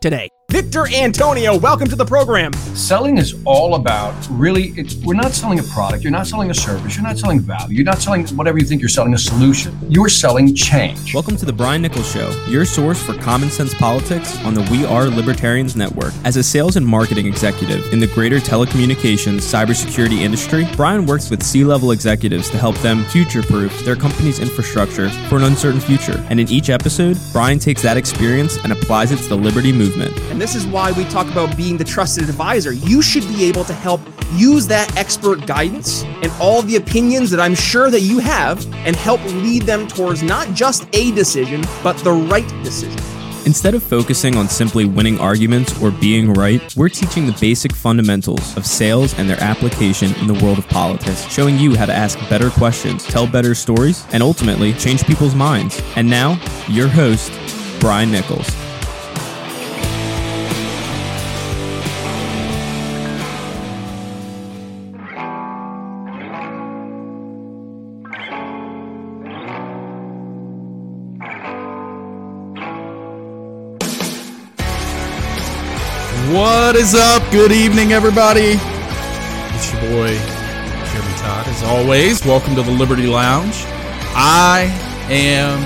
today. 0.00 0.28
Victor 0.50 0.88
Antonio, 0.94 1.58
welcome 1.58 1.88
to 1.88 1.94
the 1.94 2.06
program. 2.06 2.54
Selling 2.74 3.18
is 3.18 3.34
all 3.44 3.74
about 3.74 4.14
really, 4.30 4.72
we're 5.04 5.12
not 5.12 5.32
selling 5.32 5.58
a 5.58 5.62
product, 5.62 6.02
you're 6.02 6.10
not 6.10 6.26
selling 6.26 6.50
a 6.50 6.54
service, 6.54 6.96
you're 6.96 7.04
not 7.04 7.18
selling 7.18 7.38
value, 7.38 7.76
you're 7.76 7.84
not 7.84 7.98
selling 7.98 8.26
whatever 8.28 8.56
you 8.56 8.64
think 8.64 8.80
you're 8.80 8.88
selling 8.88 9.12
a 9.12 9.18
solution. 9.18 9.78
You're 9.90 10.08
selling 10.08 10.54
change. 10.54 11.12
Welcome 11.12 11.36
to 11.36 11.44
the 11.44 11.52
Brian 11.52 11.82
Nichols 11.82 12.10
Show, 12.10 12.30
your 12.48 12.64
source 12.64 13.02
for 13.02 13.12
common 13.18 13.50
sense 13.50 13.74
politics 13.74 14.42
on 14.42 14.54
the 14.54 14.62
We 14.70 14.86
Are 14.86 15.08
Libertarians 15.08 15.76
Network. 15.76 16.14
As 16.24 16.38
a 16.38 16.42
sales 16.42 16.76
and 16.76 16.86
marketing 16.86 17.26
executive 17.26 17.92
in 17.92 17.98
the 17.98 18.06
greater 18.06 18.38
telecommunications 18.38 19.42
cybersecurity 19.42 20.20
industry, 20.20 20.66
Brian 20.76 21.04
works 21.04 21.28
with 21.28 21.42
C 21.42 21.62
level 21.62 21.90
executives 21.90 22.48
to 22.48 22.56
help 22.56 22.76
them 22.78 23.04
future 23.04 23.42
proof 23.42 23.84
their 23.84 23.96
company's 23.96 24.38
infrastructure 24.38 25.10
for 25.28 25.36
an 25.36 25.44
uncertain 25.44 25.80
future. 25.80 26.24
And 26.30 26.40
in 26.40 26.48
each 26.48 26.70
episode, 26.70 27.18
Brian 27.34 27.58
takes 27.58 27.82
that 27.82 27.98
experience 27.98 28.56
and 28.64 28.72
applies 28.72 29.12
it 29.12 29.18
to 29.18 29.28
the 29.28 29.36
Liberty 29.36 29.72
movement. 29.78 30.18
And 30.30 30.40
this 30.40 30.54
is 30.54 30.66
why 30.66 30.92
we 30.92 31.04
talk 31.04 31.30
about 31.30 31.56
being 31.56 31.76
the 31.76 31.84
trusted 31.84 32.28
advisor. 32.28 32.72
You 32.72 33.00
should 33.00 33.26
be 33.28 33.44
able 33.44 33.64
to 33.64 33.72
help 33.72 34.00
use 34.34 34.66
that 34.66 34.94
expert 34.96 35.46
guidance 35.46 36.02
and 36.04 36.30
all 36.40 36.62
the 36.62 36.76
opinions 36.76 37.30
that 37.30 37.40
I'm 37.40 37.54
sure 37.54 37.90
that 37.90 38.00
you 38.00 38.18
have 38.18 38.66
and 38.86 38.94
help 38.96 39.24
lead 39.24 39.62
them 39.62 39.86
towards 39.86 40.22
not 40.22 40.52
just 40.54 40.86
a 40.92 41.12
decision, 41.12 41.62
but 41.82 41.96
the 41.98 42.12
right 42.12 42.48
decision. 42.62 43.00
Instead 43.46 43.74
of 43.74 43.82
focusing 43.82 44.36
on 44.36 44.46
simply 44.46 44.84
winning 44.84 45.18
arguments 45.18 45.80
or 45.80 45.90
being 45.90 46.34
right, 46.34 46.76
we're 46.76 46.90
teaching 46.90 47.24
the 47.24 47.36
basic 47.40 47.72
fundamentals 47.72 48.54
of 48.58 48.66
sales 48.66 49.18
and 49.18 49.30
their 49.30 49.40
application 49.42 50.14
in 50.16 50.26
the 50.26 50.34
world 50.44 50.58
of 50.58 50.68
politics, 50.68 51.26
showing 51.32 51.58
you 51.58 51.74
how 51.74 51.86
to 51.86 51.94
ask 51.94 52.18
better 52.28 52.50
questions, 52.50 53.04
tell 53.04 53.26
better 53.26 53.54
stories, 53.54 54.04
and 54.12 54.22
ultimately 54.22 54.74
change 54.74 55.02
people's 55.04 55.34
minds. 55.34 55.80
And 55.96 56.10
now, 56.10 56.38
your 56.68 56.88
host, 56.88 57.32
Brian 57.80 58.10
Nichols. 58.10 58.67
What 76.38 76.76
is 76.76 76.94
up? 76.94 77.28
Good 77.32 77.50
evening, 77.50 77.92
everybody. 77.92 78.54
It's 79.56 79.72
your 79.72 79.80
boy, 79.80 80.14
Jeremy 80.86 81.18
Todd, 81.18 81.48
as 81.48 81.64
always. 81.64 82.24
Welcome 82.24 82.54
to 82.54 82.62
the 82.62 82.70
Liberty 82.70 83.08
Lounge. 83.08 83.64
I 84.14 84.68
am 85.10 85.58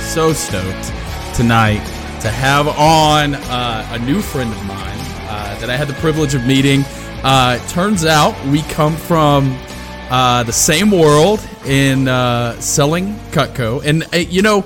so 0.00 0.32
stoked 0.32 0.92
tonight 1.34 1.84
to 2.20 2.30
have 2.30 2.68
on 2.68 3.34
uh, 3.34 3.88
a 3.90 3.98
new 3.98 4.22
friend 4.22 4.52
of 4.52 4.64
mine 4.66 4.98
uh, 5.26 5.58
that 5.58 5.68
I 5.68 5.76
had 5.76 5.88
the 5.88 5.94
privilege 5.94 6.36
of 6.36 6.46
meeting. 6.46 6.84
Uh, 7.24 7.58
turns 7.66 8.04
out 8.04 8.40
we 8.46 8.62
come 8.62 8.94
from 8.94 9.58
uh, 10.10 10.44
the 10.44 10.52
same 10.52 10.92
world 10.92 11.40
in 11.66 12.06
uh, 12.06 12.52
selling 12.60 13.16
Cutco. 13.32 13.84
And, 13.84 14.04
uh, 14.14 14.18
you 14.18 14.42
know, 14.42 14.64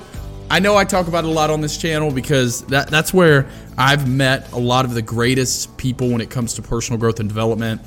I 0.50 0.58
know 0.58 0.76
I 0.76 0.84
talk 0.84 1.08
about 1.08 1.24
it 1.24 1.28
a 1.28 1.32
lot 1.32 1.50
on 1.50 1.62
this 1.62 1.78
channel 1.78 2.10
because 2.10 2.62
that, 2.66 2.88
that's 2.88 3.14
where 3.14 3.48
I've 3.76 4.08
met 4.08 4.52
a 4.52 4.58
lot 4.58 4.84
of 4.84 4.94
the 4.94 5.02
greatest 5.02 5.76
people 5.76 6.10
when 6.10 6.20
it 6.20 6.30
comes 6.30 6.54
to 6.54 6.62
personal 6.62 6.98
growth 6.98 7.20
and 7.20 7.28
development 7.28 7.80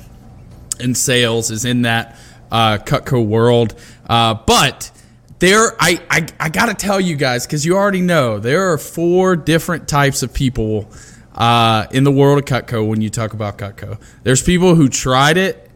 and 0.80 0.96
sales 0.96 1.50
is 1.50 1.64
in 1.64 1.82
that 1.82 2.18
uh, 2.50 2.78
Cutco 2.78 3.24
world. 3.24 3.74
Uh, 4.08 4.34
but 4.34 4.90
there, 5.38 5.74
I, 5.80 6.00
I, 6.10 6.26
I 6.40 6.48
got 6.48 6.66
to 6.66 6.74
tell 6.74 7.00
you 7.00 7.16
guys, 7.16 7.46
because 7.46 7.64
you 7.64 7.76
already 7.76 8.00
know, 8.00 8.38
there 8.38 8.72
are 8.72 8.78
four 8.78 9.36
different 9.36 9.88
types 9.88 10.22
of 10.22 10.34
people 10.34 10.90
uh, 11.34 11.86
in 11.90 12.04
the 12.04 12.12
world 12.12 12.38
of 12.38 12.44
Cutco 12.44 12.86
when 12.86 13.00
you 13.00 13.10
talk 13.10 13.32
about 13.32 13.58
Cutco. 13.58 14.00
There's 14.24 14.42
people 14.42 14.74
who 14.74 14.88
tried 14.88 15.36
it, 15.36 15.70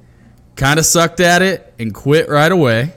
kind 0.56 0.78
of 0.78 0.84
sucked 0.84 1.20
at 1.20 1.42
it, 1.42 1.72
and 1.78 1.94
quit 1.94 2.28
right 2.28 2.50
away. 2.52 2.94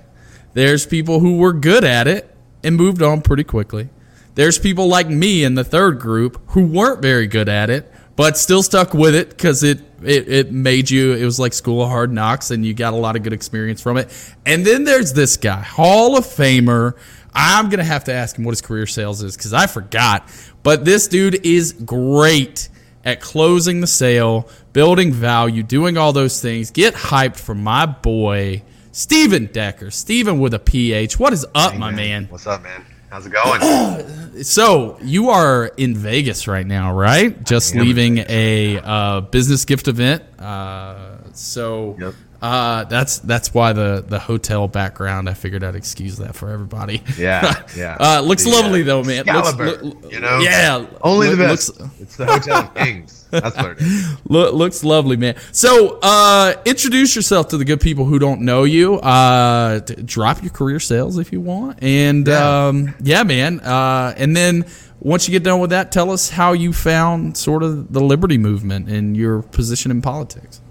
There's 0.54 0.86
people 0.86 1.20
who 1.20 1.38
were 1.38 1.54
good 1.54 1.84
at 1.84 2.08
it 2.08 2.34
and 2.64 2.76
moved 2.76 3.02
on 3.02 3.22
pretty 3.22 3.44
quickly. 3.44 3.90
There's 4.36 4.60
people 4.60 4.88
like 4.88 5.08
me 5.08 5.46
in 5.46 5.56
the 5.56 5.64
third 5.64 6.00
group 6.00 6.42
who 6.52 6.66
weren't 6.66 7.02
very 7.02 7.26
good 7.26 7.48
at 7.48 7.70
it, 7.70 7.92
but 8.18 8.38
still 8.38 8.62
stuck 8.62 8.94
with 8.94 9.16
it 9.16 9.30
because 9.30 9.64
it, 9.64 9.80
it 10.04 10.28
it 10.28 10.52
made 10.52 10.92
you. 10.92 11.14
It 11.14 11.24
was 11.24 11.40
like 11.40 11.54
school 11.54 11.82
of 11.82 11.90
hard 11.90 12.12
knocks, 12.12 12.52
and 12.52 12.66
you 12.66 12.74
got 12.74 12.94
a 12.94 12.98
lot 12.98 13.16
of 13.16 13.24
good 13.24 13.34
experience 13.34 13.82
from 13.82 13.98
it. 13.98 14.36
And 14.46 14.66
then 14.66 14.84
there's 14.84 15.14
this 15.14 15.38
guy, 15.38 15.62
Hall 15.62 16.18
of 16.18 16.26
Famer. 16.26 16.98
I'm 17.34 17.70
gonna 17.70 17.86
have 17.86 18.04
to 18.06 18.14
ask 18.14 18.38
him 18.38 18.44
what 18.44 18.52
his 18.52 18.62
career 18.62 18.88
sales 18.88 19.24
is 19.24 19.38
because 19.38 19.54
I 19.54 19.68
forgot. 19.68 20.30
But 20.64 20.84
this 20.84 21.08
dude 21.08 21.46
is 21.46 21.72
great 21.72 22.68
at 23.06 23.22
closing 23.22 23.80
the 23.80 23.88
sale, 23.88 24.50
building 24.74 25.14
value, 25.14 25.64
doing 25.64 25.98
all 25.98 26.12
those 26.12 26.42
things. 26.42 26.72
Get 26.72 26.94
hyped 26.94 27.38
for 27.38 27.56
my 27.56 27.86
boy, 27.86 28.64
Stephen 28.92 29.46
Decker. 29.46 29.92
Stephen 29.92 30.40
with 30.40 30.54
a 30.54 30.60
PH. 30.60 31.20
What 31.20 31.32
is 31.32 31.46
up, 31.56 31.74
hey, 31.74 31.78
my 31.78 31.92
man? 31.92 31.98
man? 31.98 32.28
What's 32.30 32.48
up, 32.48 32.64
man? 32.64 32.86
How's 33.16 33.28
it 33.28 33.32
going? 33.32 34.44
so 34.44 34.98
you 35.02 35.30
are 35.30 35.68
in 35.78 35.96
Vegas 35.96 36.50
right 36.50 36.68
now, 36.68 36.94
right? 36.94 37.42
Just 37.46 37.74
leaving 37.74 38.18
a 38.28 38.78
uh, 38.78 39.22
business 39.22 39.64
gift 39.64 39.88
event. 39.88 40.22
Uh, 40.38 41.20
so 41.32 41.96
yep. 41.98 42.14
Uh, 42.46 42.84
that's 42.84 43.18
that's 43.20 43.56
why 43.56 43.74
the 43.74 44.06
the 44.08 44.20
hotel 44.20 44.68
background. 44.68 45.28
I 45.28 45.34
figured 45.34 45.64
I'd 45.64 45.76
excuse 45.76 46.18
that 46.18 46.36
for 46.36 46.52
everybody. 46.52 47.02
Yeah, 47.18 47.64
yeah. 47.76 47.98
Uh, 48.00 48.22
looks 48.22 48.44
the, 48.44 48.52
lovely 48.52 48.84
though, 48.84 49.04
man. 49.04 49.26
Looks, 49.26 49.56
look, 49.56 50.12
you 50.12 50.20
know, 50.20 50.38
yeah. 50.40 50.86
Only 51.02 51.30
the 51.30 51.38
best. 51.38 51.80
Looks, 51.80 52.00
it's 52.00 52.16
the 52.18 52.28
Hotel 52.28 52.68
Kings. 52.68 53.26
That's 53.32 53.58
what 53.58 53.72
it 53.72 53.82
is. 53.82 54.16
Look, 54.26 54.54
looks 54.54 54.84
lovely, 54.84 55.18
man. 55.18 55.36
So, 55.52 55.98
uh, 56.04 56.54
introduce 56.66 57.16
yourself 57.16 57.48
to 57.48 57.58
the 57.58 57.66
good 57.66 57.82
people 57.82 58.06
who 58.06 58.20
don't 58.20 58.42
know 58.42 58.64
you. 58.64 58.96
Uh, 58.96 59.80
drop 59.80 60.44
your 60.44 60.52
career 60.52 60.80
sales 60.80 61.18
if 61.18 61.34
you 61.34 61.42
want, 61.42 61.82
and 61.82 62.28
yeah, 62.28 62.68
um, 62.68 62.94
yeah 63.02 63.24
man. 63.24 63.60
Uh, 63.60 64.14
and 64.18 64.38
then 64.38 64.66
once 65.00 65.28
you 65.28 65.32
get 65.32 65.44
done 65.44 65.60
with 65.60 65.72
that, 65.72 65.92
tell 65.92 66.12
us 66.12 66.30
how 66.30 66.54
you 66.54 66.72
found 66.74 67.38
sort 67.38 67.64
of 67.64 67.92
the 67.92 68.02
liberty 68.02 68.38
movement 68.38 68.88
and 68.88 69.18
your 69.18 69.42
position 69.42 69.90
in 69.90 70.04
politics. 70.04 70.62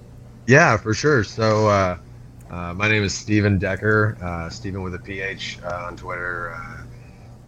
Yeah, 0.46 0.76
for 0.76 0.92
sure. 0.92 1.24
So, 1.24 1.68
uh, 1.68 1.98
uh, 2.50 2.74
my 2.74 2.88
name 2.88 3.02
is 3.02 3.14
Stephen 3.14 3.58
Decker. 3.58 4.16
Uh, 4.22 4.48
Stephen 4.50 4.82
with 4.82 4.94
a 4.94 4.98
PH 4.98 5.58
uh, 5.64 5.86
on 5.86 5.96
Twitter. 5.96 6.52
Uh, 6.54 6.84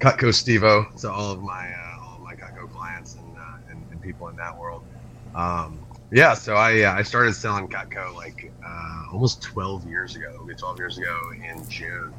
Cutco 0.01 0.29
Stevo. 0.29 0.87
So 0.99 1.11
all 1.11 1.33
of 1.33 1.43
my 1.43 1.73
uh, 1.73 2.05
all 2.05 2.17
of 2.17 2.23
my 2.23 2.35
Cutco 2.35 2.71
clients 2.71 3.15
and, 3.15 3.37
uh, 3.37 3.71
and, 3.71 3.85
and 3.91 4.01
people 4.01 4.29
in 4.29 4.37
that 4.37 4.57
world. 4.57 4.83
Um, 5.35 5.79
yeah, 6.13 6.35
so 6.35 6.55
I 6.55 6.83
uh, 6.83 6.95
I 6.95 7.03
started 7.03 7.35
selling 7.35 7.69
Cutco 7.69 8.15
like 8.15 8.53
uh, 8.65 9.05
almost 9.13 9.43
12 9.43 9.87
years 9.89 10.17
ago, 10.17 10.49
12 10.57 10.79
years 10.79 10.99
ago 10.99 11.19
in 11.33 11.69
June, 11.69 12.15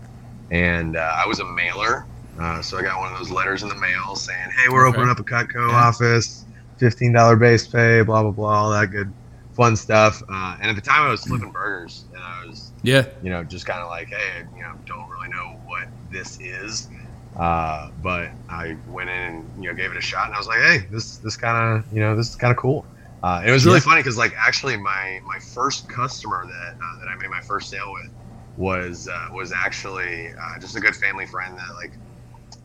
and 0.52 0.98
uh, 0.98 1.14
I 1.16 1.28
was 1.28 1.40
a 1.40 1.46
mailer. 1.46 2.06
Uh, 2.40 2.62
so 2.62 2.78
I 2.78 2.84
got 2.84 3.00
one 3.00 3.12
of 3.12 3.18
those 3.18 3.32
letters 3.32 3.64
in 3.64 3.70
the 3.70 3.76
mail 3.76 4.16
saying, 4.16 4.52
"Hey, 4.52 4.70
we're 4.70 4.88
okay. 4.88 4.98
opening 4.98 5.10
up 5.10 5.20
a 5.20 5.24
Cutco 5.24 5.70
yeah. 5.70 5.88
office, 5.88 6.46
fifteen 6.78 7.14
dollar 7.14 7.36
base 7.36 7.68
pay, 7.68 8.02
blah 8.02 8.22
blah 8.22 8.32
blah, 8.32 8.64
all 8.64 8.72
that 8.72 8.92
good, 8.92 9.12
fun 9.58 9.76
stuff." 9.78 10.24
Uh, 10.30 10.58
and 10.62 10.72
at 10.72 10.76
the 10.78 10.84
time, 10.84 11.04
I 11.04 11.12
was 11.12 11.26
flipping 11.26 11.52
burgers, 11.52 12.08
and 12.14 12.24
I 12.24 12.48
was, 12.48 12.74
yeah, 12.84 13.06
you 13.22 13.32
know, 13.32 13.44
just 13.44 13.66
kind 13.68 13.82
of 13.82 13.90
like, 13.90 14.10
"Hey, 14.10 14.44
you 14.56 14.64
know, 14.64 14.72
don't 14.88 15.10
really 15.12 15.30
know 15.30 15.62
what 15.66 15.90
this 16.12 16.40
is." 16.40 16.88
Uh, 17.36 17.90
but 17.98 18.32
I 18.50 18.78
went 18.86 19.10
in 19.10 19.16
and 19.16 19.52
you 19.64 19.70
know 19.70 19.76
gave 19.76 19.92
it 19.92 19.98
a 19.98 20.02
shot, 20.02 20.28
and 20.28 20.36
I 20.36 20.40
was 20.40 20.48
like, 20.48 20.60
hey, 20.60 20.88
this 20.92 21.20
this 21.20 21.38
kind 21.38 21.78
of 21.80 21.86
you 21.92 22.00
know 22.02 22.16
this 22.16 22.30
is 22.30 22.36
kind 22.36 22.52
of 22.52 22.58
cool. 22.58 22.88
Uh, 23.24 23.44
it 23.46 23.52
was 23.52 23.66
really 23.66 23.80
Yeah. 23.80 23.82
funny 23.82 24.02
because 24.02 24.18
like 24.18 24.34
actually 24.46 24.78
my 24.78 25.20
my 25.26 25.40
first 25.54 25.88
customer 25.90 26.46
that 26.46 26.72
uh, 26.86 27.00
that 27.00 27.10
I 27.10 27.16
made 27.22 27.30
my 27.30 27.42
first 27.48 27.70
sale 27.70 27.92
with 27.94 28.12
was 28.56 29.08
uh, 29.08 29.28
was 29.34 29.52
actually 29.54 30.30
uh, 30.30 30.60
just 30.62 30.76
a 30.78 30.82
good 30.82 30.96
family 30.96 31.26
friend 31.28 31.58
that 31.58 31.76
like 31.82 31.94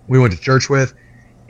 we 0.06 0.18
went 0.18 0.32
to 0.34 0.40
church 0.40 0.70
with, 0.70 0.94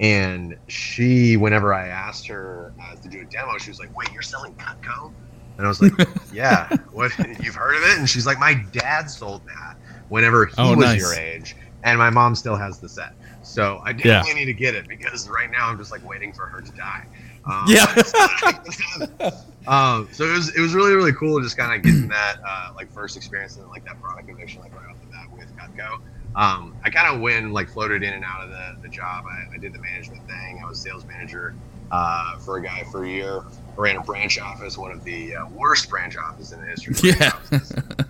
and 0.00 0.56
she 0.68 1.36
whenever 1.36 1.74
I 1.74 1.88
asked 1.88 2.28
her 2.28 2.74
uh, 2.82 2.96
to 3.02 3.08
do 3.08 3.22
a 3.22 3.26
demo, 3.26 3.58
she 3.58 3.70
was 3.70 3.80
like, 3.80 3.90
wait, 3.96 4.12
you're 4.12 4.22
selling 4.22 4.54
Cutco? 4.56 5.14
And 5.58 5.66
I 5.66 5.68
was 5.68 5.80
like, 5.80 5.92
yeah, 6.32 6.68
what 6.90 7.12
you've 7.40 7.54
heard 7.54 7.76
of 7.76 7.82
it? 7.82 7.98
And 7.98 8.08
she's 8.08 8.26
like, 8.26 8.38
my 8.38 8.54
dad 8.72 9.10
sold 9.10 9.44
that 9.46 9.76
whenever 10.08 10.46
he 10.46 10.52
Oh, 10.58 10.74
was 10.74 10.86
nice. 10.86 10.98
your 10.98 11.14
age, 11.14 11.56
and 11.84 11.98
my 11.98 12.10
mom 12.10 12.34
still 12.34 12.56
has 12.56 12.78
the 12.80 12.88
set. 12.88 13.10
So 13.42 13.80
I 13.84 13.92
definitely 13.92 14.34
need 14.34 14.46
to 14.46 14.54
get 14.54 14.74
it 14.74 14.86
because 14.88 15.28
right 15.28 15.50
now 15.50 15.68
I'm 15.68 15.78
just 15.78 15.90
like 15.92 16.02
waiting 16.04 16.32
for 16.32 16.46
her 16.46 16.62
to 16.62 16.72
die. 16.72 17.04
Um, 17.44 17.86
um, 19.66 20.08
so 20.12 20.24
it 20.24 20.32
was 20.32 20.54
it 20.56 20.60
was 20.60 20.74
really 20.74 20.94
really 20.94 21.12
cool 21.12 21.40
just 21.40 21.56
kind 21.56 21.74
of 21.74 21.82
getting 21.82 22.08
that 22.08 22.36
uh, 22.46 22.68
like 22.76 22.90
first 22.90 23.16
experience 23.16 23.56
and 23.56 23.66
like 23.68 23.84
that 23.84 23.98
product 24.00 24.26
conviction 24.28 24.60
like 24.62 24.72
right 24.74 24.86
off 24.90 25.00
the 25.00 25.06
bat 25.08 25.26
with 25.32 25.52
Cutco. 25.56 25.98
Um, 26.34 26.74
I 26.84 26.90
kind 26.90 27.14
of 27.14 27.20
went 27.20 27.52
like 27.52 27.68
floated 27.68 28.02
in 28.02 28.14
and 28.14 28.24
out 28.24 28.44
of 28.44 28.50
the, 28.50 28.64
the 28.82 28.88
job. 28.88 29.24
I, 29.26 29.56
I 29.56 29.58
did 29.60 29.72
the 29.74 29.80
management 29.80 30.22
thing. 30.26 30.60
I 30.64 30.68
was 30.68 30.80
sales 30.82 31.04
manager 31.06 31.56
uh, 31.90 32.38
for 32.44 32.56
a 32.58 32.62
guy 32.62 32.84
for 32.90 33.04
a 33.04 33.08
year. 33.08 33.42
I 33.76 33.80
ran 33.80 33.96
a 33.96 34.00
branch 34.02 34.38
office, 34.38 34.76
one 34.76 34.90
of 34.92 35.02
the 35.04 35.34
uh, 35.36 35.46
worst 35.48 35.88
branch 35.88 36.16
offices 36.16 36.52
in 36.52 36.60
the 36.60 36.66
history. 36.66 36.92
Of 36.94 37.04
Yeah. 37.20 37.32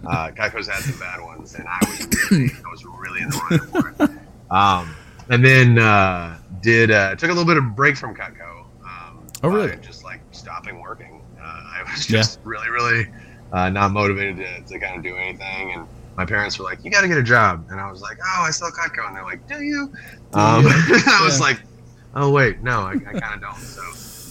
uh, 0.07 0.31
Cutco's 0.33 0.67
had 0.69 0.81
some 0.83 0.99
bad 0.99 1.21
ones, 1.23 1.55
and 1.55 1.67
I 1.69 1.79
was 1.83 2.09
really 2.31 2.51
I 2.67 2.71
was 2.71 2.85
really 2.85 3.23
in 3.23 3.31
the 3.31 3.41
running 3.51 3.95
for 3.99 4.05
it. 4.05 4.11
Um, 4.51 4.95
and 5.29 5.45
then 5.45 5.79
uh, 5.79 6.39
did 6.61 6.91
uh, 6.91 7.15
took 7.17 7.31
a 7.31 7.33
little 7.33 7.45
bit 7.47 7.57
of 7.57 7.75
break 7.77 7.97
from 7.97 8.15
Cutco. 8.15 8.65
Um, 8.85 9.27
Oh, 9.45 9.49
really? 9.49 9.77
Just 9.77 10.05
like 10.05 10.21
stopping 10.33 10.81
working. 10.81 11.23
Uh, 11.41 11.45
I 11.45 11.83
was 11.91 12.09
Yeah. 12.11 12.19
just 12.19 12.41
really, 12.45 12.69
really 12.69 13.07
uh, 13.53 13.71
not 13.71 13.93
motivated 13.93 14.37
to, 14.39 14.61
to 14.73 14.79
kind 14.79 14.97
of 14.97 15.03
do 15.03 15.17
anything. 15.17 15.73
And 15.73 15.87
my 16.17 16.25
parents 16.27 16.59
were 16.59 16.65
like, 16.65 16.85
"You 16.85 16.91
got 16.91 17.01
to 17.03 17.09
get 17.09 17.19
a 17.19 17.23
job," 17.23 17.67
and 17.71 17.81
I 17.81 17.91
was 17.91 18.03
like, 18.03 18.19
"Oh, 18.25 18.43
I 18.43 18.51
sell 18.51 18.71
Cutco," 18.71 19.07
and 19.07 19.17
they're 19.17 19.25
like, 19.25 19.47
"Do 19.49 19.63
you?" 19.63 19.93
Um, 20.35 20.65
I 20.67 21.21
was 21.25 21.41
like, 21.41 21.61
"Oh 22.15 22.31
wait, 22.31 22.63
no, 22.63 22.81
I, 22.83 22.93
I 22.93 23.19
kind 23.21 23.35
of 23.35 23.41
don't." 23.41 23.57
So, 23.59 23.81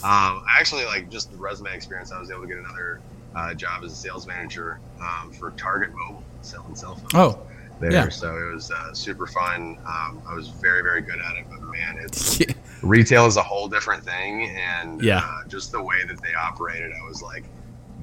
um, 0.04 0.44
actually 0.50 0.86
like 0.86 1.10
just 1.10 1.32
the 1.32 1.38
resume 1.38 1.74
experience. 1.74 2.12
I 2.12 2.20
was 2.20 2.32
able 2.32 2.42
to 2.42 2.48
get 2.48 2.58
another 2.58 3.02
uh, 3.36 3.54
job 3.54 3.84
as 3.84 3.92
a 3.94 3.96
sales 3.96 4.28
manager 4.28 4.80
um, 5.02 5.32
for 5.32 5.52
Target 5.52 5.92
Mobile, 5.94 6.24
selling 6.42 6.76
cell 6.76 6.96
phones 6.96 7.14
Oh, 7.14 7.40
there. 7.80 7.92
yeah. 7.92 8.10
So 8.10 8.36
it 8.38 8.54
was 8.54 8.72
uh, 8.72 8.94
super 8.94 9.26
fun. 9.28 9.78
Um, 9.88 10.22
I 10.28 10.34
was 10.34 10.48
very, 10.50 10.82
very 10.84 11.02
good 11.02 11.20
at 11.20 11.38
it, 11.38 11.46
but 11.50 11.62
man, 11.62 11.98
it's 12.00 12.42
retail 12.82 13.26
is 13.28 13.38
a 13.38 13.44
whole 13.44 13.68
different 13.68 14.04
thing, 14.04 14.50
and 14.50 15.02
Yeah. 15.02 15.22
uh, 15.24 15.48
just 15.48 15.72
the 15.72 15.82
way 15.82 16.04
that 16.08 16.22
they 16.22 16.34
operated, 16.34 16.92
I 16.92 17.08
was 17.08 17.22
like, 17.22 17.46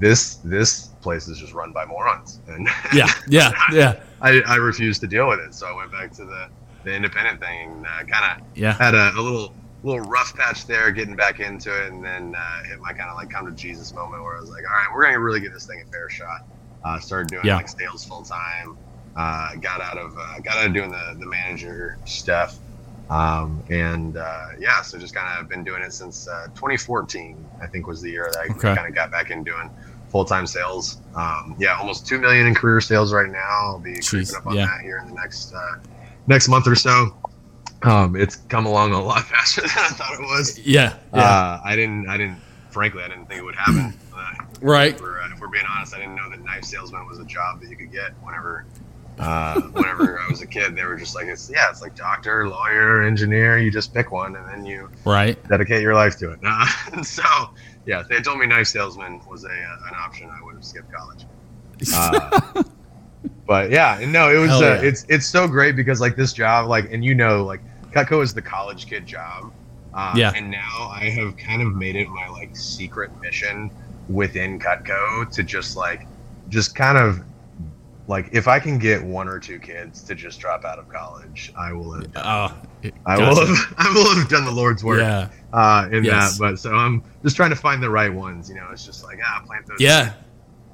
this 0.01 0.37
this 0.45 0.87
place 1.03 1.27
is 1.27 1.39
just 1.39 1.53
run 1.53 1.73
by 1.73 1.85
morons, 1.85 2.39
and 2.49 2.69
yeah, 2.95 3.09
yeah, 3.29 3.53
yeah, 3.73 3.97
I, 4.23 4.41
I 4.47 4.57
refused 4.57 5.01
to 5.01 5.07
deal 5.09 5.29
with 5.29 5.41
it. 5.41 5.53
So 5.55 5.67
I 5.67 5.73
went 5.77 5.91
back 5.93 6.13
to 6.13 6.25
the 6.25 6.49
the 6.85 6.95
independent 6.95 7.41
thing, 7.41 7.73
and 7.73 7.85
uh, 7.87 8.05
kind 8.05 8.41
of 8.41 8.47
yeah. 8.57 8.75
had 8.75 8.95
a, 8.95 9.11
a 9.17 9.21
little 9.21 9.53
little 9.89 10.05
rough 10.07 10.35
patch 10.37 10.67
there, 10.67 10.91
getting 10.93 11.17
back 11.17 11.41
into 11.41 11.71
it, 11.85 11.91
and 11.93 12.05
then 12.05 12.35
uh, 12.37 12.63
hit 12.65 12.79
my 12.81 12.93
kind 12.93 13.11
of 13.11 13.17
like 13.17 13.31
come 13.31 13.47
to 13.47 13.53
Jesus 13.53 13.93
moment 13.95 14.23
where 14.23 14.37
I 14.37 14.41
was 14.41 14.51
like, 14.51 14.63
all 14.69 14.75
right, 14.77 14.89
we're 14.95 15.05
gonna 15.05 15.19
really 15.21 15.41
give 15.41 15.53
this 15.53 15.67
thing 15.67 15.83
a 15.87 15.91
fair 15.91 16.09
shot. 16.11 16.47
Uh, 16.85 16.99
started 17.01 17.29
doing 17.29 17.45
Yeah. 17.47 17.57
like 17.57 17.69
sales 17.69 18.05
full 18.05 18.23
time. 18.23 18.77
Uh, 19.17 19.57
got 19.57 19.81
out 19.81 19.99
of 19.99 20.17
uh, 20.17 20.39
got 20.41 20.59
out 20.59 20.67
of 20.67 20.75
doing 20.75 20.91
the 20.91 21.17
the 21.19 21.27
manager 21.27 21.99
stuff, 22.05 22.57
um, 23.11 23.63
and 23.71 24.17
uh, 24.17 24.49
yeah, 24.61 24.81
so 24.83 24.97
just 24.99 25.15
kind 25.15 25.41
of 25.41 25.49
been 25.49 25.65
doing 25.65 25.83
it 25.83 25.93
since 25.93 26.29
uh, 26.29 26.47
2014. 26.55 27.45
I 27.61 27.67
think 27.67 27.87
was 27.89 28.01
the 28.03 28.11
year 28.11 28.31
that 28.33 28.39
I 28.41 28.45
Okay. 28.55 28.75
kind 28.77 28.87
of 28.87 28.95
got 28.95 29.11
back 29.11 29.31
in 29.31 29.43
doing 29.43 29.71
full 30.11 30.25
time 30.25 30.47
sales. 30.47 30.99
Um, 31.17 31.57
yeah, 31.59 31.77
almost 31.79 32.07
two 32.07 32.19
million 32.21 32.47
in 32.47 32.55
career 32.55 32.81
sales 32.81 33.13
right 33.13 33.29
now. 33.31 33.49
I'll 33.51 33.79
be 33.81 33.95
Jeez, 33.95 34.09
creeping 34.11 34.37
up 34.37 34.47
on 34.47 34.55
yeah. 34.57 34.67
that 34.67 34.83
here 34.83 34.99
in 34.99 35.09
the 35.09 35.15
next 35.15 35.53
uh, 35.55 35.77
next 36.29 36.49
month 36.49 36.69
or 36.69 36.77
so. 36.77 37.17
Um, 37.83 38.17
it's 38.17 38.37
come 38.37 38.67
along 38.67 38.93
a 38.93 39.01
lot 39.03 39.23
faster 39.29 39.61
than 39.63 39.71
I 39.71 39.89
thought 39.89 40.15
it 40.15 40.21
was. 40.21 40.59
Yeah, 40.59 40.97
yeah. 41.15 41.21
Uh, 41.23 41.61
I 41.65 41.77
didn't. 41.77 42.09
I 42.09 42.17
didn't. 42.17 42.39
Frankly, 42.71 43.03
I 43.03 43.09
didn't 43.09 43.27
think 43.27 43.41
it 43.41 43.45
would 43.45 43.55
happen. 43.57 43.95
Uh, 44.19 44.45
right. 44.61 44.95
if, 44.97 45.01
we're, 45.01 45.21
uh, 45.21 45.29
if 45.33 45.41
we're 45.41 45.47
being 45.47 45.65
honest, 45.71 45.95
I 45.95 45.99
didn't 45.99 46.17
know 46.17 46.29
that 46.29 46.43
knife 46.45 46.65
salesman 46.65 47.07
was 47.07 47.21
a 47.21 47.25
job 47.25 47.61
that 47.61 47.71
you 47.71 47.77
could 47.77 47.93
get 47.93 48.11
whenever. 48.21 48.65
Uh, 49.17 49.61
whenever 49.61 50.19
I 50.21 50.29
was 50.29 50.43
a 50.43 50.47
kid, 50.47 50.75
they 50.75 50.83
were 50.83 50.97
just 50.97 51.15
like, 51.15 51.27
"It's 51.27 51.49
yeah, 51.49 51.71
it's 51.71 51.81
like 51.81 51.95
doctor, 51.95 52.49
lawyer, 52.49 53.05
engineer. 53.05 53.59
You 53.59 53.71
just 53.71 53.95
pick 53.95 54.11
one, 54.11 54.35
and 54.35 54.45
then 54.49 54.65
you 54.67 54.91
Right. 55.05 55.39
dedicate 55.49 55.83
your 55.83 55.95
life 55.95 56.19
to 56.19 56.33
it." 56.33 56.41
Uh, 56.45 56.67
and 56.95 57.07
so, 57.07 57.23
yeah, 57.87 58.03
they 58.09 58.21
told 58.21 58.41
me 58.41 58.47
knife 58.47 58.67
salesman 58.67 59.21
was 59.31 59.45
a 59.45 59.49
uh, 59.49 59.89
an 59.89 59.95
option, 59.97 60.29
I 60.31 60.45
would 60.45 60.57
have 60.57 60.65
skipped 60.65 60.91
college. 60.93 61.27
But 63.49 63.71
yeah, 63.71 63.99
no, 64.07 64.31
it 64.31 64.39
was 64.39 64.51
uh, 64.51 64.79
yeah. 64.81 64.89
it's 64.89 65.05
it's 65.09 65.27
so 65.27 65.49
great 65.49 65.75
because 65.75 66.01
like 66.03 66.15
this 66.17 66.33
job, 66.35 66.69
like, 66.69 66.93
and 66.93 67.03
you 67.05 67.15
know, 67.15 67.45
like 67.45 67.61
Cutco 67.93 68.23
is 68.23 68.35
the 68.35 68.43
college 68.43 68.87
kid 68.87 69.07
job. 69.07 69.51
Uh, 69.95 70.13
Yeah. 70.15 70.33
And 70.37 70.51
now 70.51 70.91
I 70.93 71.09
have 71.09 71.35
kind 71.39 71.63
of 71.63 71.75
made 71.75 71.97
it 71.97 72.09
my 72.11 72.29
like 72.29 72.55
secret 72.55 73.11
mission 73.23 73.71
within 74.11 74.59
Cutco 74.61 75.31
to 75.33 75.43
just 75.43 75.77
like, 75.79 76.07
just 76.51 76.75
kind 76.75 76.99
of 76.99 77.21
like 78.07 78.29
if 78.33 78.49
I 78.49 78.59
can 78.61 78.79
get 78.79 79.03
one 79.03 79.29
or 79.29 79.39
two 79.39 79.59
kids 79.59 80.03
to 80.03 80.15
just 80.15 80.41
drop 80.41 80.65
out 80.67 80.79
of 80.79 80.87
college, 80.91 81.51
I 81.59 81.73
will 81.73 81.93
have. 81.95 82.17
Uh, 82.17 82.49
I 83.07 83.17
gotcha. 83.17 83.25
will 83.41 83.47
have. 83.47 83.75
I 83.79 83.93
will 83.95 84.15
have 84.15 84.29
done 84.29 84.45
the 84.45 84.51
Lord's 84.53 84.85
work 84.85 85.01
Yeah. 85.01 85.29
uh, 85.55 85.89
in 85.91 86.05
Yes. 86.05 86.37
that. 86.37 86.39
But 86.39 86.59
so 86.59 86.75
I'm 86.75 87.03
just 87.23 87.35
trying 87.35 87.51
to 87.51 87.57
find 87.57 87.83
the 87.83 87.91
right 87.91 88.13
ones. 88.13 88.51
You 88.51 88.57
know, 88.57 88.69
it's 88.73 88.85
just 88.85 89.05
like 89.05 89.19
ah, 89.25 89.43
plant 89.47 89.67
those. 89.67 89.81
Yeah. 89.81 90.13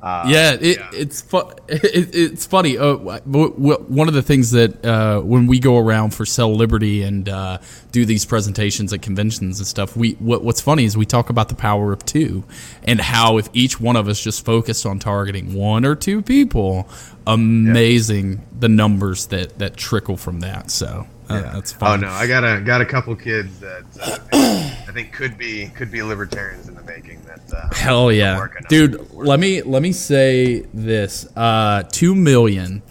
Uh, 0.04 0.26
yeah, 0.28 0.52
it, 0.60 0.78
it's 0.92 1.22
fu- 1.22 1.38
it, 1.68 2.14
it's 2.14 2.44
funny. 2.44 2.76
Uh, 2.76 2.96
w- 2.96 3.50
w- 3.54 3.84
one 3.88 4.06
of 4.06 4.12
the 4.12 4.20
things 4.20 4.50
that 4.50 4.84
uh, 4.84 5.18
when 5.22 5.46
we 5.46 5.58
go 5.58 5.78
around 5.78 6.12
for 6.12 6.26
Sell 6.26 6.54
Liberty 6.54 7.02
and 7.02 7.26
uh, 7.26 7.56
do 7.90 8.04
these 8.04 8.26
presentations 8.26 8.92
at 8.92 9.00
conventions 9.00 9.60
and 9.60 9.66
stuff, 9.66 9.96
we 9.96 10.12
what, 10.12 10.44
what's 10.44 10.60
funny 10.60 10.84
is 10.84 10.94
we 10.94 11.06
talk 11.06 11.30
about 11.30 11.48
the 11.48 11.54
power 11.54 11.90
of 11.90 12.04
two 12.04 12.44
and 12.82 13.00
how 13.00 13.38
if 13.38 13.48
each 13.54 13.80
one 13.80 13.96
of 13.96 14.06
us 14.06 14.20
just 14.20 14.44
focused 14.44 14.84
on 14.84 14.98
targeting 14.98 15.54
one 15.54 15.86
or 15.86 15.94
two 15.94 16.20
people, 16.20 16.86
amazing 17.26 18.46
the 18.60 18.68
numbers 18.68 19.28
that 19.28 19.58
that 19.58 19.74
trickle 19.74 20.18
from 20.18 20.40
that. 20.40 20.70
So 20.70 21.06
uh, 21.28 21.52
that's 21.52 21.74
Oh 21.80 21.96
no, 21.96 22.08
I 22.08 22.26
got 22.26 22.44
a 22.44 22.60
got 22.60 22.80
a 22.80 22.86
couple 22.86 23.14
kids 23.16 23.60
that 23.60 23.84
uh, 24.00 24.18
I 24.32 24.92
think 24.92 25.12
could 25.12 25.38
be 25.38 25.68
could 25.68 25.90
be 25.90 26.02
libertarians 26.02 26.68
in 26.68 26.74
the 26.74 26.82
making. 26.82 27.22
That 27.24 27.40
uh, 27.52 27.74
Hell 27.74 28.12
yeah, 28.12 28.36
working 28.38 28.64
on. 28.64 28.68
dude. 28.68 29.12
Let 29.12 29.40
me 29.40 29.62
let 29.62 29.82
me 29.82 29.92
say 29.92 30.60
this: 30.74 31.26
uh, 31.36 31.84
two 31.90 32.14
million. 32.14 32.82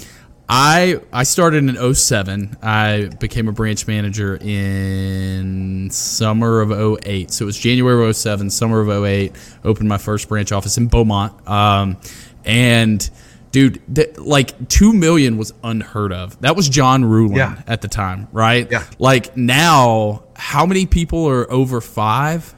I 0.50 1.00
I 1.12 1.24
started 1.24 1.64
in 1.70 1.96
07. 1.96 2.58
I 2.62 3.10
became 3.20 3.48
a 3.48 3.52
branch 3.54 3.88
manager 3.88 4.38
in 4.40 5.90
summer 5.90 6.62
of 6.62 6.72
08. 6.72 7.32
So 7.32 7.44
it 7.44 7.48
was 7.48 7.58
January 7.58 8.08
of 8.08 8.16
07, 8.16 8.50
summer 8.50 8.82
of 8.82 9.06
08. 9.06 9.32
Opened 9.64 9.88
my 9.88 9.98
first 9.98 10.28
branch 10.28 10.52
office 10.52 10.78
in 10.78 10.88
Beaumont. 10.88 11.48
Um, 11.48 11.98
and 12.46 13.10
dude, 13.54 13.82
th- 13.96 14.18
like 14.18 14.68
two 14.68 14.92
million 14.92 15.38
was 15.38 15.54
unheard 15.64 16.12
of. 16.12 16.38
That 16.42 16.58
was 16.58 16.68
John 16.68 17.06
Rulin 17.06 17.38
Yeah. 17.38 17.62
at 17.68 17.82
the 17.82 17.88
time, 17.88 18.28
right? 18.34 18.70
Yeah. 18.70 18.84
Like 19.00 19.38
now, 19.38 20.24
how 20.36 20.66
many 20.66 20.86
people 20.86 21.26
are 21.30 21.50
over 21.50 21.80
five? 21.80 22.54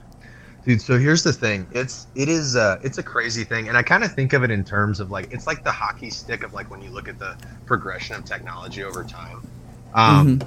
dude. 0.65 0.81
So 0.81 0.97
here's 0.97 1.21
the 1.21 1.31
thing. 1.31 1.67
It's 1.73 2.07
it 2.15 2.27
is 2.27 2.55
uh, 2.55 2.79
it's 2.83 2.97
a 2.97 3.03
crazy 3.03 3.43
thing, 3.43 3.67
and 3.67 3.77
I 3.77 3.83
kind 3.83 4.03
of 4.03 4.13
think 4.15 4.33
of 4.33 4.43
it 4.43 4.49
in 4.49 4.63
terms 4.63 4.99
of 4.99 5.11
like 5.11 5.31
it's 5.31 5.45
like 5.45 5.63
the 5.63 5.71
hockey 5.71 6.09
stick 6.09 6.41
of 6.41 6.53
like 6.53 6.71
when 6.71 6.81
you 6.81 6.89
look 6.89 7.07
at 7.07 7.19
the 7.19 7.37
progression 7.67 8.15
of 8.15 8.25
technology 8.25 8.83
over 8.83 9.03
time. 9.03 9.47
Um, 9.93 10.41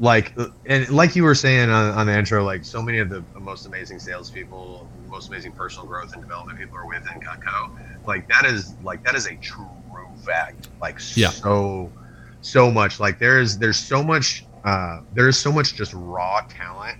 like 0.00 0.34
and 0.66 0.88
like 0.90 1.16
you 1.16 1.22
were 1.22 1.34
saying 1.36 1.70
on, 1.70 1.94
on 1.94 2.06
the 2.06 2.18
intro, 2.18 2.44
like 2.44 2.64
so 2.64 2.82
many 2.82 2.98
of 2.98 3.08
the 3.08 3.22
most 3.40 3.64
amazing 3.64 4.00
salespeople, 4.00 4.86
most 5.08 5.28
amazing 5.28 5.52
personal 5.52 5.86
growth 5.86 6.12
and 6.12 6.20
development 6.20 6.58
people 6.58 6.76
are 6.76 6.86
within 6.86 7.20
Cutco. 7.20 7.70
Like 8.06 8.28
that 8.28 8.44
is 8.44 8.74
like 8.82 9.02
that 9.04 9.14
is 9.14 9.26
a 9.26 9.36
true 9.36 9.66
fact. 10.16 10.68
Like 10.80 10.98
Yeah. 11.14 11.30
so 11.30 11.92
so 12.40 12.70
much. 12.70 13.00
Like 13.00 13.18
there's 13.18 13.58
there's 13.58 13.78
so 13.78 14.02
much 14.02 14.48
uh, 14.64 15.00
there's 15.12 15.38
so 15.38 15.52
much 15.52 15.74
just 15.74 15.92
raw 15.94 16.40
talent 16.48 16.96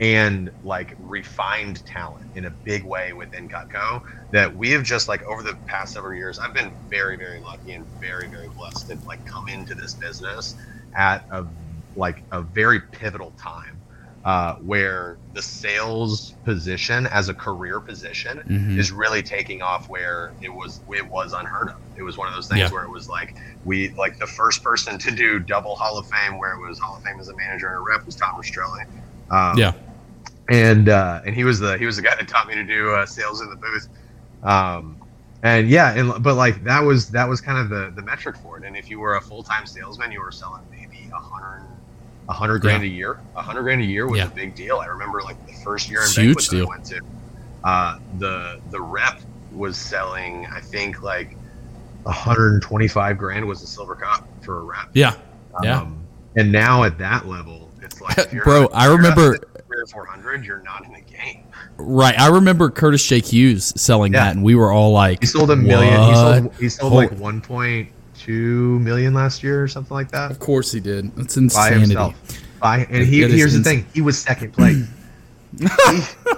and 0.00 0.50
like 0.62 0.94
refined 0.98 1.84
talent 1.86 2.26
in 2.34 2.46
a 2.46 2.50
big 2.50 2.84
way 2.84 3.12
within 3.12 3.48
Cutco 3.48 4.02
that 4.32 4.54
we 4.56 4.70
have 4.70 4.82
just 4.82 5.08
like 5.08 5.22
over 5.24 5.42
the 5.42 5.54
past 5.66 5.94
several 5.94 6.14
years 6.14 6.38
I've 6.38 6.54
been 6.54 6.72
very 6.88 7.16
very 7.16 7.40
lucky 7.40 7.72
and 7.72 7.86
very 8.00 8.28
very 8.28 8.48
blessed 8.48 8.88
to 8.88 8.98
like 9.06 9.24
come 9.26 9.48
into 9.48 9.74
this 9.74 9.94
business 9.94 10.56
at 10.96 11.24
a 11.30 11.46
like 11.94 12.24
a 12.32 12.40
very 12.42 12.80
pivotal 12.92 13.32
time 13.32 13.81
uh, 14.24 14.54
where 14.56 15.18
the 15.32 15.42
sales 15.42 16.36
position 16.44 17.06
as 17.08 17.28
a 17.28 17.34
career 17.34 17.80
position 17.80 18.40
Mhm. 18.48 18.78
is 18.78 18.92
really 18.92 19.22
taking 19.22 19.62
off 19.62 19.88
where 19.88 20.34
it 20.40 20.48
was 20.50 20.80
it 20.94 21.08
was 21.10 21.32
unheard 21.32 21.68
of. 21.70 21.76
It 21.96 22.02
was 22.04 22.16
one 22.16 22.28
of 22.28 22.34
those 22.34 22.46
things 22.48 22.60
Yeah. 22.60 22.68
where 22.70 22.84
it 22.84 22.90
was 22.90 23.08
like 23.08 23.34
we 23.64 23.92
like 23.98 24.18
the 24.18 24.26
first 24.26 24.62
person 24.62 24.98
to 24.98 25.10
do 25.10 25.40
double 25.40 25.74
Hall 25.76 25.98
of 25.98 26.06
Fame, 26.06 26.38
where 26.38 26.52
it 26.54 26.60
was 26.68 26.78
Hall 26.78 26.96
of 26.96 27.02
Fame 27.02 27.18
as 27.20 27.28
a 27.28 27.34
manager 27.36 27.66
and 27.68 27.76
a 27.76 27.80
rep 27.80 28.06
was 28.06 28.16
Tom 28.16 28.34
Rastrelli. 28.40 28.84
Um, 29.30 29.58
Yeah. 29.58 29.72
and 30.50 30.88
uh, 30.88 31.20
and 31.26 31.34
he 31.34 31.44
was 31.44 31.58
the 31.60 31.76
he 31.78 31.86
was 31.86 31.96
the 31.96 32.02
guy 32.02 32.14
that 32.16 32.28
taught 32.28 32.46
me 32.46 32.54
to 32.54 32.64
do 32.64 32.92
uh, 32.94 33.06
sales 33.06 33.40
in 33.40 33.50
the 33.50 33.56
booth. 33.56 33.88
Um, 34.42 34.98
and 35.42 35.68
yeah, 35.68 35.92
and 35.94 36.22
but 36.22 36.34
like 36.36 36.62
that 36.64 36.80
was 36.84 37.08
that 37.10 37.28
was 37.28 37.40
kind 37.40 37.58
of 37.58 37.68
the 37.68 37.92
the 37.96 38.02
metric 38.02 38.36
for 38.36 38.58
it. 38.58 38.64
And 38.64 38.76
if 38.76 38.88
you 38.90 39.00
were 39.00 39.16
a 39.16 39.20
full 39.20 39.42
time 39.42 39.66
salesman, 39.66 40.12
you 40.12 40.20
were 40.20 40.30
selling 40.32 40.62
maybe 40.70 41.10
a 41.12 41.18
hundred 41.18 41.81
a 42.28 42.32
hundred 42.32 42.60
grand 42.60 42.82
a 42.84 42.86
year. 42.88 43.18
A 43.36 43.42
hundred 43.42 43.62
grand 43.64 43.80
a 43.82 43.84
year 43.84 44.06
was 44.06 44.18
Yeah. 44.18 44.26
a 44.26 44.30
big 44.30 44.54
deal. 44.54 44.78
I 44.78 44.86
remember 44.86 45.20
like 45.22 45.44
the 45.46 45.52
first 45.64 45.88
year 45.90 46.00
in 46.00 46.04
It's 46.06 46.16
huge 46.16 46.48
that 46.48 46.60
I 46.62 46.64
went 46.64 46.84
to, 46.86 47.00
uh, 47.64 47.98
the 48.18 48.60
the 48.70 48.80
rep 48.80 49.20
was 49.52 49.76
selling 49.76 50.46
I 50.52 50.60
think 50.60 51.02
like 51.02 51.36
125 52.04 53.18
grand 53.18 53.46
was 53.46 53.62
a 53.62 53.66
silver 53.66 53.94
cup 53.94 54.26
for 54.42 54.58
a 54.58 54.62
rep. 54.62 54.88
Yeah. 54.92 55.14
Yeah. 55.62 55.80
Um, 55.82 55.98
and 56.36 56.50
now 56.50 56.84
at 56.84 56.96
that 56.98 57.26
level, 57.28 57.70
it's 57.82 58.00
like, 58.00 58.30
Bro, 58.44 58.62
not- 58.62 58.74
I 58.74 58.84
if 58.86 58.88
you're 58.90 58.98
not 59.02 59.16
remember- 59.16 59.38
three 59.38 59.80
or 59.82 59.86
four 59.86 60.04
hundred, 60.06 60.44
you're 60.44 60.62
not 60.62 60.84
in 60.84 60.92
the 60.92 61.00
game. 61.00 61.44
Right. 61.78 62.18
I 62.18 62.28
remember 62.28 62.70
Curtis 62.70 63.06
J. 63.06 63.20
Hughes 63.20 63.72
selling 63.80 64.12
Yeah. 64.12 64.24
that, 64.24 64.34
and 64.36 64.44
we 64.44 64.54
were 64.54 64.70
all 64.72 64.92
like, 64.92 65.20
He 65.20 65.26
sold 65.26 65.50
a 65.50 65.56
million. 65.56 66.00
He 66.08 66.14
sold, 66.14 66.54
he 66.56 66.68
sold 66.68 66.92
like 66.92 67.10
Holy- 67.10 67.20
1.2 68.26 68.80
million 68.80 69.14
last 69.14 69.42
year 69.42 69.62
or 69.62 69.68
something 69.68 69.94
like 69.94 70.10
that 70.10 70.30
Of 70.30 70.38
course 70.38 70.72
he 70.72 70.80
did. 70.80 71.14
That's 71.16 71.36
insanity. 71.36 71.94
by 71.94 72.10
himself. 72.10 72.38
By 72.60 72.78
and 72.90 73.04
he 73.06 73.20
here's 73.28 73.54
the 73.54 73.62
thing: 73.62 73.86
he 73.92 74.00
was 74.00 74.20
second 74.20 74.52
place. 74.52 74.86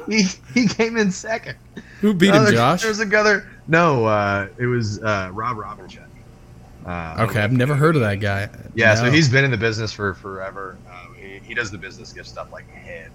he, 0.08 0.22
he 0.22 0.22
he 0.54 0.66
came 0.66 0.96
in 0.96 1.10
second. 1.10 1.56
Who 2.00 2.14
beat 2.14 2.30
Uh, 2.30 2.46
him, 2.46 2.54
Josh? 2.54 2.82
There's 2.82 3.00
another. 3.00 3.46
No, 3.68 4.06
uh, 4.06 4.48
it 4.58 4.64
was 4.66 5.02
uh, 5.02 5.30
Rob 5.32 5.58
Robinson. 5.58 6.04
Uh, 6.86 7.26
Okay, 7.28 7.40
I've 7.40 7.52
never 7.52 7.74
heard 7.74 7.94
of 7.94 8.02
that 8.02 8.20
guy. 8.20 8.48
Yeah, 8.74 8.94
so 8.94 9.10
he's 9.10 9.28
been 9.28 9.44
in 9.44 9.50
the 9.50 9.56
business 9.58 9.92
for 9.92 10.14
forever. 10.14 10.76
Um, 10.90 11.14
he, 11.14 11.38
he 11.40 11.54
does 11.54 11.70
the 11.70 11.78
business 11.78 12.12
gift 12.12 12.28
stuff 12.28 12.50
like 12.52 12.68
head. 12.70 13.10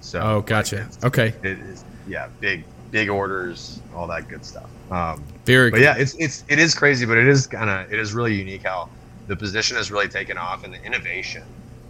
So 0.00 0.20
Oh, 0.20 0.40
gotcha. 0.40 0.76
it's- 0.76 0.98
Okay, 1.04 1.34
It 1.42 1.58
is 1.58 1.84
yeah, 2.06 2.28
big 2.40 2.64
big 2.92 3.08
orders, 3.08 3.80
all 3.96 4.06
that 4.06 4.28
good 4.28 4.44
stuff. 4.44 4.68
Um, 4.90 5.22
very 5.46 5.70
but 5.70 5.78
good. 5.78 5.82
yeah, 5.84 5.96
it's 5.96 6.14
it's 6.18 6.44
it 6.48 6.58
is 6.58 6.74
crazy, 6.74 7.06
but 7.06 7.16
it 7.16 7.26
is 7.26 7.46
kind 7.46 7.70
of 7.70 7.92
it 7.92 7.98
is 7.98 8.12
really 8.12 8.34
unique 8.34 8.64
how 8.64 8.88
the 9.26 9.36
position 9.36 9.76
has 9.76 9.90
really 9.90 10.08
taken 10.08 10.36
off 10.36 10.64
and 10.64 10.72
the 10.74 10.82
innovation 10.84 11.42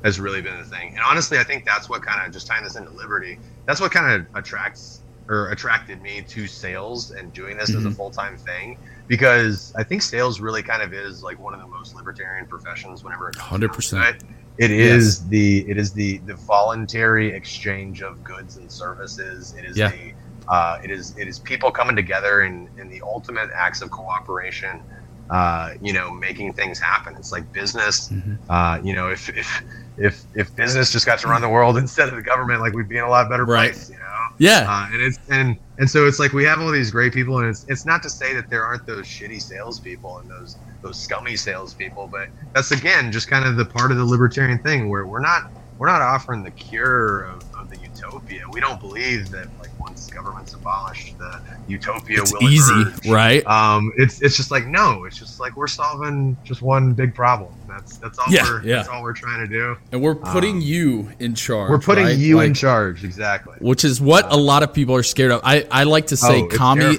has 0.04 0.20
really 0.20 0.40
been 0.42 0.56
the 0.58 0.64
thing. 0.64 0.90
And 0.90 1.00
honestly, 1.00 1.38
I 1.38 1.44
think 1.44 1.64
that's 1.64 1.88
what 1.88 2.02
kind 2.02 2.24
of 2.26 2.32
just 2.32 2.46
tying 2.46 2.62
this 2.62 2.76
into 2.76 2.90
Liberty. 2.90 3.38
That's 3.66 3.80
what 3.80 3.90
kind 3.90 4.12
of 4.20 4.26
attracts 4.36 5.00
or 5.28 5.48
attracted 5.50 6.02
me 6.02 6.22
to 6.28 6.46
sales 6.46 7.10
and 7.12 7.32
doing 7.32 7.56
this 7.56 7.70
as 7.70 7.84
a 7.86 7.88
Mhm. 7.88 7.96
full 7.96 8.10
time 8.10 8.36
thing 8.36 8.76
because 9.08 9.72
I 9.74 9.82
think 9.82 10.02
sales 10.02 10.38
really 10.40 10.62
kind 10.62 10.82
of 10.82 10.92
is 10.92 11.22
like 11.22 11.38
one 11.38 11.54
of 11.54 11.60
the 11.60 11.66
most 11.66 11.94
libertarian 11.94 12.46
professions 12.46 13.02
whenever 13.02 13.30
it 13.30 13.36
comes 13.36 13.50
down 13.50 13.60
to 13.60 13.68
100%. 13.68 14.16
it. 14.16 14.22
It 14.58 14.70
is 14.70 15.26
the 15.28 15.68
it 15.68 15.78
is 15.78 15.92
the 15.92 16.18
the 16.26 16.34
voluntary 16.34 17.32
exchange 17.32 18.02
of 18.02 18.22
goods 18.22 18.56
and 18.58 18.70
services. 18.70 19.54
It 19.58 19.64
is 19.64 19.76
Yeah. 19.76 19.90
the 19.90 20.12
uh, 20.48 20.76
it 20.84 20.90
is 20.90 21.14
it 21.16 21.28
is 21.28 21.38
people 21.38 21.70
coming 21.70 21.96
together 21.96 22.42
in, 22.42 22.68
in 22.76 22.88
the 22.88 23.02
ultimate 23.06 23.50
acts 23.56 23.82
of 23.82 23.90
cooperation. 23.90 24.82
Uh, 25.30 25.70
you 25.80 25.92
know, 25.92 26.12
making 26.12 26.52
things 26.52 26.78
happen. 26.78 27.14
It's 27.18 27.32
like 27.32 27.50
business. 27.52 28.08
Mhm. 28.12 28.38
Uh, 28.48 28.78
you 28.84 28.94
know, 28.94 29.08
if 29.10 29.28
if 29.30 29.62
if 29.96 30.26
if 30.34 30.54
business 30.54 30.92
just 30.92 31.06
got 31.06 31.18
to 31.20 31.28
run 31.28 31.40
the 31.42 31.48
world 31.48 31.76
instead 31.84 32.08
of 32.08 32.14
the 32.16 32.22
government, 32.22 32.60
like 32.60 32.74
we'd 32.74 32.88
be 32.88 32.98
in 32.98 33.04
a 33.04 33.08
lot 33.08 33.30
better 33.30 33.44
Right. 33.46 33.72
place. 33.72 33.88
You 33.88 33.96
know. 33.96 34.00
Yeah, 34.38 34.66
Uh, 34.68 34.88
and 34.92 35.00
it's 35.02 35.18
and 35.30 35.56
and 35.78 35.88
so 35.90 36.06
it's 36.06 36.18
like 36.18 36.32
we 36.32 36.44
have 36.44 36.60
all 36.60 36.70
these 36.72 36.90
great 36.90 37.12
people, 37.14 37.38
and 37.38 37.48
it's 37.48 37.64
it's 37.68 37.86
not 37.86 38.02
to 38.02 38.10
say 38.10 38.34
that 38.34 38.50
there 38.50 38.64
aren't 38.64 38.84
those 38.86 39.06
shitty 39.06 39.40
salespeople 39.40 40.18
and 40.18 40.28
those 40.30 40.58
those 40.82 40.98
scummy 40.98 41.36
salespeople, 41.36 42.08
but 42.08 42.28
that's 42.54 42.70
again 42.72 43.12
just 43.12 43.28
kind 43.28 43.46
of 43.46 43.56
the 43.56 43.64
part 43.64 43.92
of 43.92 43.96
the 43.96 44.04
libertarian 44.04 44.58
thing 44.60 44.90
where 44.90 45.06
we're 45.06 45.20
not 45.20 45.42
we're 45.78 45.86
not 45.88 46.02
offering 46.02 46.42
the 46.42 46.50
cure 46.52 47.22
of, 47.24 47.44
of 47.60 47.68
the 47.70 47.78
utopia. 47.78 48.40
We 48.52 48.60
don't 48.60 48.80
believe 48.80 49.30
that 49.30 49.48
like 49.58 49.70
once 49.94 50.10
government's 50.10 50.54
abolished, 50.54 51.16
the 51.18 51.40
utopia 51.68 52.20
it's 52.22 52.32
will 52.32 52.48
easy, 52.50 52.72
emerge. 52.72 53.08
right? 53.08 53.46
Um, 53.46 53.92
it's 53.96 54.20
it's 54.22 54.36
just 54.36 54.50
like 54.50 54.66
no, 54.66 55.04
it's 55.04 55.16
just 55.16 55.38
like 55.38 55.56
we're 55.56 55.68
solving 55.68 56.36
just 56.42 56.62
one 56.62 56.94
big 56.94 57.14
problem. 57.14 57.52
That's 57.68 57.98
that's 57.98 58.18
all 58.18 58.26
Yeah, 58.28 58.42
we're 58.42 58.62
yeah. 58.64 58.76
that's 58.76 58.88
all 58.88 59.02
we're 59.04 59.12
trying 59.12 59.46
to 59.46 59.52
do. 59.52 59.76
And 59.92 60.02
we're 60.02 60.16
putting 60.16 60.56
um, 60.56 60.62
you 60.62 61.12
in 61.20 61.34
charge. 61.36 61.70
We're 61.70 61.78
putting 61.78 62.06
right? 62.06 62.16
you 62.16 62.40
in 62.40 62.54
charge, 62.54 63.04
exactly. 63.04 63.54
which 63.60 63.84
is 63.84 64.00
what 64.00 64.30
a 64.32 64.36
lot 64.36 64.64
of 64.64 64.74
people 64.74 64.96
are 64.96 65.04
scared 65.04 65.30
of. 65.30 65.40
I, 65.44 65.66
I 65.70 65.84
like 65.84 66.08
to 66.08 66.16
say 66.16 66.42
Oh, 66.42 66.48
commie. 66.48 66.98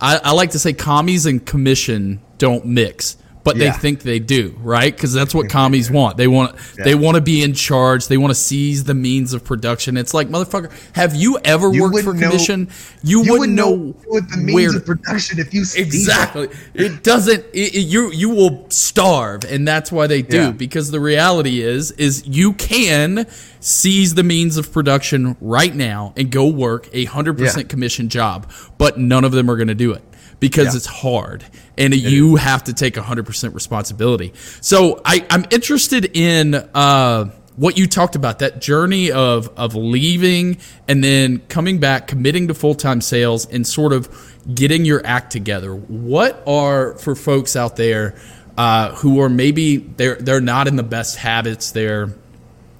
I, 0.00 0.20
I 0.22 0.32
like 0.32 0.50
to 0.50 0.58
say 0.58 0.74
commies 0.74 1.24
and 1.26 1.44
commission 1.44 2.20
don't 2.36 2.66
mix, 2.66 3.16
but 3.48 3.56
Yeah. 3.56 3.72
they 3.72 3.78
think 3.78 4.02
they 4.02 4.18
do, 4.18 4.54
right? 4.62 4.94
Because 4.94 5.14
that's 5.14 5.34
what 5.34 5.46
mm-hmm. 5.46 5.52
commies 5.52 5.90
want. 5.90 6.18
They 6.18 6.26
want 6.26 6.54
they 6.76 6.94
want 6.94 7.14
to 7.14 7.22
be 7.22 7.42
in 7.42 7.54
charge. 7.54 8.06
They 8.06 8.18
want 8.18 8.30
to 8.30 8.34
seize 8.34 8.84
the 8.84 8.92
means 8.92 9.32
of 9.32 9.42
production. 9.42 9.96
It's 9.96 10.12
like 10.12 10.28
motherfucker. 10.28 10.70
Have 10.92 11.14
you 11.16 11.38
ever 11.44 11.72
You 11.72 11.84
worked 11.84 12.04
for 12.04 12.12
know- 12.12 12.28
commission? 12.28 12.68
you, 13.02 13.24
You 13.24 13.32
wouldn't 13.32 13.56
know, 13.56 13.94
what 14.06 14.28
the 14.28 14.36
means 14.36 14.54
where 14.54 14.76
of 14.76 14.84
production 14.84 15.38
if 15.38 15.54
you 15.54 15.62
Exactly. 15.62 16.50
It 16.74 17.02
doesn't. 17.02 17.42
It, 17.54 17.74
it- 17.74 17.86
you 17.86 18.12
you 18.12 18.28
will 18.28 18.66
starve, 18.68 19.44
and 19.44 19.66
that's 19.66 19.90
why 19.90 20.06
they 20.06 20.20
do. 20.20 20.36
Yeah. 20.36 20.50
Because 20.50 20.90
the 20.90 21.00
reality 21.00 21.62
is, 21.62 21.92
is 21.92 22.26
you 22.26 22.52
can 22.52 23.26
seize 23.60 24.14
the 24.14 24.22
means 24.22 24.58
of 24.58 24.70
production 24.70 25.38
right 25.40 25.74
now 25.74 26.12
and 26.18 26.30
go 26.30 26.46
work 26.48 26.90
a 26.92 27.06
hundred 27.06 27.38
percent 27.38 27.70
commission 27.70 28.10
job, 28.10 28.50
but 28.76 28.98
none 28.98 29.24
of 29.24 29.32
them 29.32 29.50
are 29.50 29.56
going 29.56 29.68
to 29.68 29.74
do 29.74 29.92
it 29.92 30.02
because 30.40 30.66
Yeah. 30.68 30.76
it's 30.76 30.86
hard, 30.86 31.44
and 31.76 31.94
you 31.94 32.36
have 32.36 32.64
to 32.64 32.72
take 32.72 32.96
hundred 32.96 33.26
percent 33.26 33.54
responsibility. 33.54 34.32
So 34.60 35.00
I 35.04 35.24
I'm 35.30 35.44
interested 35.50 36.16
in. 36.16 36.54
uh 36.54 37.30
what 37.56 37.76
you 37.76 37.88
talked 37.88 38.14
about 38.14 38.38
that 38.38 38.60
journey 38.60 39.10
of 39.10 39.48
of 39.56 39.74
leaving 39.74 40.58
and 40.86 41.02
then 41.02 41.40
coming 41.48 41.80
back 41.80 42.06
committing 42.06 42.46
to 42.46 42.54
full-time 42.54 43.00
sales 43.00 43.46
and 43.46 43.66
sort 43.66 43.92
of 43.92 44.08
getting 44.54 44.84
your 44.84 45.04
act 45.04 45.32
together 45.32 45.74
what 45.74 46.40
are 46.46 46.96
for 46.98 47.16
folks 47.16 47.56
out 47.56 47.74
there 47.74 48.14
uh, 48.56 48.94
who 48.94 49.20
are 49.20 49.28
maybe 49.28 49.76
they're 49.78 50.14
they're 50.20 50.40
not 50.40 50.68
in 50.68 50.76
the 50.76 50.84
best 50.84 51.16
habits 51.16 51.72
they're 51.72 52.14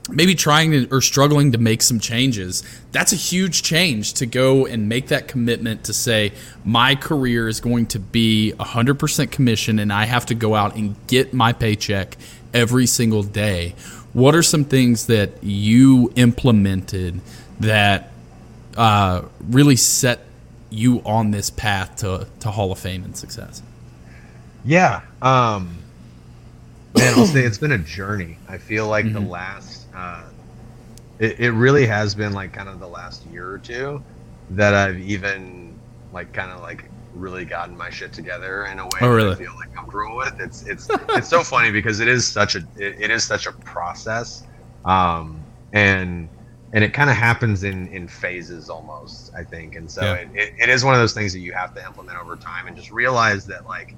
maybe 0.09 0.35
trying 0.35 0.71
to 0.71 0.88
or 0.91 1.00
struggling 1.00 1.53
to 1.53 1.59
make 1.59 1.83
some 1.83 2.00
changes 2.00 2.62
that's 2.93 3.12
a 3.12 3.17
huge 3.17 3.62
change 3.62 4.15
to 4.15 4.25
go 4.27 4.65
and 4.67 4.88
make 4.88 5.09
that 5.09 5.29
commitment 5.29 5.85
to 5.85 5.93
say 5.93 6.33
my 6.65 6.95
career 6.95 7.47
is 7.49 7.61
going 7.61 7.85
to 7.87 7.99
be 7.99 8.53
100% 8.59 9.31
commission 9.31 9.79
and 9.79 9.93
i 9.93 10.05
have 10.07 10.25
to 10.27 10.35
go 10.35 10.55
out 10.55 10.75
and 10.77 10.97
get 11.07 11.33
my 11.35 11.53
paycheck 11.53 12.17
every 12.55 12.87
single 12.87 13.23
day 13.23 13.75
what 14.15 14.35
are 14.35 14.43
some 14.43 14.65
things 14.65 15.07
that 15.07 15.31
you 15.45 16.11
implemented 16.17 17.21
that 17.61 18.11
uh, 18.77 19.23
really 19.49 19.77
set 19.77 20.21
you 20.71 21.00
on 21.05 21.31
this 21.33 21.50
path 21.50 21.97
to, 21.97 22.27
to 22.41 22.50
hall 22.50 22.73
of 22.73 22.79
fame 22.79 23.05
and 23.05 23.17
success 23.17 23.62
Yeah. 24.65 25.00
Um, 25.23 25.79
man, 26.97 27.15
I'll 27.19 27.27
say 27.27 27.45
it's 27.45 27.59
been 27.59 27.73
a 27.73 27.79
journey. 27.79 28.38
I 28.49 28.59
feel 28.59 28.87
like 28.87 29.11
the 29.12 29.21
Mhm. 29.21 29.29
last, 29.31 29.77
uh, 29.99 30.25
it, 31.19 31.40
it 31.40 31.50
really 31.50 31.87
has 31.87 32.14
been 32.14 32.33
like 32.33 32.52
kind 32.52 32.69
of 32.69 32.78
the 32.78 32.88
last 32.88 33.25
year 33.25 33.50
or 33.50 33.59
two 33.59 34.02
that 34.50 34.75
I've 34.75 34.99
even 34.99 35.81
like 36.12 36.33
kind 36.33 36.50
of 36.50 36.61
like 36.61 36.90
really 37.12 37.45
gotten 37.45 37.76
my 37.76 37.90
shit 37.90 38.12
together 38.12 38.67
in 38.67 38.78
a 38.78 38.85
way 38.85 38.99
Oh, 39.02 39.09
that 39.09 39.14
really? 39.17 39.33
I 39.33 39.35
feel 39.35 39.52
like 39.61 39.75
comfortable 39.75 40.17
with. 40.17 40.35
It's 40.40 40.62
it's 40.67 40.88
it's 41.17 41.28
so 41.28 41.43
funny 41.55 41.71
because 41.71 42.00
it 42.00 42.09
is 42.09 42.26
such 42.26 42.55
a 42.55 42.59
it, 42.76 42.97
it 43.00 43.11
is 43.11 43.25
such 43.25 43.47
a 43.47 43.52
process, 43.64 44.45
um, 44.85 45.47
and 45.73 46.31
and 46.73 46.85
it 46.85 46.93
kind 46.93 47.11
of 47.11 47.17
happens 47.17 47.64
in 47.64 47.88
in 47.88 48.07
phases 48.09 48.69
almost. 48.69 49.31
I 49.37 49.43
think, 49.45 49.75
and 49.75 49.90
so 49.90 50.02
Yeah. 50.02 50.14
it, 50.14 50.28
it, 50.35 50.52
it 50.64 50.69
is 50.69 50.85
one 50.85 50.95
of 50.95 51.00
those 51.00 51.14
things 51.14 51.33
that 51.33 51.40
you 51.40 51.52
have 51.52 51.75
to 51.75 51.85
implement 51.85 52.19
over 52.19 52.37
time 52.37 52.67
and 52.69 52.76
just 52.76 52.90
realize 52.93 53.47
that 53.47 53.67
like 53.67 53.97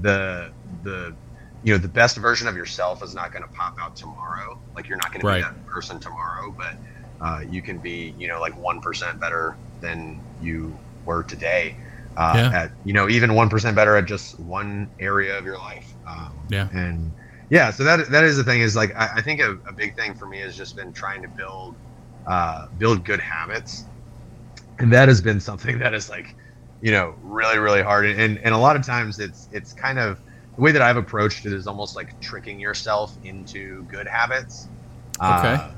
the 0.00 0.52
the 0.82 1.16
you 1.62 1.72
know 1.72 1.78
the 1.78 1.88
best 1.88 2.16
version 2.16 2.48
of 2.48 2.56
yourself 2.56 3.02
is 3.02 3.14
not 3.14 3.32
going 3.32 3.42
to 3.42 3.48
pop 3.56 3.74
out 3.82 3.96
tomorrow 3.96 4.60
like 4.76 4.88
you're 4.88 4.98
not 4.98 5.12
going 5.12 5.20
Right. 5.22 5.24
to 5.24 5.26
be 5.26 5.36
that 5.38 5.52
person 5.72 6.00
tomorrow 6.00 6.54
but 6.56 6.74
uh, 7.26 7.40
you 7.46 7.62
can 7.62 7.80
be 7.80 8.14
you 8.16 8.28
know 8.28 8.40
like 8.40 8.56
1% 8.56 9.20
better 9.20 9.58
than 9.80 10.24
you 10.38 10.80
were 11.04 11.24
today 11.24 11.74
uh, 12.16 12.42
Yeah. 12.42 12.52
at 12.52 12.72
you 12.82 12.92
know 12.92 13.08
even 13.08 13.34
1% 13.34 13.76
better 13.76 13.96
at 13.96 14.06
just 14.06 14.38
one 14.38 14.90
area 15.00 15.38
of 15.38 15.44
your 15.44 15.58
life 15.58 15.96
um, 16.06 16.48
Yeah. 16.48 16.70
and 16.70 17.14
yeah 17.50 17.70
so 17.70 17.84
that 17.84 18.08
that 18.10 18.24
is 18.24 18.36
the 18.36 18.44
thing 18.44 18.60
is 18.60 18.76
like 18.76 18.92
i, 18.96 19.08
I 19.16 19.22
think 19.22 19.40
a, 19.40 19.56
a 19.68 19.72
big 19.76 19.94
thing 19.96 20.14
for 20.14 20.26
me 20.26 20.40
has 20.40 20.56
just 20.56 20.76
been 20.76 20.92
trying 20.92 21.22
to 21.22 21.28
build 21.28 21.78
uh, 22.26 22.66
build 22.76 23.04
good 23.04 23.20
habits 23.20 23.88
and 24.78 24.92
that 24.92 25.08
has 25.08 25.20
been 25.22 25.40
something 25.40 25.78
that 25.80 25.94
is 25.94 26.08
like 26.08 26.26
you 26.80 26.92
know 26.92 27.14
really 27.22 27.58
really 27.58 27.82
hard 27.82 28.06
and 28.06 28.38
and 28.38 28.54
a 28.54 28.58
lot 28.58 28.76
of 28.76 28.84
times 28.84 29.18
it's 29.18 29.48
it's 29.50 29.72
kind 29.72 29.98
of 29.98 30.20
the 30.56 30.60
way 30.60 30.72
that 30.72 30.82
i've 30.82 30.96
approached 30.96 31.46
it 31.46 31.52
is 31.52 31.66
almost 31.66 31.96
like 31.96 32.18
tricking 32.20 32.58
yourself 32.60 33.16
into 33.24 33.82
good 33.84 34.06
habits 34.06 34.68
Okay. 35.16 35.54
uh, 35.54 35.70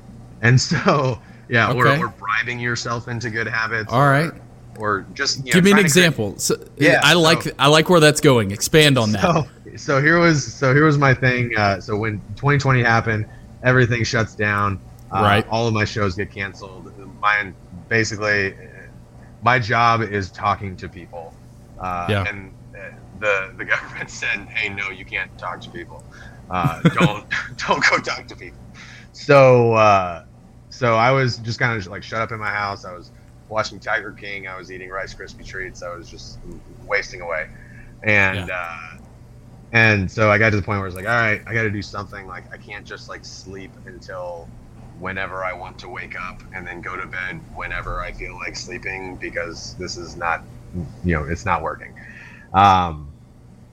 and 0.42 0.60
so 0.60 1.18
yeah, 1.48 1.70
Okay. 1.70 1.98
or, 2.00 2.06
or 2.06 2.08
bribing 2.08 2.58
yourself 2.58 3.06
into 3.08 3.28
good 3.28 3.46
habits. 3.46 3.92
All 3.92 4.00
or, 4.00 4.10
right. 4.10 4.32
Or 4.78 5.04
just 5.12 5.38
you 5.40 5.44
know, 5.46 5.50
Give 5.52 5.64
me 5.64 5.70
an 5.72 5.76
to 5.76 5.82
create- 5.82 5.86
example. 5.86 6.38
So, 6.38 6.56
Yeah, 6.78 7.00
I 7.02 7.12
like 7.12 7.42
so- 7.42 7.50
I 7.58 7.66
like 7.68 7.90
where 7.90 8.00
that's 8.00 8.20
going. 8.22 8.50
Expand 8.50 8.96
on 8.96 9.12
that. 9.12 9.20
So, 9.22 9.46
so 9.76 10.00
here 10.00 10.18
was 10.18 10.42
so 10.54 10.72
here 10.72 10.84
was 10.86 10.96
my 10.96 11.12
thing. 11.12 11.54
Uh, 11.56 11.80
so 11.80 11.96
when 11.98 12.18
2020 12.36 12.82
happened, 12.82 13.26
everything 13.62 14.04
shuts 14.04 14.34
down. 14.34 14.80
Uh, 15.12 15.20
Right. 15.22 15.46
All 15.50 15.66
of 15.68 15.74
my 15.74 15.84
shows 15.84 16.14
get 16.14 16.30
canceled. 16.32 16.90
Mine 17.20 17.54
basically, 17.90 18.54
my 19.42 19.58
job 19.58 20.00
is 20.00 20.30
talking 20.30 20.76
to 20.78 20.88
people. 20.88 21.34
Uh, 21.78 22.06
Yeah. 22.08 22.24
And 22.26 22.50
uh, 22.74 22.80
the 23.20 23.52
the 23.56 23.64
government 23.64 24.10
said, 24.20 24.46
"Hey, 24.48 24.68
no, 24.68 24.90
you 24.90 25.04
can't 25.04 25.36
talk 25.38 25.60
to 25.62 25.70
people. 25.70 26.04
Uh, 26.50 26.80
don't 26.82 27.24
don't 27.66 27.84
go 27.90 27.98
talk 27.98 28.26
to 28.28 28.36
people." 28.36 28.58
So 29.12 29.74
uh, 29.74 30.24
so 30.70 30.96
I 30.96 31.12
was 31.12 31.38
just 31.38 31.58
kind 31.58 31.78
of 31.78 31.86
like 31.86 32.02
shut 32.02 32.20
up 32.20 32.32
in 32.32 32.38
my 32.38 32.50
house. 32.50 32.84
I 32.84 32.92
was 32.92 33.10
watching 33.48 33.78
Tiger 33.78 34.12
King. 34.12 34.48
I 34.48 34.56
was 34.56 34.72
eating 34.72 34.90
Rice 34.90 35.14
Krispie 35.14 35.44
treats. 35.44 35.82
I 35.82 35.94
was 35.94 36.08
just 36.08 36.38
wasting 36.86 37.20
away, 37.20 37.46
and 38.02 38.50
uh, 38.50 38.98
and 39.72 40.10
so 40.10 40.30
I 40.30 40.38
got 40.38 40.50
to 40.50 40.56
the 40.56 40.62
point 40.62 40.78
where 40.78 40.86
it's 40.86 40.96
like, 40.96 41.06
all 41.06 41.12
right, 41.12 41.42
I 41.46 41.54
got 41.54 41.62
to 41.62 41.70
do 41.70 41.82
something. 41.82 42.26
Like 42.26 42.52
I 42.52 42.56
can't 42.56 42.84
just 42.84 43.08
like 43.08 43.24
sleep 43.24 43.72
until 43.86 44.48
whenever 44.98 45.44
I 45.44 45.52
want 45.52 45.78
to 45.80 45.88
wake 45.88 46.14
up, 46.20 46.42
and 46.54 46.66
then 46.66 46.80
go 46.80 46.96
to 46.96 47.06
bed 47.06 47.40
whenever 47.54 48.00
I 48.00 48.12
feel 48.12 48.34
like 48.34 48.56
sleeping 48.56 49.16
because 49.16 49.74
this 49.74 49.96
is 49.96 50.16
not, 50.16 50.42
you 51.04 51.14
know, 51.14 51.24
it's 51.24 51.44
not 51.44 51.62
working. 51.62 51.92
Um, 52.54 53.10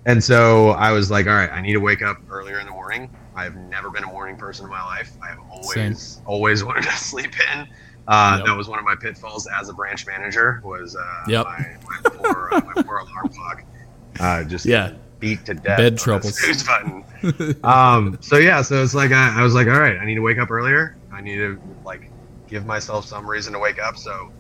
and 0.06 0.24
so 0.24 0.70
I 0.72 0.92
was 0.92 1.12
like, 1.12 1.28
all 1.28 1.34
right, 1.36 1.52
I 1.52 1.62
need 1.62 1.74
to 1.74 1.80
wake 1.80 2.02
up 2.02 2.18
earlier 2.30 2.60
in 2.60 2.66
the 2.66 2.72
morning. 2.72 3.10
I've 3.36 3.56
never 3.56 3.90
been 3.92 4.04
a 4.04 4.08
morning 4.08 4.36
person 4.36 4.66
in 4.66 4.72
my 4.72 4.84
life. 4.84 5.16
I've 5.24 5.38
always 5.50 6.20
always 6.26 6.64
wanted 6.66 6.84
to 6.84 6.92
sleep 6.98 7.34
in. 7.54 7.68
Uh, 8.08 8.38
Yep. 8.38 8.46
That 8.48 8.58
was 8.58 8.68
one 8.68 8.80
of 8.80 8.84
my 8.86 8.96
pitfalls 9.00 9.48
as 9.60 9.70
a 9.70 9.74
branch 9.74 10.06
manager. 10.08 10.60
Was 10.64 10.96
uh, 10.96 11.30
Yep. 11.30 11.46
my, 11.46 11.58
my 12.04 12.10
poor 12.10 12.50
uh, 12.52 12.62
my 12.76 12.82
poor 12.84 12.98
alarm 12.98 13.30
clock. 13.30 13.64
Uh, 14.20 14.44
just 14.44 14.66
Yeah. 14.66 14.92
beat 15.20 15.46
to 15.46 15.54
death. 15.54 15.78
Bed 15.78 15.98
troubles. 16.00 16.38
Snooze 16.40 16.64
button. 16.68 17.06
um. 17.64 18.18
So 18.22 18.38
yeah. 18.38 18.64
So 18.64 18.82
it's 18.84 18.96
like 18.96 19.12
I, 19.12 19.40
I 19.40 19.44
was 19.44 19.54
like, 19.54 19.68
all 19.68 19.80
right, 19.80 19.98
I 19.98 20.06
need 20.06 20.16
to 20.16 20.22
wake 20.22 20.40
up 20.40 20.50
earlier. 20.50 20.98
I 21.14 21.22
need 21.22 21.38
to 21.38 21.62
like 21.86 22.12
give 22.50 22.66
myself 22.66 23.06
some 23.06 23.30
reason 23.30 23.54
to 23.54 23.60
wake 23.60 23.80
up. 23.80 23.96
So 23.98 24.34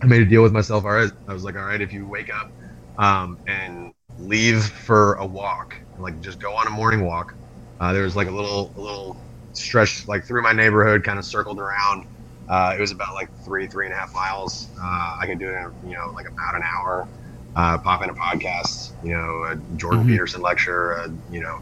I 0.00 0.06
made 0.06 0.22
a 0.22 0.26
deal 0.26 0.42
with 0.42 0.52
myself. 0.52 0.84
All 0.84 0.92
right. 0.92 1.10
I 1.28 1.32
was 1.34 1.42
like, 1.44 1.56
all 1.56 1.64
right, 1.64 1.80
if 1.80 1.92
you 1.92 2.06
wake 2.06 2.32
up 2.32 2.52
um, 2.98 3.38
and 3.46 3.92
leave 4.18 4.64
for 4.64 5.14
a 5.14 5.26
walk, 5.26 5.74
like 5.98 6.20
just 6.20 6.38
go 6.40 6.54
on 6.54 6.66
a 6.66 6.70
morning 6.70 7.04
walk. 7.04 7.34
Uh, 7.80 7.92
there 7.92 8.04
was 8.04 8.16
like 8.16 8.28
a 8.28 8.30
little 8.30 8.72
a 8.76 8.80
little 8.80 9.16
stretch 9.52 10.06
like 10.08 10.24
through 10.24 10.42
my 10.42 10.52
neighborhood, 10.52 11.04
kind 11.04 11.18
of 11.18 11.24
circled 11.24 11.58
around. 11.58 12.06
Uh, 12.48 12.74
it 12.76 12.80
was 12.80 12.92
about 12.92 13.14
like 13.14 13.28
three 13.44 13.66
three 13.66 13.86
and 13.86 13.94
a 13.94 13.96
half 13.96 14.12
miles. 14.14 14.68
Uh, 14.80 15.16
I 15.20 15.26
could 15.26 15.38
do 15.38 15.48
it 15.48 15.54
in 15.56 15.90
you 15.90 15.96
know 15.96 16.12
like 16.14 16.28
about 16.28 16.54
an 16.54 16.62
hour. 16.62 17.08
Uh, 17.56 17.78
pop 17.78 18.02
in 18.02 18.10
a 18.10 18.14
podcast, 18.14 18.90
you 19.04 19.12
know, 19.12 19.44
a 19.44 19.56
Jordan 19.76 20.04
Mhm. 20.04 20.08
Peterson 20.08 20.42
lecture, 20.42 21.08
you 21.30 21.40
know, 21.40 21.60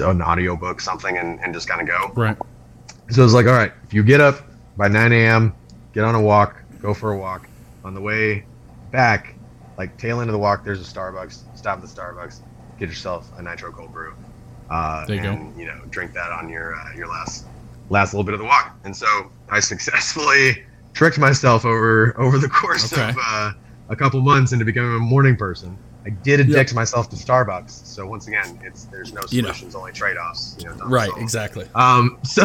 an 0.00 0.20
audio 0.20 0.56
book, 0.56 0.80
something, 0.80 1.16
and, 1.16 1.38
and 1.44 1.54
just 1.54 1.68
kind 1.68 1.80
of 1.80 1.86
go. 1.86 2.20
Right. 2.20 2.36
So 3.10 3.24
it's 3.24 3.32
like, 3.32 3.46
all 3.46 3.52
right, 3.52 3.72
if 3.84 3.94
you 3.94 4.02
get 4.02 4.20
up 4.20 4.40
by 4.76 4.88
9 4.88 5.12
a.m., 5.12 5.54
get 5.92 6.02
on 6.02 6.16
a 6.16 6.20
walk, 6.20 6.60
go 6.82 6.92
for 6.92 7.12
a 7.12 7.16
walk. 7.16 7.48
On 7.84 7.94
the 7.94 8.00
way 8.00 8.44
back, 8.90 9.36
like 9.78 9.98
tail 9.98 10.20
end 10.20 10.30
of 10.30 10.32
the 10.32 10.38
walk, 10.38 10.64
there's 10.64 10.80
a 10.80 10.84
Starbucks. 10.92 11.44
Stop 11.54 11.78
at 11.78 11.82
the 11.82 11.88
Starbucks, 11.88 12.40
get 12.78 12.88
yourself 12.88 13.30
a 13.36 13.42
nitro 13.42 13.72
cold 13.72 13.92
brew. 13.92 14.12
Uh, 14.70 15.04
There 15.06 15.16
you 15.16 15.22
go. 15.22 15.32
and, 15.32 15.56
you 15.56 15.66
know, 15.66 15.74
drink 15.90 16.12
that 16.14 16.32
on 16.32 16.48
your 16.48 16.74
uh, 16.74 16.96
your 16.96 17.08
last 17.08 17.46
last 17.88 18.12
little 18.12 18.24
bit 18.24 18.34
of 18.34 18.40
the 18.40 18.46
walk. 18.46 18.76
And 18.84 18.96
so 18.96 19.06
I 19.50 19.60
successfully 19.72 20.56
tricked 20.94 21.18
myself 21.18 21.64
over 21.64 22.18
over 22.20 22.38
the 22.38 22.48
course 22.48 22.92
Okay. 22.92 23.10
of 23.10 23.16
uh, 23.20 23.50
a 23.88 23.96
couple 23.96 24.20
months 24.20 24.52
into 24.52 24.64
becoming 24.64 24.96
a 24.96 24.98
morning 25.00 25.36
person. 25.36 25.78
I 26.06 26.10
did 26.10 26.38
addict 26.40 26.72
myself 26.74 27.08
to 27.10 27.16
Starbucks. 27.16 27.80
So 27.84 28.06
once 28.06 28.28
again, 28.28 28.58
it's 28.62 28.86
there's 28.86 29.12
no 29.12 29.22
You 29.30 29.42
know. 29.42 29.48
solutions, 29.48 29.74
only 29.74 29.92
trade 29.92 30.16
offs. 30.16 30.56
You 30.58 30.64
know, 30.66 30.76
Right. 30.86 31.10
Exactly. 31.18 31.66
Um, 31.74 32.16
so, 32.24 32.44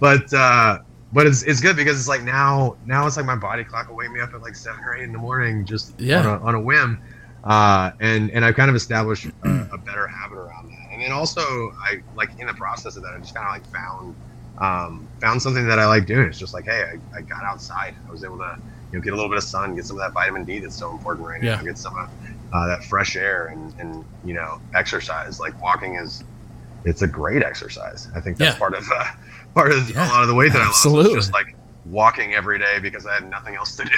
but 0.00 0.32
uh, 0.32 0.78
but 1.12 1.26
it's 1.26 1.42
it's 1.42 1.60
good 1.60 1.76
because 1.76 1.98
it's 1.98 2.08
like 2.08 2.22
now 2.22 2.76
now 2.84 3.06
it's 3.06 3.16
like 3.16 3.26
my 3.26 3.36
body 3.36 3.64
clock 3.64 3.88
will 3.88 3.96
wake 3.96 4.10
me 4.10 4.20
up 4.20 4.30
at 4.34 4.40
like 4.42 4.54
seven 4.56 4.80
or 4.84 4.94
eight 4.96 5.04
in 5.04 5.12
the 5.12 5.18
morning 5.18 5.64
just 5.66 5.94
Yeah. 6.00 6.20
on, 6.20 6.26
a, 6.26 6.44
on 6.44 6.54
a 6.54 6.60
whim, 6.60 7.00
uh, 7.44 7.90
and 8.00 8.30
and 8.30 8.44
I've 8.44 8.54
kind 8.56 8.70
of 8.70 8.76
established 8.76 9.26
a, 9.26 9.48
a 9.72 9.78
better 9.78 10.06
habit 10.08 10.36
around 10.38 10.68
that. 10.70 10.92
And 10.92 11.02
then 11.02 11.12
also 11.12 11.40
I 11.42 12.02
like 12.14 12.30
in 12.38 12.46
the 12.46 12.54
process 12.54 12.96
of 12.96 13.02
that 13.02 13.12
I 13.14 13.18
just 13.18 13.34
kind 13.34 13.46
of 13.46 13.52
like 13.52 13.64
found 13.66 14.16
um, 14.58 15.08
found 15.20 15.40
something 15.42 15.66
that 15.68 15.78
I 15.78 15.86
like 15.86 16.06
doing. 16.06 16.26
It's 16.26 16.38
just 16.38 16.54
like 16.54 16.64
hey 16.64 16.84
I, 17.14 17.18
I 17.18 17.22
got 17.22 17.42
outside. 17.44 17.94
I 18.08 18.10
was 18.10 18.24
able 18.24 18.38
to 18.38 18.56
you 18.90 18.98
know 18.98 19.02
get 19.02 19.12
a 19.12 19.16
little 19.16 19.30
bit 19.30 19.38
of 19.38 19.44
sun, 19.44 19.74
get 19.74 19.84
some 19.86 19.96
of 19.96 20.02
that 20.02 20.12
vitamin 20.12 20.44
D 20.44 20.60
that's 20.60 20.76
so 20.76 20.90
important 20.90 21.26
right 21.26 21.42
Yeah. 21.42 21.56
now, 21.56 21.62
get 21.62 21.78
some 21.78 21.94
of 21.96 22.08
uh, 22.52 22.66
that 22.68 22.84
fresh 22.84 23.16
air 23.16 23.46
and 23.46 23.74
and 23.78 24.04
you 24.22 24.34
know 24.34 24.60
exercise. 24.74 25.38
Like 25.40 25.60
walking 25.60 25.94
is 25.96 26.24
it's 26.84 27.02
a 27.02 27.06
great 27.06 27.42
exercise. 27.42 28.08
I 28.14 28.20
think 28.20 28.38
that's 28.38 28.54
Yeah. 28.54 28.58
part 28.58 28.74
of 28.74 28.84
uh, 28.94 29.04
part 29.54 29.72
of 29.72 29.90
Yeah, 29.90 30.06
a 30.06 30.10
lot 30.10 30.22
of 30.22 30.28
the 30.28 30.34
weight 30.34 30.52
that 30.52 30.62
absolutely. 30.62 31.04
I 31.04 31.14
lost. 31.14 31.16
Was 31.16 31.26
just 31.26 31.34
like 31.34 31.56
walking 31.86 32.34
every 32.34 32.58
day 32.58 32.78
because 32.80 33.06
I 33.06 33.14
had 33.14 33.28
nothing 33.30 33.54
else 33.54 33.76
to 33.76 33.84
do. 33.84 33.90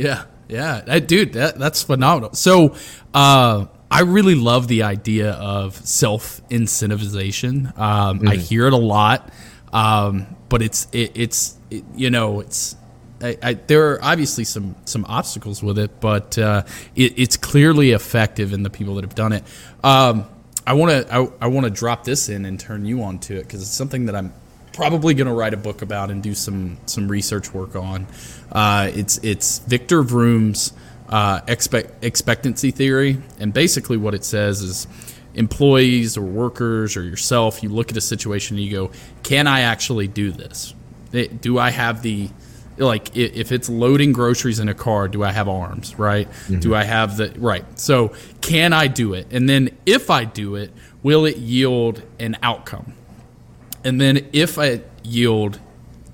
Yeah, 0.00 0.24
yeah, 0.48 0.80
that, 0.86 1.06
dude, 1.06 1.34
that 1.34 1.58
that's 1.58 1.82
phenomenal. 1.82 2.34
So, 2.34 2.74
uh, 3.12 3.66
I 3.90 4.00
really 4.00 4.34
love 4.34 4.66
the 4.66 4.82
idea 4.82 5.32
of 5.32 5.76
self 5.76 6.46
incentivization. 6.48 7.78
Um, 7.78 8.26
I 8.26 8.34
hear 8.36 8.66
it 8.66 8.72
a 8.72 8.78
lot, 8.78 9.32
um, 9.72 10.26
but 10.48 10.62
it's 10.62 10.88
it, 10.92 11.12
it's 11.14 11.56
it, 11.70 11.84
you 11.94 12.10
know 12.10 12.40
it's. 12.40 12.76
I, 13.22 13.38
I, 13.40 13.54
there 13.54 13.92
are 13.92 14.04
obviously 14.04 14.42
some 14.44 14.74
some 14.84 15.04
obstacles 15.08 15.62
with 15.62 15.78
it, 15.78 16.00
but 16.00 16.36
uh, 16.36 16.64
it, 16.96 17.16
it's 17.16 17.36
clearly 17.36 17.92
effective 17.92 18.52
in 18.52 18.64
the 18.64 18.70
people 18.70 18.96
that 18.96 19.04
have 19.04 19.14
done 19.14 19.32
it. 19.32 19.44
Um, 19.84 20.26
I 20.66 20.72
want 20.72 21.06
to 21.06 21.14
I, 21.14 21.28
I 21.42 21.46
want 21.46 21.64
to 21.64 21.70
drop 21.70 22.02
this 22.04 22.28
in 22.28 22.44
and 22.44 22.58
turn 22.58 22.84
you 22.86 23.02
on 23.04 23.18
to 23.20 23.36
it 23.36 23.44
because 23.44 23.62
it's 23.62 23.70
something 23.70 24.06
that 24.06 24.16
I'm 24.16 24.32
probably 24.74 25.14
going 25.14 25.28
to 25.28 25.32
write 25.32 25.54
a 25.54 25.56
book 25.56 25.80
about 25.82 26.10
and 26.10 26.22
do 26.22 26.34
some 26.34 26.76
some 26.86 27.08
research 27.08 27.54
work 27.54 27.76
on. 27.76 28.06
Uh, 28.52 28.90
it's 28.94 29.18
it's 29.18 29.60
Victor 29.60 30.02
Vroom's 30.02 30.72
uh, 31.08 31.40
expect, 31.48 32.04
expectancy 32.04 32.70
theory, 32.70 33.18
and 33.38 33.52
basically 33.52 33.96
what 33.96 34.14
it 34.14 34.24
says 34.24 34.60
is 34.60 34.86
employees 35.34 36.16
or 36.16 36.22
workers 36.22 36.96
or 36.96 37.02
yourself, 37.02 37.62
you 37.62 37.68
look 37.68 37.90
at 37.90 37.96
a 37.96 38.00
situation 38.00 38.56
and 38.56 38.66
you 38.66 38.72
go, 38.72 38.90
"Can 39.22 39.46
I 39.46 39.60
actually 39.60 40.08
do 40.08 40.30
this? 40.30 40.74
Do 41.40 41.58
I 41.58 41.70
have 41.70 42.02
the 42.02 42.28
like 42.76 43.16
if 43.16 43.52
it's 43.52 43.68
loading 43.68 44.12
groceries 44.12 44.58
in 44.58 44.68
a 44.68 44.74
car 44.74 45.06
do 45.06 45.22
i 45.22 45.30
have 45.30 45.48
arms 45.48 45.96
right? 45.96 46.28
Do 46.58 46.74
i 46.74 46.82
have 46.82 47.16
the 47.16 47.32
right. 47.36 47.64
So 47.78 48.12
can 48.40 48.72
i 48.72 48.88
do 48.88 49.14
it? 49.14 49.28
And 49.30 49.48
then 49.48 49.70
if 49.86 50.10
i 50.10 50.24
do 50.24 50.56
it 50.56 50.72
will 51.04 51.24
it 51.24 51.36
yield 51.36 52.02
an 52.18 52.36
outcome 52.42 52.94
and 53.84 54.00
then 54.00 54.26
if 54.32 54.58
I 54.58 54.80
yield 55.02 55.60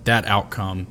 that 0.05 0.27
outcome, 0.27 0.87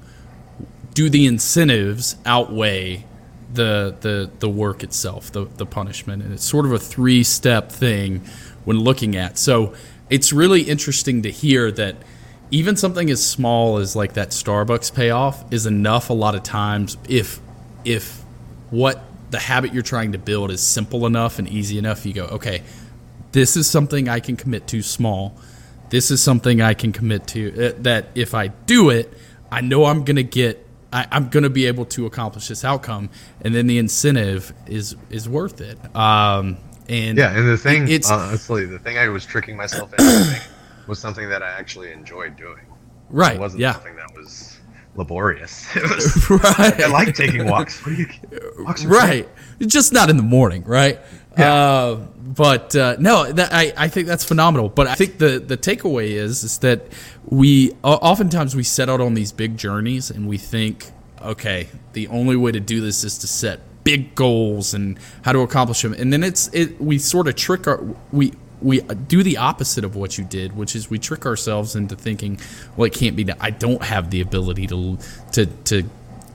do 0.93 1.09
the 1.09 1.25
incentives 1.25 2.15
outweigh 2.25 3.05
the 3.53 3.95
the 4.01 4.31
the 4.39 4.49
work 4.49 4.83
itself, 4.83 5.31
the 5.31 5.45
the 5.45 5.65
punishment? 5.65 6.23
And 6.23 6.33
it's 6.33 6.45
sort 6.45 6.65
of 6.65 6.71
a 6.71 6.79
three 6.79 7.23
step 7.23 7.71
thing 7.71 8.21
when 8.65 8.79
looking 8.79 9.15
at. 9.15 9.37
So 9.37 9.73
it's 10.09 10.33
really 10.33 10.61
interesting 10.61 11.21
to 11.23 11.31
hear 11.31 11.71
that 11.71 11.97
even 12.51 12.75
something 12.75 13.09
as 13.09 13.25
small 13.25 13.77
as 13.77 13.95
like 13.95 14.13
that 14.13 14.29
Starbucks 14.29 14.93
payoff 14.93 15.51
is 15.53 15.65
enough 15.65 16.09
a 16.09 16.13
lot 16.13 16.35
of 16.35 16.43
times 16.43 16.97
if 17.07 17.39
if 17.85 18.23
what 18.71 19.03
the 19.31 19.39
habit 19.39 19.73
you're 19.73 19.83
trying 19.83 20.11
to 20.13 20.17
build 20.17 20.51
is 20.51 20.61
simple 20.61 21.05
enough 21.05 21.39
and 21.39 21.47
easy 21.47 21.77
enough, 21.77 22.05
you 22.05 22.13
go, 22.13 22.25
okay, 22.25 22.63
this 23.31 23.55
is 23.55 23.69
something 23.69 24.09
I 24.09 24.19
can 24.19 24.35
commit 24.35 24.67
to 24.67 24.81
small. 24.81 25.37
This 25.89 26.11
is 26.11 26.21
something 26.21 26.61
I 26.61 26.73
can 26.73 26.91
commit 26.91 27.27
to 27.27 27.69
uh, 27.69 27.73
that 27.79 28.07
if 28.15 28.33
I 28.33 28.47
do 28.47 28.89
it, 28.89 29.13
I 29.51 29.61
know 29.61 29.85
I'm 29.85 30.03
going 30.03 30.17
to 30.17 30.23
get 30.23 30.65
I, 30.91 31.05
I'm 31.11 31.29
going 31.29 31.43
to 31.43 31.49
be 31.49 31.65
able 31.67 31.85
to 31.85 32.05
accomplish 32.05 32.47
this 32.47 32.65
outcome 32.65 33.09
and 33.41 33.53
then 33.53 33.67
the 33.67 33.77
incentive 33.77 34.53
is 34.67 34.95
is 35.09 35.27
worth 35.29 35.61
it. 35.61 35.77
Um 35.95 36.57
and 36.87 37.17
Yeah, 37.17 37.37
and 37.37 37.47
the 37.47 37.57
thing, 37.57 37.83
It's- 37.87 38.09
honestly, 38.09 38.65
the 38.65 38.79
thing 38.79 38.97
I 38.97 39.09
was 39.09 39.25
tricking 39.25 39.55
myself 39.55 39.93
into 39.93 40.41
was 40.87 40.97
something 40.99 41.29
that 41.29 41.43
I 41.43 41.49
actually 41.51 41.91
enjoyed 41.91 42.35
doing. 42.35 42.65
right. 43.09 43.35
It 43.35 43.39
wasn't 43.39 43.61
yeah. 43.61 43.73
something 43.73 43.95
that 43.95 44.11
was 44.15 44.57
laborious. 44.95 45.67
It 45.75 45.83
was. 45.83 46.29
right. 46.59 46.81
I 46.81 46.87
like 46.87 47.13
taking 47.15 47.45
walks. 47.47 47.85
What 47.85 47.95
do 47.95 48.01
you? 48.01 48.07
Walks 48.59 48.85
are 48.85 48.87
right 48.87 49.27
just 49.59 49.93
not 49.93 50.09
in 50.09 50.17
the 50.17 50.23
morning 50.23 50.63
right 50.63 50.99
uh, 51.37 51.97
but 52.29 52.75
uh, 52.75 52.95
no 52.99 53.31
that, 53.31 53.51
I, 53.51 53.73
I 53.75 53.87
think 53.87 54.07
that's 54.07 54.23
phenomenal 54.23 54.69
but 54.69 54.85
i 54.87 54.93
think 54.93 55.17
the, 55.17 55.39
the 55.39 55.57
takeaway 55.57 56.11
is 56.11 56.43
is 56.43 56.59
that 56.59 56.83
we 57.25 57.71
oftentimes 57.83 58.55
we 58.55 58.63
set 58.63 58.87
out 58.87 59.01
on 59.01 59.15
these 59.15 59.31
big 59.31 59.57
journeys 59.57 60.11
and 60.11 60.27
we 60.27 60.37
think 60.37 60.91
okay 61.21 61.69
the 61.93 62.07
only 62.09 62.35
way 62.35 62.51
to 62.51 62.59
do 62.59 62.81
this 62.81 63.03
is 63.03 63.17
to 63.19 63.27
set 63.27 63.59
big 63.83 64.13
goals 64.13 64.73
and 64.73 64.99
how 65.23 65.31
to 65.31 65.39
accomplish 65.39 65.81
them 65.81 65.93
and 65.93 66.13
then 66.13 66.23
it's 66.23 66.49
it 66.53 66.79
we 66.79 66.99
sort 66.99 67.27
of 67.27 67.35
trick 67.35 67.67
our 67.67 67.83
we 68.11 68.31
we 68.61 68.81
do 68.81 69.23
the 69.23 69.37
opposite 69.37 69.83
of 69.85 69.95
what 69.95 70.17
you 70.17 70.25
did, 70.25 70.55
which 70.55 70.75
is 70.75 70.89
we 70.89 70.99
trick 70.99 71.25
ourselves 71.25 71.77
into 71.77 71.95
thinking, 71.95 72.39
well, 72.75 72.85
it 72.85 72.93
can't 72.93 73.15
be 73.15 73.23
done. 73.23 73.37
I 73.39 73.51
don't 73.51 73.81
have 73.83 74.11
the 74.11 74.21
ability 74.21 74.67
to 74.67 74.97
to 75.33 75.45
to 75.45 75.83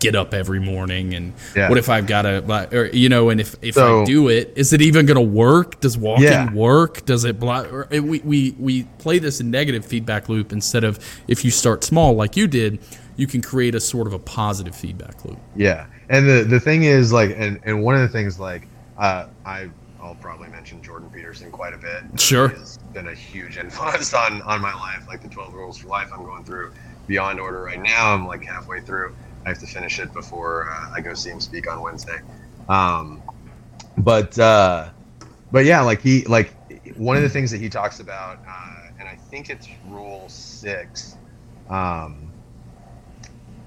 get 0.05 0.15
up 0.15 0.35
every 0.35 0.61
morning 0.61 1.15
and 1.15 1.33
Yeah. 1.57 1.69
what 1.69 1.79
if 1.79 1.89
I've 1.89 2.07
got 2.07 2.23
to, 2.23 2.69
or, 2.77 2.87
you 2.87 3.09
know, 3.09 3.31
and 3.31 3.41
if, 3.41 3.57
if 3.63 3.77
I 3.79 4.05
do 4.05 4.29
it, 4.29 4.53
is 4.55 4.73
it 4.73 4.81
even 4.83 5.07
going 5.07 5.17
to 5.17 5.21
work? 5.21 5.81
Does 5.81 5.97
walking 5.97 6.25
Yeah. 6.25 6.53
work? 6.53 7.05
Does 7.07 7.25
it 7.25 7.41
block? 7.41 7.73
Or 7.73 7.89
we, 7.91 8.21
we, 8.21 8.55
we 8.59 8.83
play 8.99 9.19
this 9.19 9.41
negative 9.41 9.85
feedback 9.85 10.29
loop 10.29 10.53
instead 10.53 10.85
of 10.85 10.99
if 11.27 11.45
you 11.45 11.51
start 11.51 11.83
small 11.85 12.15
like 12.15 12.37
you 12.37 12.47
did, 12.47 12.79
you 13.17 13.27
can 13.27 13.41
create 13.41 13.75
a 13.75 13.81
sort 13.81 14.07
of 14.07 14.13
a 14.13 14.19
positive 14.19 14.75
feedback 14.75 15.25
loop. 15.25 15.39
Yeah, 15.55 15.87
and 16.09 16.29
the 16.29 16.43
the 16.43 16.59
thing 16.59 16.83
is 16.83 17.13
like, 17.13 17.31
and 17.39 17.61
and 17.65 17.81
one 17.83 17.95
of 17.95 18.01
the 18.01 18.09
things 18.09 18.41
like, 18.41 18.67
uh, 18.99 19.27
I 19.47 19.71
I'll 20.03 20.17
probably 20.17 20.49
mention 20.49 20.83
Jordan 20.83 21.09
Peterson 21.15 21.51
quite 21.53 21.75
a 21.75 21.79
bit. 21.79 22.03
Sure. 22.21 22.49
He's 22.49 22.79
been 22.93 23.07
a 23.09 23.15
huge 23.15 23.57
influence 23.57 24.13
on 24.15 24.43
on 24.43 24.61
my 24.61 24.75
life, 24.75 25.05
like 25.07 25.23
the 25.23 25.29
Twelve 25.29 25.55
Rules 25.55 25.79
for 25.79 25.87
Life. 25.89 26.11
I'm 26.13 26.25
going 26.25 26.43
through 26.45 26.73
Beyond 27.07 27.39
Order 27.39 27.63
right 27.63 27.81
now. 27.81 28.13
I'm 28.15 28.27
like 28.27 28.43
halfway 28.45 28.81
through. 28.81 29.15
I 29.45 29.51
have 29.51 29.59
to 29.59 29.67
finish 29.67 29.99
it 29.99 30.13
before 30.13 30.71
uh, 30.71 30.93
I 30.95 31.01
go 31.01 31.15
see 31.15 31.31
him 31.31 31.41
speak 31.41 31.71
on 31.71 31.81
Wednesday. 31.81 32.21
Um, 32.69 33.23
but 33.99 34.39
uh, 34.39 34.91
but 35.53 35.65
yeah, 35.65 35.83
like 35.83 36.01
he 36.01 36.25
like 36.25 36.55
one 36.97 37.17
of 37.17 37.23
the 37.23 37.29
things 37.29 37.51
that 37.51 37.61
he 37.61 37.69
talks 37.69 38.01
about, 38.01 38.39
uh, 38.49 38.91
and 38.99 39.09
I 39.09 39.17
think 39.17 39.51
it's 39.51 39.69
Rule 39.89 40.29
Six. 40.29 41.17
Um, 41.69 42.31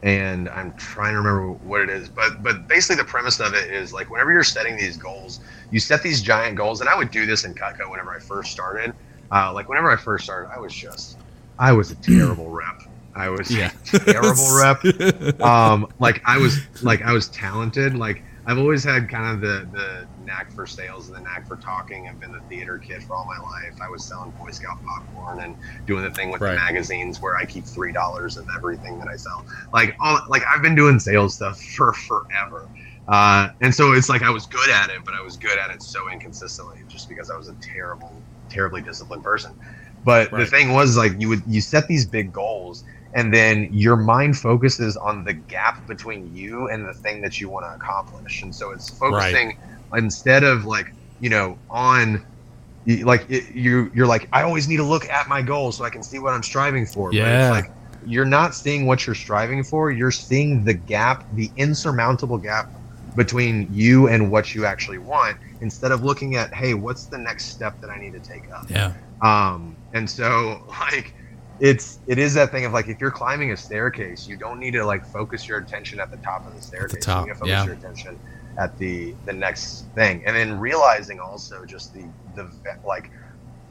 and 0.03 0.47
I'm 0.49 0.73
trying 0.73 1.13
to 1.13 1.17
remember 1.17 1.51
what 1.51 1.81
it 1.81 1.89
is, 1.89 2.09
but 2.09 2.43
but 2.43 2.67
basically 2.67 2.97
the 2.97 3.07
premise 3.07 3.39
of 3.39 3.53
it 3.53 3.71
is 3.71 3.93
like 3.93 4.09
whenever 4.09 4.31
you're 4.31 4.43
setting 4.43 4.77
these 4.77 4.97
goals, 4.97 5.39
you 5.71 5.79
set 5.79 6.03
these 6.03 6.21
giant 6.21 6.55
goals, 6.55 6.81
and 6.81 6.89
I 6.89 6.95
would 6.95 7.11
do 7.11 7.25
this 7.25 7.45
in 7.45 7.53
Cutco 7.53 7.89
whenever 7.89 8.11
I 8.11 8.19
first 8.19 8.51
started. 8.51 8.93
Uh, 9.31 9.51
like 9.53 9.67
whenever 9.69 9.91
I 9.91 9.95
first 9.95 10.23
started, 10.23 10.49
I 10.51 10.59
was 10.59 10.73
just 10.73 11.17
I 11.59 11.71
was 11.71 11.91
a 11.91 11.95
terrible 11.95 12.49
rep. 12.49 12.83
I 13.17 13.29
was 13.29 13.49
Yeah. 13.51 13.69
terrible 13.85 14.55
rep. 14.57 15.41
Um, 15.41 15.87
like 15.99 16.21
I 16.25 16.37
was 16.37 16.59
like 16.83 17.01
I 17.01 17.11
was 17.13 17.29
talented. 17.29 17.95
Like 17.95 18.23
I've 18.45 18.57
always 18.59 18.83
had 18.83 19.09
kind 19.09 19.33
of 19.35 19.41
the 19.41 19.67
the 19.77 20.07
knack 20.23 20.51
for 20.51 20.65
sales 20.65 21.07
and 21.07 21.17
the 21.17 21.21
knack 21.21 21.47
for 21.47 21.55
talking. 21.57 22.07
I've 22.07 22.19
been 22.19 22.31
the 22.31 22.39
theater 22.41 22.77
kid 22.77 23.03
for 23.03 23.15
all 23.15 23.25
my 23.25 23.37
life. 23.39 23.73
I 23.81 23.89
was 23.89 24.03
selling 24.05 24.31
Boy 24.31 24.51
Scout 24.51 24.77
popcorn 24.85 25.39
and 25.39 25.55
doing 25.85 26.03
the 26.03 26.11
thing 26.11 26.29
with 26.31 26.41
Right. 26.41 26.51
the 26.51 26.57
magazines 26.59 27.19
where 27.21 27.35
I 27.35 27.45
keep 27.45 27.65
three 27.65 27.91
dollars 27.91 28.37
of 28.37 28.47
everything 28.55 28.99
that 28.99 29.07
I 29.07 29.15
sell. 29.17 29.45
Like 29.73 29.95
all 29.99 30.19
like 30.29 30.43
I've 30.47 30.61
been 30.61 30.75
doing 30.75 30.99
sales 30.99 31.35
stuff 31.35 31.61
for 31.75 31.93
forever. 31.93 32.69
Uh, 33.07 33.49
and 33.61 33.73
so 33.73 33.93
it's 33.93 34.09
like 34.09 34.21
I 34.21 34.29
was 34.29 34.45
good 34.45 34.69
at 34.69 34.89
it, 34.89 34.99
but 35.05 35.13
I 35.13 35.21
was 35.21 35.37
good 35.37 35.57
at 35.57 35.71
it 35.71 35.81
so 35.81 36.09
inconsistently 36.11 36.79
just 36.89 37.07
because 37.07 37.31
I 37.31 37.37
was 37.37 37.47
a 37.47 37.53
terrible, 37.61 38.11
terribly 38.49 38.81
disciplined 38.81 39.23
person. 39.23 39.53
But 40.03 40.29
the 40.31 40.45
thing 40.45 40.73
was 40.73 40.95
like 40.97 41.13
you 41.19 41.29
would 41.29 41.41
you 41.47 41.59
set 41.61 41.87
these 41.87 42.05
big 42.05 42.31
goals 42.31 42.83
and 43.17 43.33
then 43.33 43.67
your 43.73 43.95
mind 43.95 44.37
focuses 44.37 44.95
on 44.95 45.23
the 45.23 45.33
gap 45.33 45.87
between 45.87 46.33
you 46.35 46.67
and 46.69 46.87
the 46.87 46.93
thing 46.93 47.19
that 47.21 47.41
you 47.41 47.49
want 47.49 47.65
to 47.65 47.73
accomplish. 47.73 48.43
And 48.43 48.53
so 48.53 48.69
it's 48.69 48.89
focusing 48.89 49.57
instead 49.95 50.43
of 50.43 50.65
like, 50.65 50.93
you 51.19 51.29
know, 51.31 51.57
on 51.71 52.23
like 52.85 53.25
it, 53.27 53.55
you 53.55 53.91
you're 53.95 54.05
like 54.05 54.29
I 54.31 54.43
always 54.43 54.67
need 54.69 54.77
to 54.77 54.83
look 54.83 55.09
at 55.09 55.27
my 55.27 55.41
goal 55.41 55.71
so 55.71 55.83
I 55.83 55.89
can 55.89 56.03
see 56.03 56.19
what 56.19 56.33
I'm 56.33 56.43
striving 56.43 56.85
for. 56.85 57.11
Yeah. 57.11 57.47
it's 57.57 57.65
like 57.65 57.75
you're 58.05 58.23
not 58.23 58.53
seeing 58.53 58.85
what 58.85 59.07
you're 59.07 59.15
striving 59.15 59.63
for, 59.63 59.89
you're 59.89 60.11
seeing 60.11 60.63
the 60.63 60.75
gap, 60.75 61.25
the 61.33 61.49
insurmountable 61.57 62.37
gap 62.37 62.69
between 63.15 63.67
you 63.73 64.07
and 64.07 64.31
what 64.31 64.53
you 64.53 64.63
actually 64.63 64.99
want 64.99 65.35
instead 65.59 65.91
of 65.91 66.03
looking 66.03 66.35
at 66.35 66.53
hey 66.53 66.75
what's 66.75 67.05
the 67.05 67.17
next 67.17 67.45
step 67.45 67.81
that 67.81 67.89
i 67.89 67.97
need 67.97 68.13
to 68.13 68.19
take 68.19 68.43
up 68.51 68.69
Yeah. 68.69 68.93
um 69.23 69.75
and 69.93 70.07
so 70.07 70.61
like 70.91 71.15
it's 71.59 71.99
it 72.07 72.19
is 72.19 72.33
that 72.33 72.51
thing 72.51 72.65
of 72.65 72.73
like 72.73 72.87
if 72.87 73.01
you're 73.01 73.11
climbing 73.11 73.51
a 73.51 73.57
staircase 73.57 74.27
you 74.27 74.37
don't 74.37 74.59
need 74.59 74.71
to 74.71 74.85
like 74.85 75.05
focus 75.05 75.47
your 75.47 75.57
attention 75.57 75.99
at 75.99 76.11
the 76.11 76.17
top 76.17 76.45
of 76.45 76.53
the 76.53 76.61
staircase 76.61 77.05
top, 77.05 77.21
you 77.21 77.27
need 77.27 77.33
to 77.33 77.39
focus 77.39 77.49
yeah. 77.49 77.65
your 77.65 77.73
attention 77.73 78.19
at 78.59 78.77
the 78.77 79.15
the 79.25 79.33
next 79.33 79.85
thing 79.95 80.23
and 80.25 80.35
then 80.35 80.59
realizing 80.59 81.19
also 81.19 81.65
just 81.65 81.93
the 81.93 82.05
the 82.35 82.51
like 82.85 83.11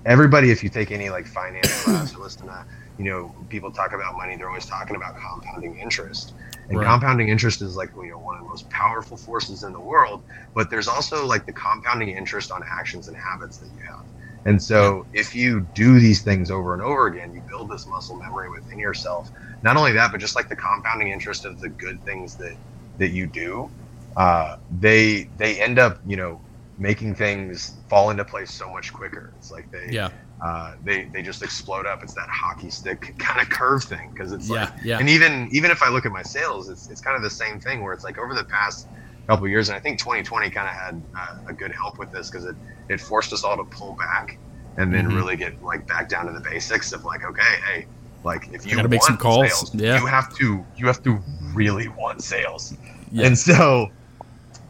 everybody 0.04 0.50
if 0.50 0.62
you 0.62 0.70
take 0.70 0.90
any 0.90 1.10
like 1.10 1.26
finance 1.26 1.72
class 1.84 2.14
or 2.14 2.18
listen 2.18 2.46
to 2.46 2.64
you 2.98 3.04
know 3.04 3.34
people 3.48 3.70
talk 3.70 3.92
about 3.92 4.16
money 4.16 4.36
they're 4.36 4.48
always 4.48 4.66
talking 4.66 4.96
about 4.96 5.14
compounding 5.16 5.78
interest 5.78 6.32
and 6.68 6.78
Right. 6.78 6.86
compounding 6.86 7.28
interest 7.28 7.62
is 7.62 7.76
like 7.76 7.90
you 7.96 8.10
know 8.10 8.18
one 8.18 8.36
of 8.36 8.42
the 8.42 8.48
most 8.48 8.68
powerful 8.70 9.16
forces 9.16 9.62
in 9.62 9.72
the 9.72 9.80
world 9.80 10.22
but 10.54 10.70
there's 10.70 10.88
also 10.88 11.24
like 11.26 11.46
the 11.46 11.52
compounding 11.52 12.08
interest 12.08 12.50
on 12.50 12.62
actions 12.68 13.06
and 13.06 13.16
habits 13.16 13.58
that 13.58 13.68
you 13.76 13.82
have 13.86 14.04
and 14.46 14.62
so 14.62 15.04
if 15.12 15.34
you 15.34 15.60
do 15.74 15.98
these 16.00 16.22
things 16.22 16.50
over 16.50 16.72
and 16.72 16.82
over 16.82 17.06
again 17.08 17.34
you 17.34 17.42
build 17.48 17.68
this 17.70 17.86
muscle 17.86 18.16
memory 18.16 18.48
within 18.48 18.78
yourself 18.78 19.30
not 19.62 19.76
only 19.76 19.92
that 19.92 20.10
but 20.12 20.20
just 20.20 20.34
like 20.36 20.48
the 20.48 20.56
compounding 20.56 21.08
interest 21.08 21.44
of 21.44 21.60
the 21.60 21.68
good 21.68 22.02
things 22.04 22.36
that 22.36 22.56
that 22.98 23.10
you 23.10 23.26
do 23.26 23.68
uh, 24.16 24.56
they 24.80 25.28
they 25.36 25.60
end 25.60 25.78
up 25.78 25.98
you 26.06 26.16
know 26.16 26.40
making 26.78 27.14
things 27.14 27.74
fall 27.88 28.10
into 28.10 28.24
place 28.24 28.50
so 28.50 28.70
much 28.72 28.92
quicker 28.92 29.32
it's 29.38 29.50
like 29.50 29.70
they 29.70 29.88
Yeah. 29.90 30.10
uh, 30.42 30.74
they 30.84 31.04
they 31.12 31.22
just 31.22 31.42
explode 31.42 31.86
up. 31.86 32.02
It's 32.02 32.14
that 32.14 32.28
hockey 32.28 32.70
stick 32.70 33.14
kind 33.18 33.40
of 33.40 33.48
curve 33.48 33.82
thing 33.84 34.10
because 34.12 34.32
it's 34.32 34.50
like, 34.50 34.68
Yeah, 34.68 34.84
yeah. 34.84 34.98
and 34.98 35.08
even 35.08 35.48
even 35.52 35.70
if 35.70 35.82
I 35.82 35.88
look 35.88 36.04
at 36.06 36.12
my 36.12 36.22
sales, 36.22 36.68
it's 36.68 36.90
it's 36.90 37.00
kind 37.00 37.16
of 37.16 37.22
the 37.22 37.30
same 37.30 37.58
thing 37.60 37.82
where 37.82 37.94
it's 37.94 38.04
like 38.04 38.18
over 38.18 38.34
the 38.34 38.44
past 38.44 38.86
couple 39.26 39.44
of 39.44 39.50
years, 39.50 39.68
and 39.68 39.76
I 39.76 39.80
think 39.80 39.98
2020 39.98 40.50
kind 40.50 40.68
of 40.68 40.74
had 40.74 41.02
uh, 41.18 41.48
a 41.48 41.52
good 41.52 41.72
help 41.72 41.98
with 41.98 42.12
this 42.12 42.30
because 42.30 42.44
it 42.44 42.56
it 42.88 43.00
forced 43.00 43.32
us 43.32 43.42
all 43.44 43.56
to 43.56 43.64
pull 43.64 43.94
back 43.94 44.38
and 44.76 44.92
then 44.94 45.10
Mhm. 45.10 45.16
really 45.16 45.36
get 45.36 45.60
like 45.62 45.86
back 45.86 46.08
down 46.08 46.26
to 46.26 46.32
the 46.32 46.40
basics 46.40 46.92
of 46.92 47.04
like, 47.04 47.24
okay, 47.24 47.42
hey, 47.68 47.86
like 48.24 48.48
if 48.52 48.64
you 48.66 48.76
gotta 48.76 48.88
make 48.88 49.00
want 49.00 49.08
some 49.08 49.16
calls. 49.16 49.48
sales, 49.48 49.74
Yeah. 49.74 49.98
you 49.98 50.06
have 50.06 50.34
to 50.36 50.64
you 50.76 50.86
have 50.86 51.02
to 51.04 51.18
really 51.54 51.88
want 51.88 52.22
sales, 52.22 52.74
Yeah. 53.10 53.26
and 53.26 53.38
so 53.38 53.90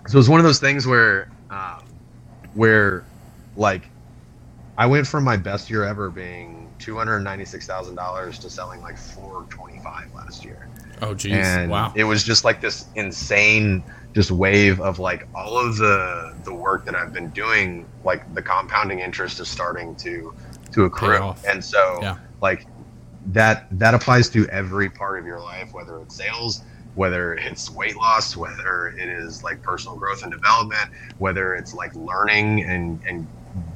so 0.07 0.19
it's 0.19 0.29
one 0.29 0.40
of 0.40 0.45
those 0.45 0.61
things 0.61 0.87
where 0.87 1.29
um, 1.51 1.83
where 2.55 3.05
like 3.57 3.88
I 4.79 4.87
went 4.87 5.07
from 5.07 5.25
my 5.25 5.37
best 5.37 5.69
year 5.71 5.85
ever 5.85 6.11
being 6.11 6.69
two 6.79 6.97
hundred 6.97 7.21
ninety 7.21 7.45
six 7.45 7.66
thousand 7.66 7.95
dollars 7.97 8.38
to 8.40 8.51
selling 8.51 8.81
like 8.83 8.97
four 8.99 9.45
twenty 9.51 9.81
five 9.81 10.07
last 10.14 10.45
year, 10.45 10.69
Oh, 11.03 11.14
geez. 11.14 11.33
and 11.47 11.71
wow. 11.71 11.92
it 11.95 12.05
was 12.05 12.23
just 12.25 12.45
like 12.45 12.61
this 12.61 12.87
insane 12.95 13.83
just 14.16 14.31
wave 14.31 14.81
of 14.81 14.98
like 14.98 15.29
all 15.35 15.59
of 15.59 15.76
the 15.76 16.35
the 16.44 16.55
work 16.55 16.87
that 16.87 16.94
I've 16.94 17.12
been 17.12 17.29
doing, 17.31 17.85
like 18.02 18.22
the 18.35 18.40
compounding 18.40 19.00
interest 19.00 19.38
is 19.40 19.46
starting 19.48 19.94
to 19.96 20.35
to 20.72 20.85
accrue, 20.85 21.35
and 21.46 21.62
so 21.62 21.98
Yeah. 22.00 22.16
like 22.40 22.66
that 23.26 23.66
that 23.79 23.92
applies 23.92 24.31
to 24.31 24.48
every 24.48 24.88
part 24.88 25.18
of 25.18 25.26
your 25.26 25.38
life, 25.38 25.72
whether 25.74 26.00
it's 26.00 26.16
sales. 26.16 26.62
Whether 26.94 27.35
it's 27.35 27.68
weight 27.70 27.94
loss, 27.94 28.38
whether 28.38 28.87
it 28.88 29.07
is 29.11 29.44
like 29.44 29.61
personal 29.61 29.98
growth 29.98 30.22
and 30.22 30.33
development, 30.33 30.88
whether 31.18 31.55
it's 31.55 31.74
like 31.74 31.94
learning 31.94 32.64
and, 32.64 32.98
and 33.07 33.26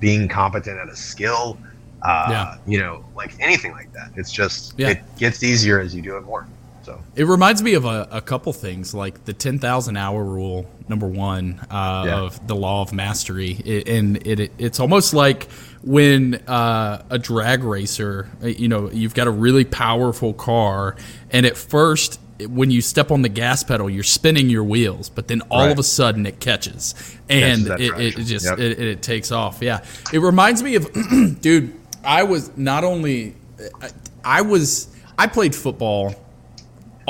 being 0.00 0.26
competent 0.26 0.78
at 0.78 0.88
a 0.88 0.96
skill, 0.96 1.58
uh, 2.00 2.28
Yeah. 2.30 2.54
you 2.66 2.80
know, 2.80 3.04
like 3.14 3.32
anything 3.38 3.72
like 3.72 3.92
that. 3.92 4.08
It's 4.16 4.32
just 4.32 4.72
Yeah. 4.78 4.88
it 4.92 5.02
gets 5.18 5.42
easier 5.42 5.78
as 5.78 5.94
you 5.94 6.00
do 6.00 6.16
it 6.16 6.22
more. 6.24 6.46
So 6.90 7.02
It 7.16 7.24
reminds 7.26 7.62
me 7.62 7.74
of 7.74 7.84
a, 7.84 8.08
a 8.10 8.20
couple 8.20 8.52
things, 8.52 8.94
like 8.94 9.24
the 9.24 9.32
ten 9.32 9.58
thousand 9.58 9.96
hour 9.96 10.22
rule, 10.24 10.68
number 10.88 11.06
one 11.06 11.60
uh, 11.70 12.04
Yeah. 12.06 12.16
of 12.20 12.46
the 12.46 12.56
law 12.56 12.82
of 12.82 12.92
mastery, 12.92 13.52
it, 13.64 13.88
and 13.88 14.16
it, 14.26 14.40
it 14.40 14.52
it's 14.58 14.80
almost 14.80 15.14
like 15.14 15.48
when 15.82 16.34
uh, 16.46 17.02
a 17.10 17.18
drag 17.18 17.64
racer, 17.64 18.28
uh, 18.42 18.46
you 18.48 18.68
know, 18.68 18.90
you've 18.90 19.14
got 19.14 19.26
a 19.26 19.30
really 19.30 19.64
powerful 19.64 20.32
car, 20.34 20.96
and 21.30 21.46
at 21.46 21.56
first. 21.56 22.18
When 22.48 22.70
you 22.70 22.80
step 22.80 23.10
on 23.10 23.20
the 23.20 23.28
gas 23.28 23.62
pedal, 23.62 23.90
you're 23.90 24.02
spinning 24.02 24.48
your 24.48 24.64
wheels, 24.64 25.10
but 25.10 25.28
then 25.28 25.42
all 25.50 25.64
Right. 25.64 25.72
of 25.72 25.78
a 25.78 25.82
sudden 25.82 26.24
it 26.24 26.40
catches, 26.40 26.94
and 27.28 27.66
that 27.66 27.82
it, 27.82 27.98
it, 28.00 28.16
just 28.24 28.46
Yep. 28.46 28.58
it, 28.58 28.78
it 28.80 29.02
takes 29.02 29.30
off. 29.30 29.58
Yeah, 29.60 29.84
it 30.10 30.20
reminds 30.20 30.62
me 30.62 30.76
of, 30.76 30.90
dude. 31.42 31.74
I 32.02 32.22
was 32.22 32.50
not 32.56 32.82
only, 32.82 33.34
I, 33.82 33.90
I 34.24 34.40
was, 34.40 34.88
I 35.18 35.26
played 35.26 35.54
football 35.54 36.14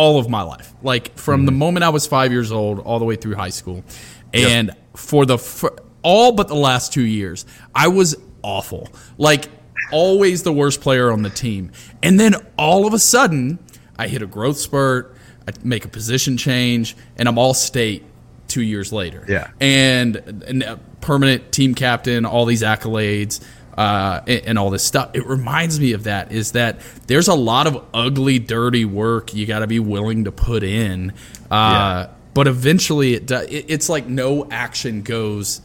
all 0.01 0.19
of 0.19 0.31
my 0.31 0.41
life, 0.41 0.73
like 0.83 1.15
from 1.19 1.45
the 1.45 1.53
mm-hmm. 1.53 1.59
moment 1.59 1.85
I 1.85 1.91
was 1.91 2.07
five 2.07 2.33
years 2.33 2.51
old 2.51 2.79
all 2.79 2.99
the 2.99 3.05
way 3.05 3.17
through 3.17 3.35
high 3.35 3.51
school, 3.51 3.85
and 4.33 4.71
for 4.97 5.27
the 5.27 5.37
for 5.37 5.77
all 6.03 6.33
but 6.33 6.49
the 6.49 6.57
last 6.57 6.91
two 6.95 7.05
years, 7.05 7.45
I 7.75 7.89
was 7.89 8.17
awful, 8.43 8.89
like 9.19 9.51
always 9.93 10.43
the 10.43 10.55
worst 10.55 10.81
player 10.81 11.13
on 11.13 11.21
the 11.21 11.29
team, 11.29 11.73
and 12.03 12.19
then 12.19 12.35
all 12.57 12.87
of 12.87 12.95
a 12.95 12.99
sudden, 12.99 13.59
I 13.99 14.09
hit 14.09 14.23
a 14.23 14.27
growth 14.27 14.57
spurt, 14.57 15.15
I 15.47 15.53
make 15.63 15.85
a 15.85 15.89
position 15.89 16.39
change, 16.39 16.97
and 17.19 17.29
I'm 17.29 17.37
all 17.37 17.53
state 17.53 18.03
two 18.49 18.63
years 18.63 18.95
later. 18.95 19.27
Yeah. 19.29 19.51
and, 19.61 20.17
and 20.47 20.63
a 20.63 20.79
permanent 21.03 21.53
team 21.53 21.75
captain, 21.75 22.25
all 22.25 22.47
these 22.47 22.63
accolades 22.63 23.45
uh, 23.77 24.21
and, 24.27 24.47
and 24.47 24.59
all 24.59 24.71
this 24.71 24.85
stuff. 24.85 25.11
It 25.15 25.27
reminds 25.27 25.79
me 25.81 25.93
of 25.93 26.05
that. 26.05 26.33
Is 26.33 26.53
that 26.53 26.81
there's 27.07 27.29
a 27.29 27.35
lot 27.35 27.67
of 27.67 27.85
ugly, 27.95 28.39
dirty 28.39 28.85
work 28.85 29.35
you 29.35 29.47
got 29.47 29.61
to 29.61 29.67
be 29.67 29.79
willing 29.79 30.25
to 30.25 30.33
put 30.33 30.63
in, 30.63 31.13
uh, 31.51 32.09
but 32.35 32.47
eventually 32.47 33.15
it, 33.15 33.27
do, 33.27 33.37
it 33.37 33.67
it's 33.69 33.89
like 33.89 34.07
no 34.07 34.49
action 34.51 35.03
goes 35.03 35.63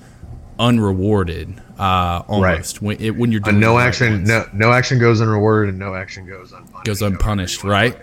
unrewarded 0.57 1.61
uh, 1.77 2.23
almost 2.27 2.81
when, 2.81 2.97
it, 3.01 3.11
when 3.11 3.31
you're 3.31 3.41
doing 3.41 3.59
no 3.59 3.77
action, 3.77 4.23
no 4.23 4.45
no 4.53 4.71
action 4.71 4.99
goes 4.99 5.21
unrewarded, 5.21 5.69
and 5.69 5.79
no 5.79 5.93
action 5.93 6.25
goes 6.25 6.51
unpunished. 6.51 6.85
goes 6.85 7.01
unpunished, 7.01 7.63
right? 7.63 7.97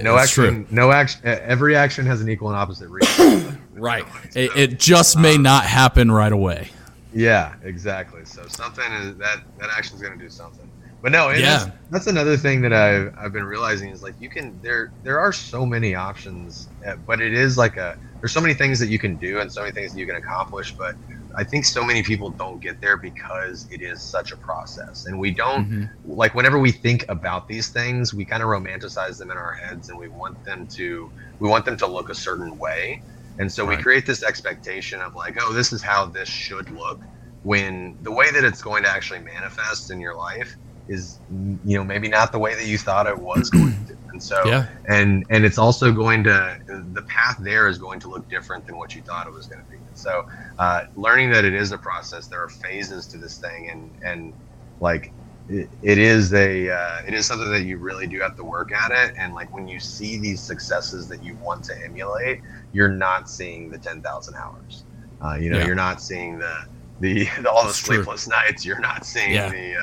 No 0.00 0.14
It's 0.14 0.24
action, 0.30 0.64
true. 0.64 0.74
no 0.74 0.90
action. 0.90 1.20
Every 1.24 1.76
action 1.76 2.06
has 2.06 2.22
an 2.22 2.30
equal 2.30 2.48
and 2.48 2.56
opposite 2.56 2.88
reaction. 2.88 3.58
Right. 3.74 4.04
It, 4.36 4.54
it 4.54 4.78
just 4.78 5.18
may 5.18 5.36
not 5.38 5.64
happen 5.64 6.12
right 6.12 6.30
away. 6.30 6.68
Yeah, 7.12 7.54
exactly. 7.62 8.24
So 8.24 8.46
something 8.48 8.90
is 8.92 9.16
that 9.18 9.38
that 9.58 9.70
action's 9.76 10.00
going 10.02 10.18
to 10.18 10.22
do 10.24 10.30
something. 10.30 10.66
But 11.02 11.12
no, 11.12 11.30
Yeah. 11.30 11.66
is- 11.66 11.72
that's 11.90 12.06
another 12.06 12.36
thing 12.36 12.62
that 12.62 12.72
I've 12.72 13.12
I've 13.18 13.32
been 13.32 13.44
realizing 13.44 13.90
is 13.90 14.02
like 14.02 14.14
you 14.18 14.30
can 14.30 14.58
there 14.62 14.92
there 15.02 15.18
are 15.20 15.32
so 15.32 15.66
many 15.66 15.94
options, 15.94 16.68
uh, 16.86 16.96
but 17.06 17.20
it 17.20 17.34
is 17.34 17.58
like 17.58 17.76
a 17.76 17.96
there's 18.20 18.32
so 18.32 18.40
many 18.40 18.54
things 18.54 18.78
that 18.78 18.88
you 18.88 18.98
can 18.98 19.16
do 19.18 19.40
and 19.40 19.52
so 19.52 19.60
many 19.62 19.72
things 19.72 19.92
that 19.92 19.98
you 19.98 20.06
can 20.06 20.16
accomplish. 20.16 20.74
But 20.78 20.94
I 21.36 21.44
think 21.44 21.64
so 21.64 21.82
many 21.84 22.02
people 22.02 22.30
don't 22.30 22.62
get 22.62 22.76
there 22.80 22.98
because 22.98 23.66
it 23.70 23.80
is 23.82 24.02
such 24.02 24.32
a 24.32 24.36
process, 24.36 25.04
and 25.06 25.18
we 25.18 25.34
don't 25.34 25.68
Mhm. 25.70 25.90
like 26.04 26.34
whenever 26.34 26.58
we 26.58 26.72
think 26.72 27.04
about 27.08 27.48
these 27.48 27.70
things, 27.70 28.14
we 28.14 28.24
kind 28.24 28.42
of 28.42 28.48
romanticize 28.48 29.18
them 29.18 29.30
in 29.30 29.36
our 29.36 29.54
heads, 29.54 29.88
and 29.88 29.98
we 29.98 30.08
want 30.08 30.42
them 30.44 30.66
to 30.76 31.10
we 31.40 31.48
want 31.48 31.64
them 31.64 31.76
to 31.78 31.86
look 31.86 32.08
a 32.10 32.14
certain 32.14 32.56
way, 32.58 33.02
and 33.38 33.50
so 33.52 33.64
we 33.64 33.76
create 33.76 34.06
this 34.06 34.22
expectation 34.22 35.00
of 35.00 35.14
like, 35.14 35.36
oh, 35.40 35.52
this 35.52 35.72
is 35.72 35.82
how 35.82 36.06
this 36.06 36.28
should 36.28 36.70
look. 36.70 37.00
When 37.42 37.98
the 38.02 38.12
way 38.12 38.30
that 38.30 38.44
it's 38.44 38.62
going 38.62 38.84
to 38.84 38.88
actually 38.90 39.20
manifest 39.20 39.90
in 39.90 40.00
your 40.00 40.16
life 40.16 40.56
is, 40.88 41.20
you 41.28 41.76
know, 41.76 41.84
maybe 41.84 42.08
not 42.08 42.32
the 42.32 42.38
way 42.38 42.54
that 42.54 42.66
you 42.66 42.78
thought 42.78 43.06
it 43.06 43.18
was 43.18 43.50
going 43.50 43.72
to, 43.88 43.94
and 44.12 44.22
so 44.22 44.36
Yeah. 44.46 44.66
and 44.88 45.24
and 45.30 45.44
it's 45.44 45.58
also 45.58 45.92
going 45.92 46.24
to 46.24 46.56
the 46.68 47.04
path 47.08 47.36
there 47.40 47.68
is 47.68 47.78
going 47.78 48.00
to 48.00 48.08
look 48.08 48.28
different 48.28 48.66
than 48.66 48.76
what 48.78 48.94
you 48.94 49.02
thought 49.02 49.26
it 49.26 49.32
was 49.32 49.46
going 49.48 49.62
to 49.62 49.68
be. 49.70 49.78
So 49.94 50.22
uh, 50.58 50.82
learning 50.96 51.30
that 51.32 51.44
it 51.44 51.54
is 51.54 51.72
a 51.72 51.78
process, 51.78 52.28
there 52.28 52.42
are 52.42 52.48
phases 52.48 53.08
to 53.08 53.18
this 53.18 53.38
thing, 53.38 53.70
and 53.70 53.94
and 54.02 54.34
like 54.80 55.12
it, 55.48 55.68
it 55.82 55.98
is 55.98 56.32
a 56.34 56.70
uh, 56.70 56.98
it 57.06 57.14
is 57.14 57.26
something 57.26 57.50
that 57.50 57.62
you 57.62 57.78
really 57.78 58.06
do 58.06 58.20
have 58.20 58.36
to 58.36 58.44
work 58.44 58.72
at 58.72 58.90
it. 58.90 59.14
And 59.18 59.34
like 59.34 59.52
when 59.54 59.66
you 59.68 59.80
see 59.80 60.18
these 60.18 60.40
successes 60.40 61.08
that 61.08 61.22
you 61.22 61.36
want 61.36 61.64
to 61.64 61.74
emulate, 61.84 62.40
you're 62.72 62.88
not 62.88 63.28
seeing 63.28 63.70
the 63.70 63.78
ten 63.78 64.00
thousand 64.02 64.34
hours. 64.36 64.84
Uh, 65.24 65.34
you 65.34 65.50
know, 65.50 65.58
Yeah. 65.58 65.66
you're 65.66 65.74
not 65.74 66.00
seeing 66.00 66.38
the 66.38 66.54
the, 67.00 67.24
the 67.40 67.50
all 67.50 67.62
the 67.62 67.68
That's 67.68 67.78
true. 67.82 67.96
sleepless 67.96 68.28
nights. 68.28 68.64
You're 68.64 68.80
not 68.80 69.04
seeing 69.04 69.32
Yeah. 69.32 69.50
the 69.50 69.76
uh, 69.76 69.80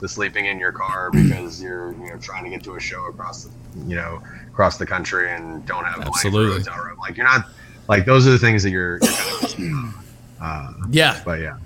the 0.00 0.08
sleeping 0.08 0.46
in 0.46 0.58
your 0.58 0.72
car 0.72 1.10
because 1.12 1.62
you're 1.62 1.92
you 1.92 2.10
know 2.10 2.18
trying 2.18 2.44
to 2.44 2.50
get 2.50 2.62
to 2.64 2.74
a 2.74 2.80
show 2.80 3.06
across 3.06 3.44
the 3.44 3.50
you 3.88 3.94
know 3.96 4.20
across 4.48 4.76
the 4.78 4.86
country 4.86 5.30
and 5.30 5.64
don't 5.66 5.84
have 5.84 6.02
for 6.04 6.10
a 6.10 6.30
hotel 6.58 6.84
room. 6.84 6.98
Like 6.98 7.16
you're 7.16 7.26
not 7.26 7.46
like 7.88 8.04
those 8.06 8.26
are 8.26 8.30
the 8.30 8.38
things 8.38 8.62
that 8.64 8.70
you're, 8.70 8.98
you're 9.02 9.12
kind 9.12 9.30
of 9.30 9.42
missing 9.42 9.72
out 9.72 9.94
on. 9.94 10.04
Uh, 10.40 10.86
Yeah. 10.90 11.20
but 11.24 11.40
yeah, 11.40 11.56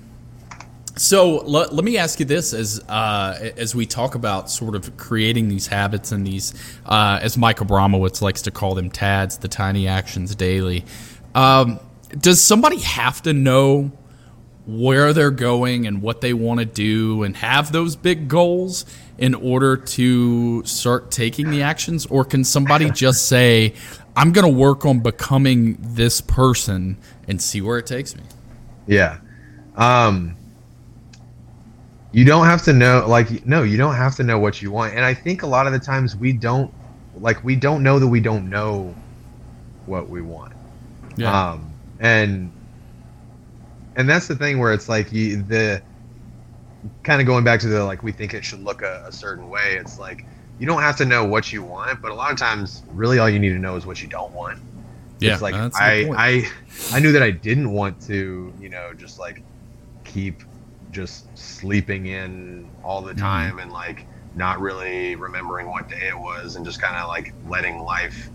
So 0.99 1.43
let, 1.45 1.75
let 1.75 1.85
me 1.85 1.99
ask 1.99 2.19
you 2.21 2.27
this: 2.27 2.55
as 2.55 2.81
uh, 2.89 3.51
as 3.57 3.75
we 3.75 3.85
talk 3.85 4.15
about 4.15 4.51
sort 4.51 4.75
of 4.75 4.97
creating 4.97 5.49
these 5.49 5.67
habits 5.67 6.11
and 6.11 6.27
these, 6.27 6.55
uh, 6.87 7.19
as 7.21 7.37
Mike 7.37 7.59
Abramowitz 7.59 8.23
likes 8.23 8.43
to 8.43 8.51
call 8.51 8.75
them, 8.75 8.91
TADs, 8.91 9.39
the 9.39 9.49
tiny 9.49 9.87
actions 9.87 10.35
daily. 10.35 10.85
Um, 11.35 11.81
does 12.19 12.41
somebody 12.41 12.79
have 12.79 13.21
to 13.23 13.35
know 13.35 13.93
where 14.65 15.13
they're 15.13 15.31
going 15.31 15.87
and 15.87 16.01
what 16.01 16.23
they 16.23 16.33
want 16.33 16.61
to 16.61 16.67
do 16.67 17.23
and 17.23 17.37
have 17.37 17.73
those 17.73 17.95
big 17.95 18.27
goals 18.27 18.87
in 19.19 19.35
order 19.35 19.77
to 19.77 20.65
start 20.65 21.11
taking 21.11 21.51
the 21.51 21.63
actions, 21.63 22.07
or 22.07 22.25
can 22.25 22.43
somebody 22.43 22.91
just 22.91 23.29
say, 23.29 23.75
"I'm 24.17 24.33
going 24.33 24.51
to 24.51 24.59
work 24.59 24.87
on 24.87 25.01
becoming 25.01 25.77
this 25.79 26.23
person 26.23 26.97
and 27.29 27.41
see 27.41 27.61
where 27.61 27.77
it 27.77 27.87
takes 27.87 28.17
me"? 28.17 28.23
yeah. 28.87 29.19
Um, 29.77 30.39
you 32.17 32.25
don't 32.25 32.47
have 32.47 32.63
to 32.63 32.73
know 32.73 33.05
like 33.07 33.45
no, 33.45 33.63
you 33.63 33.77
don't 33.77 33.95
have 33.95 34.17
to 34.17 34.23
know 34.23 34.39
what 34.39 34.63
you 34.63 34.71
want. 34.71 34.95
And 34.95 35.05
I 35.05 35.13
think 35.13 35.43
a 35.43 35.47
lot 35.47 35.67
of 35.67 35.75
the 35.75 35.79
times 35.79 36.17
we 36.17 36.33
don't 36.33 36.73
like 37.21 37.45
we 37.45 37.57
don't 37.57 37.83
know 37.83 37.99
that 37.99 38.07
we 38.07 38.21
don't 38.21 38.49
know 38.49 38.95
what 39.85 40.09
we 40.09 40.23
want. 40.23 40.55
Um, 41.51 41.71
and 42.01 42.51
and 43.97 44.09
that's 44.09 44.29
the 44.29 44.35
thing 44.35 44.59
where 44.59 44.73
it's 44.73 44.89
like 44.89 45.13
you, 45.13 45.43
the 45.43 45.83
kind 47.03 47.21
of 47.21 47.27
going 47.27 47.45
back 47.45 47.61
to 47.61 47.69
the 47.69 47.85
like 47.85 48.03
we 48.03 48.13
think 48.13 48.33
it 48.33 48.47
should 48.47 48.65
look 48.65 48.81
a, 48.81 49.05
a 49.07 49.13
certain 49.13 49.51
way. 49.51 49.77
It's 49.79 49.99
like 49.99 50.25
you 50.59 50.67
don't 50.67 50.81
have 50.81 50.97
to 50.97 51.05
know 51.05 51.23
what 51.23 51.53
you 51.53 51.63
want, 51.63 52.01
but 52.01 52.11
a 52.11 52.15
lot 52.15 52.33
of 52.33 52.39
times, 52.39 52.83
really, 52.93 53.19
all 53.19 53.29
you 53.29 53.39
need 53.39 53.51
to 53.51 53.59
know 53.59 53.77
is 53.77 53.85
what 53.85 54.01
you 54.01 54.09
don't 54.09 54.33
want. 54.33 54.59
yeah, 55.19 55.35
it's 55.35 55.43
like 55.43 55.55
I. 55.55 56.11
I 56.17 56.51
I 56.93 56.99
knew 57.01 57.13
that 57.13 57.23
I 57.23 57.31
didn't 57.31 57.73
want 57.73 58.01
to, 58.07 58.55
you 58.59 58.71
know, 58.71 58.95
just 58.95 59.19
like 59.19 59.43
keep 60.05 60.43
just 60.97 61.31
sleeping 61.35 62.07
in 62.07 62.73
all 62.83 63.03
Mm-hmm. 63.03 63.05
the 63.05 63.15
time 63.15 63.61
and 63.61 63.73
like 63.73 64.07
not 64.35 64.61
really 64.61 65.17
remembering 65.17 65.69
what 65.69 65.89
day 65.89 66.09
it 66.09 66.19
was 66.19 66.57
and 66.57 66.67
just 66.67 66.81
kind 66.81 66.97
of 66.97 67.09
like 67.09 67.35
letting 67.43 67.81
life 67.81 68.33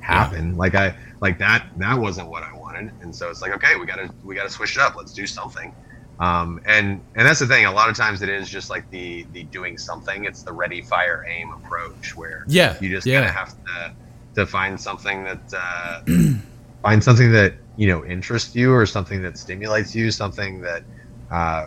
happen. 0.00 0.56
Like 0.56 0.74
I 0.74 0.96
like 1.20 1.38
that 1.38 1.66
that 1.76 1.98
wasn't 1.98 2.30
what 2.30 2.44
I 2.44 2.56
wanted. 2.58 2.92
And 3.00 3.14
so 3.14 3.30
it's 3.30 3.42
like, 3.42 3.52
okay, 3.54 3.76
we 3.78 3.86
gotta 3.86 4.10
we 4.24 4.36
gotta 4.36 4.50
switch 4.50 4.76
it 4.76 4.82
up. 4.82 4.94
Let's 4.96 5.14
do 5.14 5.26
something. 5.26 5.74
Um, 6.20 6.60
and 6.66 7.02
and 7.16 7.28
that's 7.28 7.40
the 7.40 7.46
thing. 7.46 7.66
A 7.66 7.72
lot 7.72 7.90
of 7.90 7.96
times 7.96 8.22
it 8.22 8.30
is 8.30 8.50
just 8.50 8.70
like 8.70 8.86
the 8.92 9.28
the 9.32 9.44
doing 9.44 9.78
something. 9.78 10.24
It's 10.24 10.44
the 10.44 10.54
ready, 10.54 10.82
fire, 10.82 11.22
aim 11.30 11.48
approach 11.52 12.12
where 12.16 12.46
Yeah, 12.46 12.76
you 12.78 12.90
just 12.90 13.10
yeah. 13.10 13.24
kind 13.24 13.26
of 13.26 13.32
have 13.34 13.50
to 13.50 13.94
to 14.42 14.46
find 14.46 14.80
something 14.80 15.24
that 15.24 15.42
uh, 15.56 16.00
find 16.82 17.04
something 17.04 17.32
that 17.32 17.56
you 17.76 17.88
know 17.88 18.04
interests 18.06 18.54
you 18.54 18.72
or 18.72 18.86
something 18.86 19.22
that 19.22 19.38
stimulates 19.38 19.94
you, 19.94 20.10
something 20.10 20.60
that 20.62 20.84
uh, 21.30 21.66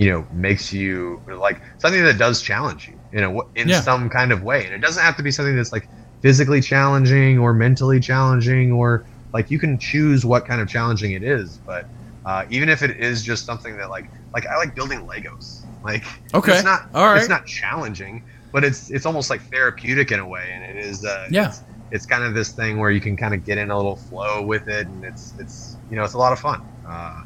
you 0.00 0.10
know 0.10 0.26
makes 0.32 0.72
you 0.72 1.20
like 1.28 1.60
something 1.78 2.02
that 2.04 2.18
does 2.18 2.42
challenge 2.42 2.88
you 2.88 2.98
you 3.12 3.20
know 3.20 3.42
in 3.54 3.68
Yeah. 3.68 3.74
some 3.74 4.08
kind 4.10 4.32
of 4.32 4.42
way. 4.42 4.64
And 4.64 4.74
it 4.74 4.80
doesn't 4.80 5.02
have 5.02 5.16
to 5.18 5.22
be 5.22 5.30
something 5.30 5.56
that's 5.56 5.72
like 5.72 5.88
physically 6.22 6.60
challenging 6.60 7.38
or 7.38 7.54
mentally 7.54 8.00
challenging 8.00 8.72
or 8.72 9.04
like 9.34 9.50
you 9.50 9.58
can 9.58 9.78
choose 9.78 10.24
what 10.24 10.46
kind 10.46 10.60
of 10.60 10.68
challenging 10.68 11.12
it 11.12 11.22
is, 11.22 11.60
but 11.66 11.86
uh, 12.24 12.44
even 12.50 12.68
if 12.68 12.82
it 12.82 12.96
is 12.98 13.22
just 13.24 13.46
something 13.46 13.76
that 13.78 13.90
like 13.90 14.06
like 14.34 14.46
I 14.46 14.56
like 14.58 14.74
building 14.74 15.00
Legos. 15.06 15.66
Like 15.82 16.04
Okay. 16.34 16.52
it's 16.52 16.64
not 16.64 16.80
All 16.94 17.06
right. 17.14 17.16
it's 17.18 17.28
not 17.28 17.46
challenging, 17.46 18.22
but 18.52 18.64
it's 18.64 18.90
it's 18.90 19.06
almost 19.06 19.30
like 19.30 19.42
therapeutic 19.52 20.12
in 20.12 20.20
a 20.20 20.28
way, 20.28 20.52
and 20.54 20.64
it 20.64 20.76
is 20.84 21.04
uh, 21.04 21.28
Yeah. 21.30 21.46
It's, 21.46 21.62
it's 21.90 22.06
kind 22.06 22.22
of 22.24 22.34
this 22.34 22.52
thing 22.52 22.78
where 22.78 22.90
you 22.90 23.00
can 23.00 23.16
kind 23.16 23.34
of 23.34 23.44
get 23.44 23.58
in 23.58 23.70
a 23.70 23.76
little 23.76 23.96
flow 23.96 24.44
with 24.44 24.68
it, 24.68 24.86
and 24.88 25.04
it's 25.04 25.34
it's 25.38 25.80
you 25.88 25.96
know 25.96 26.04
it's 26.04 26.14
a 26.14 26.18
lot 26.18 26.32
of 26.32 26.40
fun. 26.40 26.60
Uh, 26.88 27.22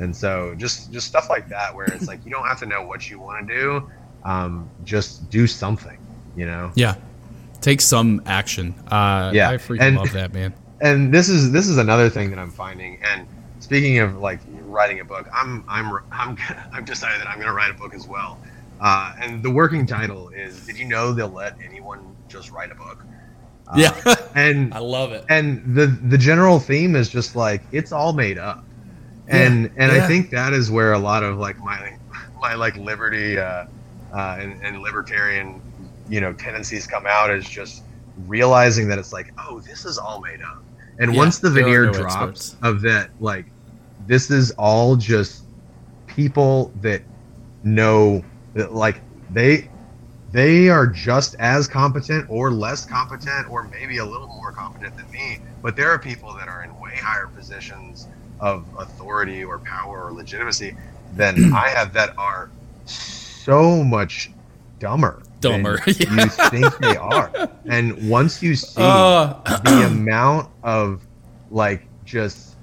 and 0.00 0.14
so 0.14 0.54
just 0.56 0.92
just 0.92 1.06
stuff 1.06 1.28
like 1.28 1.48
that 1.48 1.74
where 1.74 1.86
it's 1.86 2.06
like 2.08 2.24
you 2.24 2.30
don't 2.30 2.46
have 2.46 2.58
to 2.60 2.66
know 2.66 2.82
what 2.82 3.08
you 3.10 3.18
want 3.18 3.46
to 3.48 3.54
do, 3.54 3.90
um, 4.24 4.68
just 4.84 5.28
do 5.30 5.46
something. 5.46 5.98
You 6.36 6.46
know. 6.46 6.70
Yeah. 6.74 6.94
Take 7.60 7.80
some 7.80 8.22
action. 8.26 8.72
Uh, 8.88 9.32
Yeah, 9.34 9.50
I 9.50 9.56
freaking 9.56 9.80
and- 9.82 9.96
love 9.96 10.12
that, 10.12 10.32
man. 10.32 10.54
and 10.80 11.12
this 11.12 11.28
is 11.28 11.50
this 11.50 11.66
is 11.68 11.78
another 11.78 12.08
thing 12.08 12.30
that 12.30 12.38
I'm 12.38 12.52
finding. 12.52 12.98
And 13.02 13.26
speaking 13.58 13.98
of 13.98 14.18
like 14.18 14.38
writing 14.62 15.00
a 15.00 15.04
book, 15.04 15.26
I'm 15.32 15.64
I'm 15.68 15.98
I'm 16.12 16.36
I've 16.72 16.84
decided 16.84 17.20
that 17.20 17.26
I'm 17.28 17.34
going 17.36 17.48
to 17.48 17.52
write 17.54 17.70
a 17.70 17.74
book 17.74 17.94
as 17.94 18.06
well. 18.06 18.38
Uh, 18.80 19.12
and 19.20 19.42
the 19.42 19.50
working 19.50 19.84
title 19.86 20.28
is 20.28 20.64
"Did 20.66 20.78
you 20.78 20.84
know 20.84 21.12
they'll 21.12 21.28
let 21.28 21.56
anyone 21.64 22.14
just 22.28 22.52
write 22.52 22.70
a 22.70 22.76
book?" 22.76 23.04
Uh, 23.66 23.74
Yeah. 23.76 24.14
and 24.36 24.72
I 24.72 24.78
love 24.78 25.10
it. 25.10 25.24
and 25.28 25.74
the 25.74 25.86
the 25.88 26.16
general 26.16 26.60
theme 26.60 26.94
is 26.94 27.08
just 27.08 27.34
like 27.34 27.62
it's 27.72 27.90
all 27.90 28.12
made 28.12 28.38
up. 28.38 28.62
And 29.28 29.70
and 29.76 29.92
yeah. 29.92 30.04
I 30.04 30.06
think 30.06 30.30
that 30.30 30.52
is 30.52 30.70
where 30.70 30.92
a 30.92 30.98
lot 30.98 31.22
of 31.22 31.38
like 31.38 31.58
my 31.58 31.96
my 32.40 32.54
like 32.54 32.76
liberty 32.76 33.38
uh, 33.38 33.64
uh, 34.12 34.36
and, 34.40 34.60
and 34.62 34.80
libertarian 34.80 35.60
you 36.08 36.20
know 36.20 36.32
tendencies 36.32 36.86
come 36.86 37.06
out 37.06 37.30
is 37.30 37.48
just 37.48 37.84
realizing 38.26 38.88
that 38.88 38.98
it's 38.98 39.12
like 39.12 39.32
oh 39.38 39.60
this 39.60 39.84
is 39.84 39.98
all 39.98 40.20
made 40.20 40.40
up 40.42 40.64
and 40.98 41.12
Yeah, 41.12 41.18
once 41.18 41.38
the 41.38 41.50
veneer 41.50 41.86
no 41.86 41.92
drops 41.92 42.54
experts. 42.54 42.56
of 42.62 42.80
that 42.82 43.10
like 43.20 43.52
this 44.06 44.30
is 44.30 44.50
all 44.52 44.96
just 44.96 45.44
people 46.06 46.72
that 46.80 47.02
know 47.62 48.22
that 48.54 48.72
like 48.72 49.02
they 49.30 49.68
they 50.32 50.68
are 50.68 50.86
just 50.86 51.34
as 51.38 51.68
competent 51.68 52.26
or 52.28 52.50
less 52.50 52.84
competent 52.84 53.48
or 53.50 53.64
maybe 53.68 53.98
a 53.98 54.04
little 54.04 54.28
more 54.28 54.52
competent 54.52 54.96
than 54.96 55.10
me 55.10 55.38
but 55.62 55.76
there 55.76 55.90
are 55.90 55.98
people 55.98 56.34
that 56.34 56.48
are 56.48 56.64
in 56.64 56.70
way 56.80 56.96
higher 56.96 57.28
positions 57.28 58.08
of 58.40 58.66
authority 58.78 59.44
or 59.44 59.58
power 59.60 60.04
or 60.06 60.12
legitimacy 60.12 60.74
than 61.16 61.52
i 61.54 61.68
have 61.68 61.92
that 61.92 62.10
are 62.18 62.50
so 62.84 63.82
much 63.84 64.30
dumber 64.78 65.22
than 65.40 65.62
Dumber, 65.62 65.78
you 65.86 66.28
think 66.50 66.76
they 66.78 66.96
are. 66.96 67.30
And 67.66 68.08
once 68.10 68.42
you 68.42 68.56
see 68.56 68.82
Uh, 68.82 69.34
the 69.64 69.86
amount 69.86 70.48
of 70.64 71.06
like 71.50 71.86
just 72.04 72.56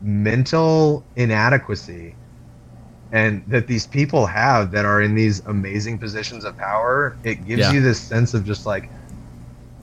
mental 0.00 1.04
inadequacy 1.16 2.14
and 3.12 3.42
that 3.48 3.66
these 3.66 3.86
people 3.86 4.24
have 4.26 4.70
that 4.70 4.84
are 4.86 5.02
in 5.02 5.14
these 5.14 5.40
amazing 5.46 5.98
positions 5.98 6.44
of 6.44 6.56
power 6.56 7.16
it 7.22 7.44
gives 7.46 7.60
Yeah. 7.60 7.72
you 7.72 7.80
this 7.82 8.00
sense 8.00 8.32
of 8.32 8.44
just 8.44 8.64
like 8.66 8.88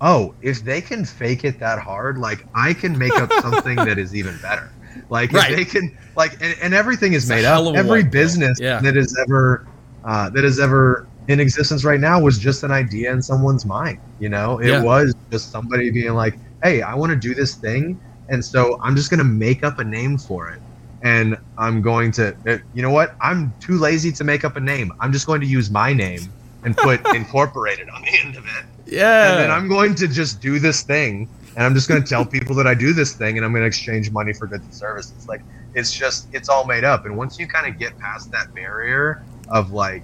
oh 0.01 0.34
if 0.41 0.63
they 0.63 0.82
can 0.82 1.06
fake 1.06 1.43
it 1.45 1.60
that 1.60 1.77
hard 1.80 2.17
like 2.17 2.45
i 2.56 2.73
can 2.73 2.97
make 2.97 3.13
up 3.19 3.32
something 3.41 3.75
that 3.88 3.97
is 3.99 4.15
even 4.15 4.36
better 4.41 4.69
Like 5.10 5.32
Right. 5.34 5.56
they 5.56 5.66
can 5.66 5.96
like 6.16 6.34
and, 6.42 6.56
and 6.62 6.74
everything 6.74 7.14
is 7.14 7.30
a 7.30 7.36
made 7.36 7.46
up. 7.46 7.76
Every 7.76 8.04
pill. 8.04 8.12
business 8.12 8.60
Yeah. 8.60 8.80
that 8.82 8.98
is 8.98 9.18
ever 9.28 9.68
uh, 10.06 10.30
that 10.32 10.44
is 10.46 10.60
ever 10.60 11.08
in 11.28 11.40
existence 11.40 11.84
right 11.84 12.00
now 12.00 12.20
was 12.22 12.38
just 12.40 12.64
an 12.64 12.72
idea 12.72 13.12
in 13.12 13.22
someone's 13.22 13.66
mind. 13.66 14.00
You 14.20 14.30
know, 14.30 14.60
it 14.60 14.70
Yeah. 14.70 14.82
was 14.82 15.14
just 15.32 15.52
somebody 15.52 15.92
being 15.92 16.14
like, 16.14 16.38
"Hey, 16.64 16.82
I 16.82 16.94
want 16.96 17.10
to 17.12 17.16
do 17.18 17.36
this 17.36 17.56
thing," 17.56 18.00
and 18.30 18.44
so 18.44 18.80
I'm 18.82 18.96
just 18.96 19.10
gonna 19.10 19.24
make 19.26 19.64
up 19.64 19.80
a 19.80 19.84
name 19.84 20.18
for 20.18 20.50
it. 20.50 20.62
And 21.04 21.38
I'm 21.60 21.82
going 21.84 22.12
to, 22.14 22.36
uh, 22.48 22.58
you 22.74 22.82
know 22.82 22.90
what? 22.90 23.16
I'm 23.22 23.54
too 23.60 23.78
lazy 23.78 24.12
to 24.14 24.24
make 24.24 24.44
up 24.44 24.56
a 24.56 24.60
name. 24.60 24.92
I'm 25.00 25.12
just 25.14 25.28
going 25.28 25.42
to 25.42 25.46
use 25.48 25.70
my 25.70 25.94
name 25.94 26.22
and 26.64 26.76
put 26.76 27.00
incorporated 27.16 27.88
on 27.90 28.02
the 28.02 28.20
end 28.20 28.36
of 28.36 28.44
it 28.46 28.66
Yeah. 28.88 29.30
and 29.32 29.40
then 29.40 29.52
I'm 29.52 29.68
going 29.68 29.94
to 29.96 30.08
just 30.08 30.42
do 30.42 30.58
this 30.58 30.82
thing, 30.82 31.30
and 31.58 31.65
I'm 31.65 31.74
just 31.74 31.89
going 31.89 32.02
to 32.02 32.08
tell 32.08 32.24
people 32.24 32.56
that 32.56 32.67
I 32.67 32.76
do 32.76 32.93
this 32.93 33.15
thing, 33.15 33.38
and 33.38 33.43
I'm 33.46 33.52
going 33.52 33.63
to 33.63 33.67
exchange 33.67 34.12
money 34.12 34.32
for 34.32 34.46
goods 34.46 34.63
and 34.63 34.74
services. 34.74 35.28
Like 35.28 35.41
it's 35.74 35.91
just 35.91 36.28
it's 36.32 36.50
all 36.50 36.65
made 36.65 36.84
up. 36.84 37.06
And 37.06 37.17
once 37.17 37.39
you 37.39 37.48
kind 37.48 37.67
of 37.67 37.80
get 37.80 37.98
past 37.98 38.32
that 38.32 38.54
barrier 38.54 39.24
of 39.50 39.72
like, 39.72 40.04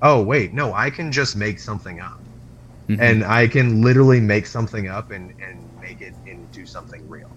oh 0.00 0.22
wait, 0.22 0.54
no, 0.54 0.72
I 0.72 0.88
can 0.90 1.12
just 1.12 1.36
make 1.36 1.58
something 1.60 2.00
up, 2.00 2.18
Mhm. 2.88 3.00
and 3.00 3.24
I 3.24 3.46
can 3.48 3.82
literally 3.82 4.20
make 4.20 4.46
something 4.46 4.88
up 4.88 5.10
and 5.10 5.34
and 5.40 5.68
make 5.80 6.00
it 6.00 6.14
into 6.26 6.64
something 6.64 7.06
real. 7.06 7.30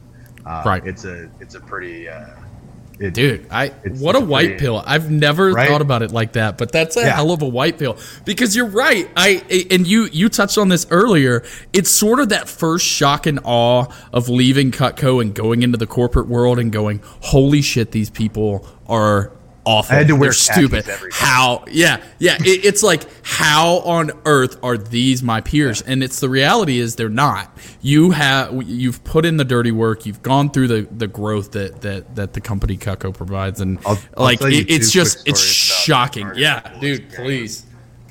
Uh, 0.46 0.64
Right. 0.66 0.86
It's 0.86 1.04
a 1.04 1.30
it's 1.42 1.56
a 1.56 1.60
pretty. 1.60 2.08
Uh, 2.08 2.28
it, 3.00 3.14
Dude, 3.14 3.46
I 3.52 3.70
what 4.00 4.16
a 4.16 4.20
pretty- 4.20 4.32
white 4.32 4.58
pill. 4.58 4.82
I've 4.86 5.10
never 5.12 5.52
Right? 5.52 5.68
thought 5.70 5.82
about 5.82 6.02
it 6.02 6.12
like 6.12 6.34
that, 6.34 6.58
but 6.58 6.72
that's 6.72 6.96
a 6.98 7.02
Yeah. 7.02 7.16
hell 7.16 7.32
of 7.32 7.42
a 7.42 7.48
white 7.48 7.78
pill. 7.78 7.98
Because 8.26 8.56
you're 8.56 8.66
right. 8.68 9.10
I 9.18 9.42
and 9.72 9.86
you 9.86 10.08
you 10.12 10.30
touched 10.30 10.58
on 10.58 10.70
this 10.70 10.86
earlier. 10.92 11.44
It's 11.74 11.90
sort 11.90 12.20
of 12.20 12.30
that 12.30 12.48
first 12.50 12.86
shock 12.86 13.26
and 13.28 13.40
awe 13.44 13.86
of 14.14 14.30
leaving 14.30 14.72
Cutco 14.72 15.22
and 15.22 15.34
going 15.34 15.62
into 15.62 15.78
the 15.78 15.88
corporate 15.88 16.28
world 16.28 16.58
and 16.60 16.72
going, 16.72 17.02
"Holy 17.22 17.62
shit, 17.62 17.92
these 17.92 18.10
people 18.10 18.66
are 18.88 19.32
awful. 19.66 19.94
I 19.96 19.98
had 20.00 20.08
to 20.08 20.14
wear 20.16 20.28
They're 20.30 20.34
stupid. 20.34 20.86
khakis 20.86 20.90
every 20.96 21.10
day. 21.12 21.18
How? 21.20 21.66
Yeah, 21.70 22.04
yeah. 22.20 22.38
It, 22.40 22.66
it's 22.66 22.84
like 22.84 23.04
how 23.24 23.80
on 23.80 24.12
earth 24.26 24.58
are 24.64 24.78
these 24.78 25.22
my 25.24 25.42
peers? 25.42 25.82
And 25.82 26.04
it's 26.04 26.20
the 26.20 26.30
reality 26.30 26.80
is 26.80 26.96
they're 26.96 27.10
not. 27.10 27.52
You 27.82 28.12
have 28.12 28.64
you've 28.68 29.04
put 29.04 29.26
in 29.26 29.38
the 29.38 29.46
dirty 29.46 29.72
work. 29.72 30.06
You've 30.06 30.22
gone 30.22 30.50
through 30.50 30.68
the, 30.68 30.88
the 30.96 31.08
growth 31.08 31.52
that, 31.52 31.82
that 31.82 32.16
that 32.16 32.34
the 32.34 32.42
company 32.42 32.78
Cutco 32.78 33.14
provides, 33.14 33.62
and 33.62 33.80
I'll- 33.86 34.00
I'll 34.18 34.24
like 34.24 34.42
it, 34.42 34.70
it's 34.70 34.92
just 34.92 35.28
it's 35.28 35.42
shocking. 35.44 36.32
Yeah, 36.36 36.62
dude, 36.80 37.10
please. 37.12 37.66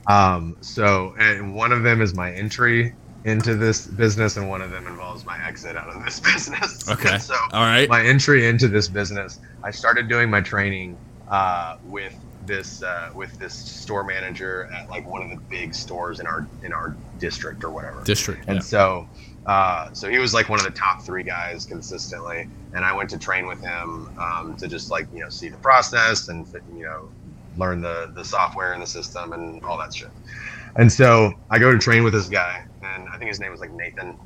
Um, 0.06 0.56
so, 0.60 1.14
and 1.18 1.54
one 1.54 1.72
of 1.72 1.82
them 1.82 2.02
is 2.02 2.14
my 2.14 2.30
entry 2.32 2.94
into 3.24 3.54
this 3.54 3.86
business, 3.86 4.36
and 4.36 4.50
one 4.50 4.60
of 4.60 4.70
them 4.70 4.86
involves 4.86 5.24
my 5.24 5.42
exit 5.46 5.76
out 5.76 5.88
of 5.88 6.04
this 6.04 6.20
business. 6.34 6.86
Okay. 6.90 7.16
so, 7.20 7.34
All 7.52 7.62
right. 7.62 7.88
my 7.88 8.02
entry 8.04 8.46
into 8.46 8.68
this 8.68 8.86
business, 8.86 9.40
I 9.62 9.70
started 9.70 10.08
doing 10.08 10.28
my 10.28 10.42
training 10.42 10.98
uh, 11.28 11.76
with 11.82 12.14
this 12.42 12.82
uh, 12.82 13.10
with 13.14 13.37
this 13.38 13.54
store 13.54 14.04
manager 14.04 14.68
at 14.72 14.88
like 14.90 15.06
one 15.06 15.22
of 15.22 15.30
the 15.30 15.38
big 15.48 15.74
stores 15.74 16.20
in 16.20 16.26
our 16.26 16.48
in 16.62 16.72
our 16.72 16.96
district 17.18 17.64
or 17.64 17.70
whatever. 17.70 18.02
District. 18.04 18.44
And 18.46 18.56
Yeah. 18.56 18.60
so, 18.60 19.08
uh, 19.46 19.88
so 19.92 20.10
he 20.10 20.18
was 20.18 20.34
like 20.34 20.48
one 20.48 20.58
of 20.58 20.64
the 20.64 20.72
top 20.72 21.02
three 21.02 21.22
guys 21.22 21.64
consistently, 21.64 22.48
and 22.74 22.84
I 22.84 22.94
went 22.94 23.08
to 23.10 23.18
train 23.18 23.46
with 23.46 23.60
him 23.60 24.10
um, 24.18 24.56
to 24.58 24.68
just 24.68 24.90
like 24.90 25.06
you 25.12 25.20
know 25.20 25.28
see 25.28 25.48
the 25.48 25.58
process 25.58 26.28
and 26.28 26.46
you 26.76 26.84
know 26.84 27.10
learn 27.56 27.80
the 27.80 28.12
the 28.14 28.24
software 28.24 28.72
and 28.72 28.82
the 28.82 28.87
system 28.87 29.32
and 29.32 29.62
all 29.64 29.78
that 29.78 29.94
shit. 29.94 30.10
And 30.76 30.92
so 30.92 31.32
I 31.50 31.58
go 31.58 31.70
to 31.70 31.78
train 31.78 32.02
with 32.04 32.12
this 32.12 32.28
guy, 32.28 32.64
and 32.82 33.08
I 33.08 33.16
think 33.16 33.28
his 33.28 33.40
name 33.40 33.52
was 33.52 33.60
like 33.60 33.72
Nathan, 33.72 34.18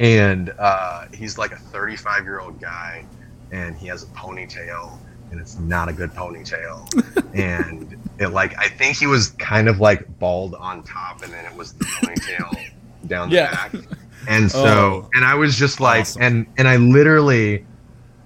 and 0.00 0.52
uh, 0.58 1.06
he's 1.12 1.36
like 1.36 1.52
a 1.52 1.56
35 1.58 2.24
year 2.24 2.40
old 2.40 2.60
guy, 2.60 3.04
and 3.52 3.76
he 3.76 3.86
has 3.88 4.02
a 4.02 4.06
ponytail, 4.06 4.98
and 5.30 5.40
it's 5.40 5.58
not 5.58 5.88
a 5.88 5.92
good 5.92 6.10
ponytail, 6.14 6.86
and 7.34 7.96
it 8.18 8.28
like 8.28 8.58
I 8.58 8.68
think 8.68 8.96
he 8.96 9.06
was 9.06 9.30
kind 9.30 9.68
of 9.68 9.80
like 9.80 10.04
bald 10.18 10.54
on 10.56 10.82
top, 10.82 11.22
and 11.22 11.32
then 11.32 11.44
it 11.44 11.54
was 11.56 11.72
the 11.72 11.84
ponytail 11.84 12.64
down 13.06 13.30
the 13.30 13.36
Yeah. 13.36 13.50
back. 13.50 13.74
And 14.28 14.44
oh, 14.46 14.48
so, 14.48 14.68
Oh. 15.04 15.08
and 15.14 15.24
I 15.24 15.34
was 15.34 15.56
just 15.56 15.80
like, 15.80 16.00
Awesome. 16.02 16.22
and 16.22 16.46
and 16.58 16.68
I 16.68 16.76
literally, 16.76 17.66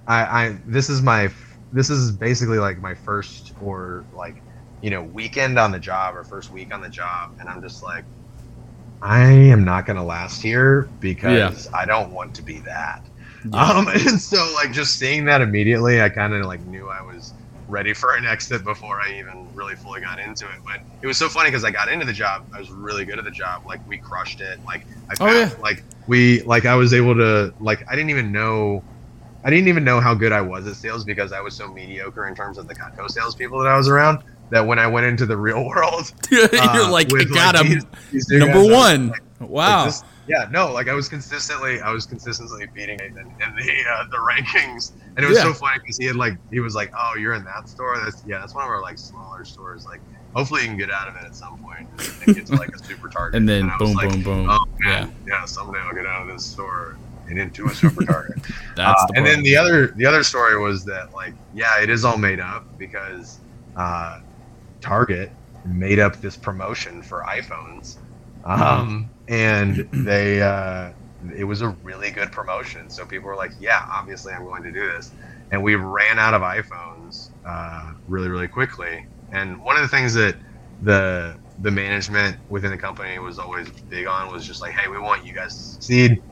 I, 0.06 0.22
I 0.46 0.58
this 0.66 0.90
is 0.90 1.02
my 1.02 1.30
this 1.72 1.90
is 1.90 2.12
basically 2.12 2.58
like 2.58 2.78
my 2.78 2.94
first 2.94 3.52
or 3.60 4.04
like 4.12 4.42
you 4.80 4.90
know 4.90 5.02
weekend 5.02 5.58
on 5.58 5.70
the 5.72 5.78
job 5.78 6.16
or 6.16 6.24
first 6.24 6.50
week 6.52 6.74
on 6.74 6.80
the 6.80 6.88
job, 6.88 7.30
and 7.38 7.48
I'm 7.48 7.62
just 7.62 7.82
like, 7.82 8.04
I 9.02 9.24
am 9.30 9.64
not 9.64 9.86
gonna 9.86 10.04
last 10.04 10.42
here 10.42 10.90
because 11.00 11.68
I 11.74 11.84
don't 11.84 12.12
want 12.12 12.34
to 12.36 12.42
be 12.42 12.58
that. 12.60 13.08
Um, 13.52 13.88
and 13.92 14.20
so 14.20 14.50
like 14.54 14.72
just 14.72 14.98
seeing 14.98 15.24
that 15.26 15.40
immediately, 15.40 16.00
I 16.02 16.08
kind 16.08 16.32
of 16.34 16.44
like 16.46 16.60
knew 16.66 16.88
I 16.88 17.02
was 17.02 17.32
ready 17.68 17.94
for 17.94 18.14
an 18.14 18.26
exit 18.26 18.62
before 18.62 19.00
I 19.00 19.18
even 19.18 19.48
really 19.54 19.74
fully 19.74 20.00
got 20.00 20.18
into 20.18 20.44
it. 20.46 20.56
But 20.64 20.80
it 21.02 21.06
was 21.06 21.16
so 21.18 21.28
funny 21.28 21.50
because 21.50 21.64
I 21.64 21.70
got 21.70 21.88
into 21.88 22.04
the 22.06 22.12
job, 22.12 22.44
I 22.54 22.58
was 22.58 22.70
really 22.70 23.04
good 23.04 23.18
at 23.18 23.24
the 23.24 23.30
job. 23.30 23.64
Like 23.66 23.86
we 23.88 23.98
crushed 23.98 24.40
it. 24.40 24.58
Like 24.64 24.86
I 25.10 25.14
Oh, 25.20 25.46
found, 25.48 25.62
like 25.62 25.82
we 26.06 26.42
like 26.42 26.66
I 26.66 26.74
was 26.74 26.92
able 26.94 27.14
to 27.16 27.52
like 27.60 27.84
I 27.88 27.94
didn't 27.96 28.10
even 28.10 28.32
know. 28.32 28.82
I 29.46 29.50
didn't 29.50 29.68
even 29.68 29.84
know 29.84 30.00
how 30.00 30.14
good 30.14 30.32
I 30.32 30.40
was 30.40 30.66
at 30.66 30.74
sales 30.76 31.04
because 31.04 31.30
I 31.32 31.40
was 31.42 31.54
so 31.54 31.68
mediocre 31.68 32.26
in 32.28 32.34
terms 32.34 32.56
of 32.56 32.66
the 32.66 32.74
Cutco 32.74 33.10
salespeople 33.10 33.58
that 33.60 33.68
I 33.68 33.76
was 33.76 33.88
around. 33.88 34.20
That 34.50 34.66
when 34.66 34.78
I 34.78 34.86
went 34.86 35.06
into 35.06 35.26
the 35.26 35.36
real 35.36 35.64
world, 35.68 36.12
You're 36.30 36.48
uh, 36.54 36.90
like, 36.90 37.08
with, 37.08 37.32
God, 37.32 37.56
I'm 37.56 37.68
these- 37.68 37.84
these 38.12 38.28
new 38.28 38.38
number 38.40 38.62
one. 38.62 39.08
like, 39.08 39.22
wow. 39.40 39.78
like 39.78 39.86
this- 39.86 40.02
yeah, 40.26 40.48
no, 40.50 40.72
like 40.72 40.88
I 40.88 40.94
was 40.94 41.08
consistently, 41.08 41.80
I 41.82 41.90
was 41.90 42.06
consistently 42.06 42.66
beating 42.72 42.96
Nathan 42.96 43.26
in 43.46 43.56
the 43.56 43.84
uh, 43.90 44.04
the 44.10 44.16
rankings, 44.16 44.92
and 45.16 45.24
it 45.24 45.28
was 45.28 45.36
Yeah. 45.36 45.44
so 45.44 45.52
funny 45.52 45.78
because 45.80 45.98
he 45.98 46.06
had 46.06 46.16
like, 46.16 46.38
he 46.50 46.60
was 46.60 46.74
like, 46.74 46.90
"Oh, 46.96 47.14
you're 47.18 47.34
in 47.34 47.44
that 47.44 47.68
store? 47.68 48.00
That's 48.02 48.22
yeah, 48.26 48.38
that's 48.38 48.54
one 48.54 48.64
of 48.64 48.70
our 48.70 48.80
like 48.80 48.96
smaller 48.96 49.44
stores. 49.44 49.84
Like, 49.84 50.00
hopefully 50.34 50.62
you 50.62 50.68
can 50.68 50.78
get 50.78 50.90
out 50.90 51.08
of 51.08 51.16
it 51.16 51.24
at 51.24 51.36
some 51.36 51.58
point 51.58 51.86
and 52.26 52.34
get 52.36 52.46
to 52.46 52.54
like 52.56 52.74
a 52.74 52.78
super 52.78 53.08
target." 53.10 53.36
and 53.36 53.46
then 53.46 53.68
I 53.68 53.76
was 53.78 53.90
boom, 53.90 53.96
like, 53.98 54.10
boom, 54.12 54.22
boom. 54.22 54.46
Oh 54.50 54.64
man, 54.80 55.14
yeah. 55.26 55.44
someday 55.44 55.78
I'll 55.80 55.92
get 55.94 56.06
out 56.06 56.22
of 56.22 56.28
this 56.28 56.42
store 56.44 56.96
and 57.28 57.38
into 57.38 57.66
a 57.66 57.74
super 57.74 58.02
target. 58.06 58.38
That's 58.76 59.02
Uh, 59.02 59.06
the 59.08 59.18
and 59.18 59.26
then 59.26 59.42
the 59.42 59.58
other 59.58 59.88
the 59.88 60.06
other 60.06 60.22
story 60.22 60.58
was 60.58 60.86
that 60.86 61.12
like 61.12 61.34
yeah 61.52 61.82
it 61.82 61.90
is 61.90 62.02
all 62.06 62.16
made 62.16 62.40
up 62.40 62.64
because 62.78 63.40
uh, 63.76 64.20
Target 64.80 65.30
made 65.66 65.98
up 65.98 66.16
this 66.22 66.34
promotion 66.36 67.02
for 67.02 67.22
iPhones 67.28 67.96
um, 68.44 69.08
and 69.28 69.86
they 69.92 70.42
uh, 70.42 70.92
it 71.36 71.44
was 71.44 71.62
a 71.62 71.68
really 71.82 72.10
good 72.10 72.32
promotion. 72.32 72.90
So 72.90 73.06
people 73.06 73.28
were 73.28 73.36
like 73.36 73.52
yeah 73.58 73.80
obviously 73.92 74.32
I'm 74.32 74.44
going 74.44 74.62
to 74.64 74.72
do 74.72 74.86
this. 74.96 75.12
And 75.50 75.62
we 75.62 75.76
ran 75.76 76.18
out 76.18 76.34
of 76.34 76.42
iPhones 76.42 77.30
uh, 77.44 77.92
really 78.06 78.28
really 78.28 78.48
quickly. 78.48 79.04
And 79.30 79.60
one 79.62 79.76
of 79.76 79.82
the 79.82 79.88
things 79.88 80.14
that 80.14 80.36
the 80.80 81.36
the 81.58 81.70
management 81.70 82.36
within 82.48 82.70
the 82.70 82.78
company 82.78 83.18
was 83.18 83.38
always 83.38 83.68
big 83.88 84.06
on 84.06 84.32
was 84.32 84.44
just 84.46 84.60
like 84.60 84.72
hey 84.72 84.88
we 84.90 84.98
want 84.98 85.24
you 85.24 85.34
guys 85.34 85.56
to 85.56 85.62
succeed. 85.62 86.22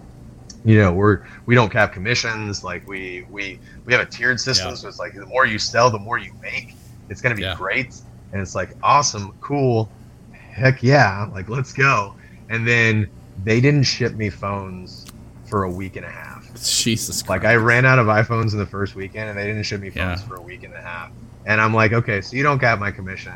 You 0.65 0.79
know 0.79 0.93
we're 0.93 1.21
we 1.47 1.55
don't 1.55 1.71
cap 1.73 1.93
commissions. 1.93 2.63
Like 2.63 2.87
we 2.87 3.25
we 3.31 3.61
we 3.85 3.93
have 3.93 4.03
a 4.03 4.07
tiered 4.11 4.41
system. 4.41 4.71
Yeah. 4.71 4.75
so 4.77 4.89
it's 4.89 4.99
like 4.99 5.15
the 5.15 5.27
more 5.27 5.47
you 5.47 5.59
sell 5.59 5.91
the 5.91 5.99
more 5.99 6.19
you 6.19 6.33
make. 6.41 6.77
It's 7.09 7.21
going 7.21 7.31
to 7.35 7.37
be 7.37 7.43
Yeah. 7.43 7.55
great. 7.57 8.01
And 8.33 8.41
it's 8.41 8.55
like 8.55 8.73
awesome. 8.83 9.33
Cool. 9.41 9.93
Heck 10.31 10.83
yeah. 10.83 11.27
Like 11.33 11.49
let's 11.49 11.73
go 11.73 12.15
and 12.53 12.67
then 12.69 13.09
they 13.45 13.61
didn't 13.61 13.83
ship 13.85 14.13
me 14.15 14.31
phones 14.31 15.07
for 15.47 15.65
a 15.65 15.71
week 15.71 15.97
and 15.97 16.07
a 16.07 16.11
half 16.11 16.47
Jesus 16.63 17.29
like 17.29 17.41
Christ. 17.41 17.53
i 17.53 17.57
ran 17.57 17.85
out 17.85 17.99
of 17.99 18.07
iphones 18.07 18.53
in 18.53 18.59
the 18.59 18.67
first 18.67 18.95
weekend 18.95 19.31
and 19.31 19.39
they 19.39 19.47
didn't 19.47 19.65
ship 19.65 19.81
me 19.81 19.91
phones 19.91 20.21
Yeah. 20.21 20.29
for 20.29 20.37
a 20.37 20.41
week 20.43 20.63
and 20.63 20.73
a 20.75 20.81
half 20.81 21.11
and 21.47 21.61
i'm 21.61 21.75
like 21.75 21.93
okay 21.93 22.21
so 22.21 22.37
you 22.37 22.43
don't 22.43 22.61
get 22.61 22.79
my 22.79 22.91
commission 22.91 23.35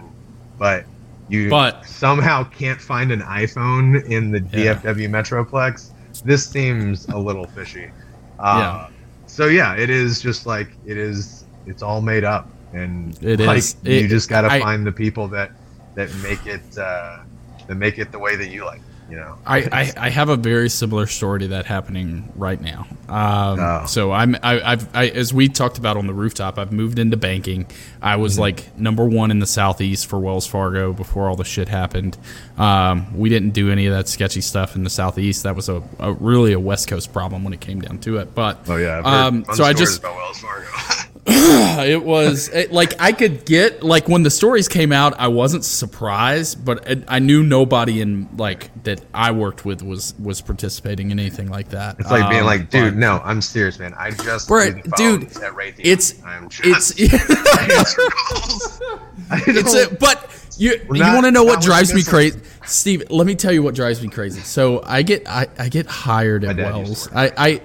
but 0.58 0.84
you 1.28 1.50
But- 1.50 1.84
somehow 1.86 2.44
can't 2.44 2.80
find 2.80 3.10
an 3.10 3.20
iphone 3.22 4.04
in 4.08 4.30
the 4.30 4.40
Yeah. 4.52 4.74
dfw 4.76 5.08
metroplex 5.10 5.90
this 6.24 6.46
seems 6.46 7.06
a 7.08 7.18
little 7.18 7.46
fishy 7.46 7.90
uh, 8.38 8.88
so 9.26 9.46
yeah 9.46 9.74
it 9.76 9.90
is 9.90 10.20
just 10.20 10.46
like 10.46 10.68
it 10.86 10.96
is 10.98 11.44
it's 11.66 11.82
all 11.82 12.00
made 12.00 12.22
up 12.24 12.48
and 12.72 13.16
It 13.22 13.40
like, 13.40 13.58
is. 13.58 13.76
you 13.82 13.92
It- 14.04 14.08
just 14.08 14.28
got 14.28 14.42
to 14.42 14.60
find 14.60 14.86
the 14.86 14.92
people 14.92 15.26
that 15.28 15.52
that 15.94 16.14
make 16.16 16.44
it 16.46 16.62
uh, 16.78 17.18
that 17.66 17.74
make 17.76 17.98
it 17.98 18.12
the 18.12 18.18
way 18.18 18.36
that 18.36 18.48
you 18.50 18.64
like 18.64 18.80
you 19.08 19.16
know 19.16 19.38
I, 19.46 19.58
I, 19.58 19.92
I 20.06 20.10
have 20.10 20.28
a 20.28 20.36
very 20.36 20.68
similar 20.68 21.06
story 21.06 21.40
to 21.40 21.48
that 21.48 21.66
happening 21.66 22.32
right 22.36 22.60
now. 22.60 22.86
Um, 23.08 23.60
Oh. 23.60 23.86
So 23.86 24.12
I'm 24.12 24.34
I, 24.42 24.60
I've 24.60 24.96
I, 24.96 25.08
as 25.08 25.32
we 25.32 25.48
talked 25.48 25.78
about 25.78 25.96
on 25.96 26.06
the 26.06 26.14
rooftop, 26.14 26.58
I've 26.58 26.72
moved 26.72 26.98
into 26.98 27.16
banking. 27.16 27.66
I 28.02 28.16
was 28.16 28.38
like 28.38 28.76
number 28.78 29.04
one 29.04 29.30
in 29.30 29.38
the 29.38 29.46
southeast 29.46 30.06
for 30.06 30.18
Wells 30.18 30.46
Fargo 30.46 30.92
before 30.92 31.28
all 31.28 31.36
the 31.36 31.44
shit 31.44 31.68
happened. 31.68 32.18
Um, 32.58 33.16
we 33.16 33.28
didn't 33.28 33.50
do 33.50 33.70
any 33.70 33.86
of 33.86 33.94
that 33.94 34.08
sketchy 34.08 34.40
stuff 34.40 34.76
in 34.76 34.84
the 34.84 34.90
southeast. 34.90 35.44
That 35.44 35.54
was 35.56 35.68
a, 35.68 35.82
a 35.98 36.12
really 36.12 36.52
a 36.52 36.60
West 36.60 36.88
Coast 36.88 37.12
problem 37.12 37.44
when 37.44 37.52
it 37.52 37.60
came 37.60 37.80
down 37.80 37.98
to 38.00 38.18
it. 38.18 38.34
But 38.34 38.58
oh 38.68 38.76
yeah 38.76 38.98
um, 39.04 39.44
so 39.54 39.64
I 39.64 39.72
just 39.72 40.00
about 40.00 40.16
Wells 40.16 40.40
Fargo 40.40 40.66
it 41.28 42.04
was 42.04 42.48
it, 42.50 42.70
like 42.70 42.94
I 43.00 43.10
could 43.10 43.44
get 43.44 43.82
like 43.82 44.06
when 44.08 44.22
the 44.22 44.30
stories 44.30 44.68
came 44.68 44.92
out, 44.92 45.18
I 45.18 45.26
wasn't 45.26 45.64
surprised, 45.64 46.64
but 46.64 46.88
it, 46.88 47.02
I 47.08 47.18
knew 47.18 47.42
nobody 47.42 48.00
in 48.00 48.28
like 48.36 48.70
that 48.84 49.00
I 49.12 49.32
worked 49.32 49.64
with 49.64 49.82
was 49.82 50.14
was 50.20 50.40
participating 50.40 51.10
in 51.10 51.18
anything 51.18 51.50
like 51.50 51.70
that. 51.70 51.96
It's 51.98 52.12
like 52.12 52.28
being 52.30 52.42
Um, 52.42 52.46
like, 52.46 52.70
dude, 52.70 52.94
but- 52.94 52.98
no, 52.98 53.20
I'm 53.24 53.42
serious, 53.42 53.80
man. 53.80 53.92
I 53.98 54.12
just 54.12 54.48
the 54.48 54.92
dude, 54.96 55.32
it's 55.78 56.22
I'm 56.24 56.48
it's 56.62 56.92
it's 59.48 59.74
a, 59.74 59.92
but 59.96 60.30
you 60.58 60.80
We're 60.88 60.96
you 60.96 61.02
want 61.02 61.24
to 61.24 61.32
know 61.32 61.42
what 61.42 61.60
drives 61.60 61.92
me 61.92 62.04
crazy, 62.04 62.40
Steve? 62.66 63.02
Let 63.10 63.26
me 63.26 63.34
tell 63.34 63.52
you 63.52 63.64
what 63.64 63.74
drives 63.74 64.00
me 64.00 64.08
crazy. 64.08 64.40
So 64.40 64.80
I 64.84 65.02
get 65.02 65.28
I, 65.28 65.48
I 65.58 65.68
get 65.68 65.86
hired 65.86 66.44
at 66.44 66.56
dad 66.56 66.86
used 66.86 67.08
to 67.08 67.14
Wells. 67.14 67.32
I 67.36 67.48
I 67.48 67.60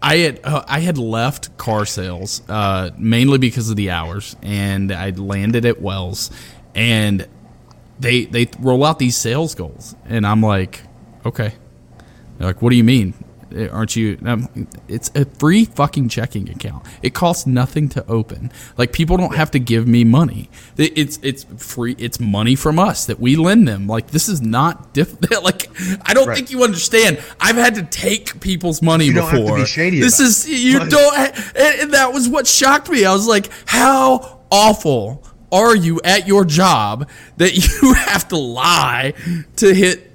I 0.00 0.16
had 0.18 0.40
uh, 0.44 0.64
I 0.66 0.80
had 0.80 0.96
left 0.98 1.56
car 1.56 1.84
sales 1.84 2.42
uh, 2.48 2.90
mainly 2.96 3.38
because 3.38 3.70
of 3.70 3.76
the 3.76 3.90
hours, 3.90 4.36
and 4.42 4.92
I 4.92 5.10
landed 5.10 5.64
at 5.66 5.80
Wells, 5.80 6.30
and 6.74 7.26
they 7.98 8.26
they 8.26 8.48
roll 8.60 8.84
out 8.84 8.98
these 8.98 9.16
sales 9.16 9.54
goals, 9.54 9.96
and 10.06 10.26
I'm 10.26 10.42
like, 10.42 10.82
okay. 11.26 11.54
They're 12.38 12.46
like, 12.46 12.62
what 12.62 12.70
do 12.70 12.76
you 12.76 12.84
mean? 12.84 13.14
Eh, 13.54 13.68
Aren't 13.68 13.96
you? 13.96 14.18
Um, 14.26 14.68
it's 14.88 15.10
a 15.14 15.24
free 15.24 15.64
fucking 15.64 16.08
checking 16.10 16.50
account. 16.50 16.84
It 17.02 17.14
costs 17.14 17.46
nothing 17.46 17.88
to 17.90 18.06
open. 18.06 18.52
Like 18.76 18.92
people 18.92 19.16
don't 19.16 19.34
have 19.36 19.50
to 19.52 19.58
give 19.58 19.86
me 19.88 20.04
money. 20.04 20.50
It's 20.76 21.18
it's 21.22 21.44
free. 21.56 21.94
It's 21.98 22.20
money 22.20 22.54
from 22.54 22.78
us 22.78 23.06
that 23.06 23.18
we 23.20 23.36
lend 23.36 23.66
them. 23.66 23.86
Like 23.86 24.08
this 24.10 24.28
is 24.28 24.42
not 24.42 24.92
difficult. 24.92 25.42
Like 25.48 25.70
I 26.06 26.12
don't 26.14 26.28
Right. 26.28 26.36
think 26.36 26.50
you 26.50 26.62
understand. 26.62 27.18
I've 27.40 27.56
had 27.56 27.74
to 27.76 27.82
take 27.84 28.38
people's 28.40 28.82
money 28.82 29.06
You 29.06 29.14
don't 29.14 29.24
have 29.30 29.38
to 29.38 29.42
before. 29.44 29.58
be 29.58 29.64
shady 29.66 30.00
this 30.00 30.20
is 30.20 30.46
it. 30.46 30.52
you 30.52 30.78
But- 30.80 30.90
don't. 30.90 31.14
ha- 31.16 31.52
And, 31.56 31.80
and 31.82 31.92
that 31.94 32.12
was 32.12 32.28
what 32.28 32.46
shocked 32.46 32.90
me. 32.90 33.04
I 33.06 33.12
was 33.12 33.26
like, 33.26 33.48
how 33.66 34.40
awful 34.50 35.24
are 35.50 35.74
you 35.74 36.00
at 36.04 36.26
your 36.28 36.44
job 36.44 37.08
that 37.38 37.54
you 37.82 37.94
have 37.94 38.28
to 38.28 38.36
lie 38.36 39.14
to 39.56 39.72
hit 39.74 40.10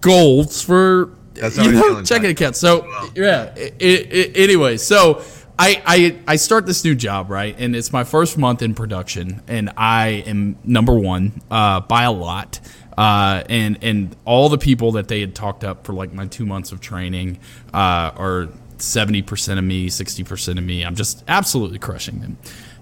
goals 0.00 0.62
for 0.62 1.10
That's 1.40 1.56
you 1.56 1.72
know, 1.72 2.02
checking 2.02 2.30
accounts. 2.30 2.58
So 2.58 2.86
yeah. 3.14 3.52
i 3.56 3.72
i 3.80 4.32
anyway, 4.34 4.76
so 4.76 5.22
I, 5.58 5.82
I 5.84 6.18
I 6.26 6.36
start 6.36 6.66
this 6.66 6.84
new 6.84 6.94
job 6.94 7.30
right, 7.30 7.54
and 7.58 7.74
it's 7.74 7.92
my 7.92 8.04
first 8.04 8.38
month 8.38 8.62
in 8.62 8.74
production, 8.74 9.42
and 9.48 9.70
I 9.76 10.22
am 10.26 10.56
number 10.62 10.94
one 10.94 11.42
uh, 11.50 11.80
by 11.80 12.04
a 12.04 12.12
lot. 12.12 12.60
Uh, 12.96 13.44
and 13.48 13.78
and 13.82 14.16
all 14.24 14.48
the 14.48 14.58
people 14.58 14.92
that 14.92 15.08
they 15.08 15.20
had 15.20 15.34
talked 15.34 15.64
up 15.64 15.84
for 15.84 15.92
like 15.92 16.12
my 16.12 16.26
two 16.26 16.46
months 16.46 16.70
of 16.70 16.80
training 16.80 17.38
uh, 17.74 18.12
are 18.16 18.48
seventy 18.78 19.22
percent 19.22 19.58
of 19.58 19.64
me, 19.64 19.88
sixty 19.88 20.22
percent 20.22 20.58
of 20.58 20.64
me. 20.64 20.84
I'm 20.84 20.94
just 20.94 21.24
absolutely 21.26 21.78
crushing 21.80 22.20
them, 22.20 22.38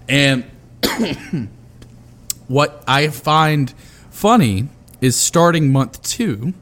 and 0.07 0.43
what 2.47 2.83
I 2.87 3.07
find 3.07 3.73
funny 4.11 4.69
is 5.01 5.15
starting 5.15 5.71
month 5.71 6.01
two, 6.03 6.53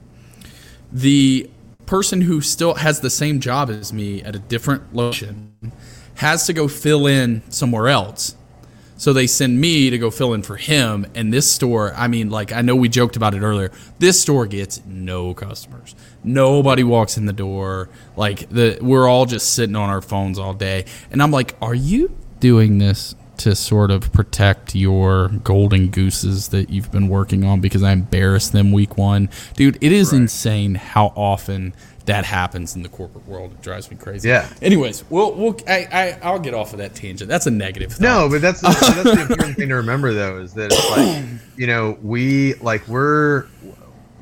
the 0.91 1.49
person 1.85 2.21
who 2.21 2.41
still 2.41 2.75
has 2.75 2.99
the 2.99 3.09
same 3.09 3.39
job 3.39 3.69
as 3.69 3.93
me 3.93 4.21
at 4.23 4.35
a 4.35 4.39
different 4.39 4.93
location 4.95 5.53
has 6.15 6.45
to 6.47 6.53
go 6.53 6.67
fill 6.67 7.07
in 7.07 7.43
somewhere 7.51 7.87
else. 7.87 8.35
So 8.97 9.11
they 9.11 9.27
send 9.27 9.59
me 9.59 9.89
to 9.89 9.97
go 9.97 10.09
fill 10.09 10.33
in 10.33 10.41
for 10.41 10.55
him. 10.55 11.05
And 11.15 11.33
this 11.33 11.51
store, 11.51 11.93
I 11.95 12.07
mean, 12.07 12.29
like, 12.29 12.53
I 12.53 12.61
know 12.61 12.75
we 12.75 12.87
joked 12.87 13.17
about 13.17 13.33
it 13.33 13.41
earlier. 13.41 13.71
This 13.99 14.21
store 14.21 14.45
gets 14.45 14.83
no 14.85 15.33
customers. 15.33 15.95
Nobody 16.23 16.83
walks 16.83 17.17
in 17.17 17.25
the 17.25 17.33
door. 17.33 17.89
Like, 18.15 18.47
the 18.49 18.79
we're 18.81 19.07
all 19.07 19.25
just 19.25 19.53
sitting 19.53 19.75
on 19.75 19.89
our 19.89 20.01
phones 20.01 20.39
all 20.39 20.53
day. 20.53 20.85
And 21.11 21.21
I'm 21.21 21.31
like, 21.31 21.55
are 21.61 21.75
you 21.75 22.15
doing 22.39 22.77
this 22.77 23.15
to 23.39 23.55
sort 23.55 23.91
of 23.91 24.11
protect 24.11 24.75
your 24.75 25.29
golden 25.43 25.89
gooses 25.89 26.49
that 26.49 26.69
you've 26.69 26.91
been 26.91 27.07
working 27.07 27.43
on 27.43 27.61
because 27.61 27.83
I 27.83 27.91
embarrassed 27.91 28.51
them 28.51 28.71
week 28.71 28.97
one? 28.97 29.29
Dude, 29.55 29.77
it 29.81 29.91
is 29.91 30.13
insane 30.13 30.75
how 30.75 31.07
often 31.15 31.73
that 32.05 32.25
happens 32.25 32.75
in 32.75 32.83
the 32.83 32.89
corporate 32.89 33.27
world. 33.27 33.51
It 33.53 33.61
drives 33.61 33.89
me 33.89 33.97
crazy. 33.97 34.29
Yeah. 34.29 34.47
Anyways, 34.61 35.03
we'll, 35.09 35.33
we'll 35.33 35.57
I, 35.67 35.87
I, 35.91 36.19
I'll 36.23 36.39
get 36.39 36.53
off 36.53 36.73
of 36.73 36.79
that 36.79 36.95
tangent. 36.95 37.29
That's 37.29 37.47
a 37.47 37.51
negative. 37.51 37.93
Thought. 37.93 38.01
No, 38.01 38.29
but 38.29 38.41
that's 38.41 38.61
that's 38.61 39.03
the 39.03 39.21
important 39.29 39.57
thing 39.57 39.69
to 39.69 39.75
remember 39.75 40.13
though 40.13 40.39
is 40.39 40.53
that 40.53 40.71
it's 40.71 40.89
like 40.91 41.25
you 41.57 41.67
know 41.67 41.97
we 42.01 42.53
like 42.55 42.87
we're 42.87 43.47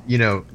you 0.07 0.17
know 0.17 0.45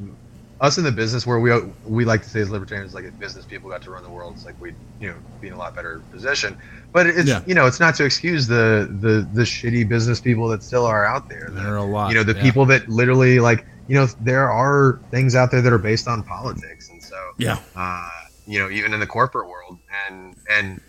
us 0.61 0.79
in 0.79 0.85
the 0.85 0.93
business 0.93 1.27
where 1.27 1.39
we 1.41 1.53
we 1.85 2.05
like 2.05 2.23
to 2.23 2.29
say 2.31 2.41
as 2.41 2.51
libertarians 2.51 2.95
like 2.95 3.05
if 3.05 3.17
business 3.19 3.47
people 3.47 3.71
got 3.71 3.83
to 3.83 3.91
run 3.91 4.03
the 4.03 4.11
world 4.11 4.35
it's 4.35 4.45
like 4.45 4.57
we'd 4.61 4.77
you 4.99 5.09
know 5.09 5.17
be 5.41 5.49
in 5.49 5.53
a 5.55 5.59
lot 5.59 5.75
better 5.75 6.05
position 6.11 6.57
but 6.93 7.07
it's 7.07 7.29
Yeah. 7.29 7.43
you 7.47 7.55
know 7.55 7.67
it's 7.67 7.81
not 7.81 7.95
to 7.97 8.05
excuse 8.05 8.47
the 8.47 8.89
the 9.01 9.29
the 9.33 9.43
shitty 9.43 9.89
business 9.89 10.21
people 10.21 10.49
that 10.49 10.63
still 10.63 10.85
are 10.85 11.05
out 11.07 11.29
there 11.29 11.51
the, 11.53 11.61
There 11.61 11.75
are 11.75 11.77
a 11.77 11.85
lot, 11.85 12.11
you 12.11 12.15
know 12.17 12.25
the 12.25 12.35
yeah. 12.35 12.43
people 12.43 12.67
that 12.67 12.89
literally 12.89 13.41
like 13.41 13.65
you 13.87 13.95
know 13.97 14.09
there 14.19 14.51
are 14.51 15.01
things 15.11 15.35
out 15.35 15.51
there 15.51 15.63
that 15.63 15.73
are 15.73 15.79
based 15.79 16.09
on 16.09 16.23
politics 16.25 16.89
and 16.91 17.03
so 17.03 17.17
Yeah. 17.39 17.59
uh, 17.77 18.09
you 18.47 18.59
know, 18.59 18.71
even 18.71 18.95
in 18.95 19.01
the 19.01 19.07
corporate 19.07 19.47
world, 19.49 19.79
and 20.09 20.35
and 20.51 20.81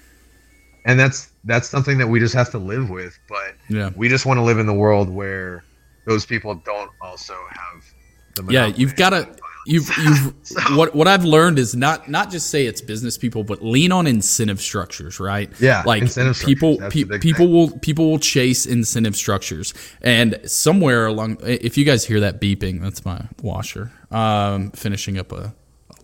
and 0.86 1.00
that's 1.00 1.32
that's 1.44 1.68
something 1.70 1.98
that 1.98 2.08
we 2.08 2.20
just 2.20 2.34
have 2.34 2.50
to 2.52 2.58
live 2.58 2.90
with. 2.90 3.20
But 3.28 3.56
Yeah. 3.70 3.90
we 3.96 4.08
just 4.10 4.26
want 4.26 4.38
to 4.38 4.44
live 4.44 4.60
in 4.60 4.66
the 4.66 4.74
world 4.74 5.10
where 5.10 5.66
those 6.06 6.26
people 6.26 6.56
don't 6.56 6.90
also 7.02 7.34
have 7.52 7.84
the 8.36 8.54
Yeah, 8.54 8.68
you've 8.68 8.96
got 8.96 9.10
to 9.12 9.28
on 9.70 9.74
you've 9.76 9.90
you've 9.98 10.78
what 10.78 10.96
what 10.96 11.08
I've 11.08 11.24
learned 11.26 11.60
is 11.60 11.76
not 11.76 12.10
not 12.10 12.32
just 12.32 12.50
say 12.50 12.66
it's 12.66 12.82
business 12.82 13.18
people, 13.18 13.44
but 13.44 13.64
lean 13.64 13.92
on 13.92 14.08
incentive 14.08 14.60
structures, 14.62 15.20
right? 15.20 15.50
Yeah, 15.60 15.84
like 15.86 16.02
incentive 16.02 16.40
people 16.44 16.78
pe- 16.90 17.04
people 17.20 17.46
thing. 17.46 17.52
will 17.52 17.80
people 17.80 18.10
will 18.10 18.20
chase 18.20 18.66
incentive 18.66 19.16
structures, 19.16 19.74
and 20.02 20.40
somewhere 20.46 21.06
along, 21.08 21.38
if 21.44 21.78
you 21.78 21.86
guys 21.86 22.06
hear 22.06 22.20
that 22.22 22.42
beeping, 22.42 22.82
that's 22.82 23.06
my 23.06 23.22
washer, 23.42 23.92
um, 24.12 24.72
finishing 24.72 25.18
up 25.18 25.32
a, 25.32 25.36
a 25.36 25.54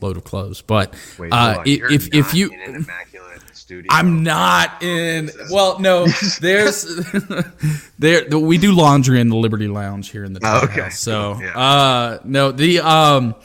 load 0.05 0.18
of 0.18 0.24
clothes. 0.24 0.61
But 0.61 0.95
Wait, 1.18 1.32
uh, 1.34 1.59
on, 1.59 1.63
if 1.68 2.07
if 2.13 2.26
not 2.28 2.34
you 2.36 2.49
in 2.51 2.61
an 2.61 2.76
immaculate 2.76 3.41
studio, 3.53 3.88
I'm 3.91 4.22
not 4.24 4.84
in. 4.84 5.32
Well, 5.51 5.80
no, 5.80 6.05
there's 6.41 6.84
there. 7.99 8.26
We 8.30 8.57
do 8.57 8.74
laundry 8.74 9.20
in 9.20 9.30
the 9.30 9.36
Liberty 9.36 9.68
Lounge 9.68 10.11
here 10.11 10.24
in 10.24 10.34
the 10.34 10.39
Oh, 10.43 10.61
townhouse. 10.61 10.78
okay. 10.78 10.89
So, 10.91 11.39
Yeah. 11.41 11.57
uh, 11.57 12.20
no, 12.24 12.51
the 12.51 12.80
um, 12.82 13.36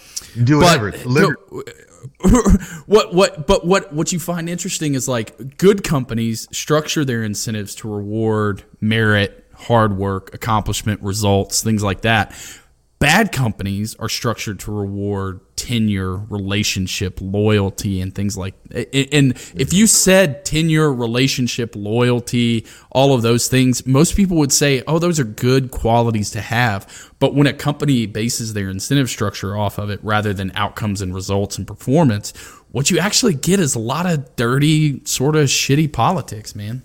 do 0.44 0.58
whatever. 0.58 0.90
but 0.90 1.06
Liber- 1.06 1.36
what 2.86 3.14
what 3.14 3.46
but 3.46 3.66
what 3.66 3.92
what 3.92 4.12
you 4.12 4.18
find 4.18 4.48
interesting 4.48 4.94
is 4.94 5.08
like 5.08 5.58
good 5.58 5.84
companies 5.84 6.48
structure 6.50 7.04
their 7.04 7.22
incentives 7.22 7.74
to 7.76 7.88
reward 7.92 8.62
merit, 8.80 9.46
hard 9.54 9.96
work, 9.96 10.34
accomplishment, 10.34 11.02
results, 11.02 11.62
things 11.62 11.82
like 11.82 12.02
that. 12.02 12.34
Bad 12.98 13.32
companies 13.32 13.94
are 13.96 14.08
structured 14.08 14.60
to 14.60 14.72
reward 14.72 15.40
tenure, 15.60 16.16
relationship, 16.16 17.18
loyalty, 17.20 18.00
and 18.00 18.14
things 18.14 18.36
like. 18.36 18.54
And 18.70 19.32
if 19.54 19.72
you 19.74 19.86
said 19.86 20.44
tenure, 20.44 20.90
relationship, 20.92 21.76
loyalty, 21.76 22.66
all 22.90 23.14
of 23.14 23.20
those 23.20 23.46
things, 23.46 23.86
most 23.86 24.16
people 24.16 24.38
would 24.38 24.52
say, 24.52 24.82
"Oh, 24.86 24.98
those 24.98 25.20
are 25.20 25.24
good 25.24 25.70
qualities 25.70 26.30
to 26.30 26.40
have." 26.40 26.88
But 27.18 27.34
when 27.34 27.46
a 27.46 27.52
company 27.52 28.06
bases 28.06 28.54
their 28.54 28.70
incentive 28.70 29.10
structure 29.10 29.54
off 29.56 29.76
of 29.76 29.90
it 29.90 30.00
rather 30.02 30.32
than 30.32 30.50
outcomes 30.54 31.02
and 31.02 31.14
results 31.14 31.58
and 31.58 31.66
performance, 31.66 32.32
what 32.72 32.90
you 32.90 32.98
actually 32.98 33.34
get 33.34 33.60
is 33.60 33.74
a 33.74 33.78
lot 33.80 34.06
of 34.06 34.34
dirty, 34.36 35.02
sort 35.04 35.36
of 35.36 35.48
shitty 35.48 35.92
politics, 35.92 36.54
man. 36.54 36.82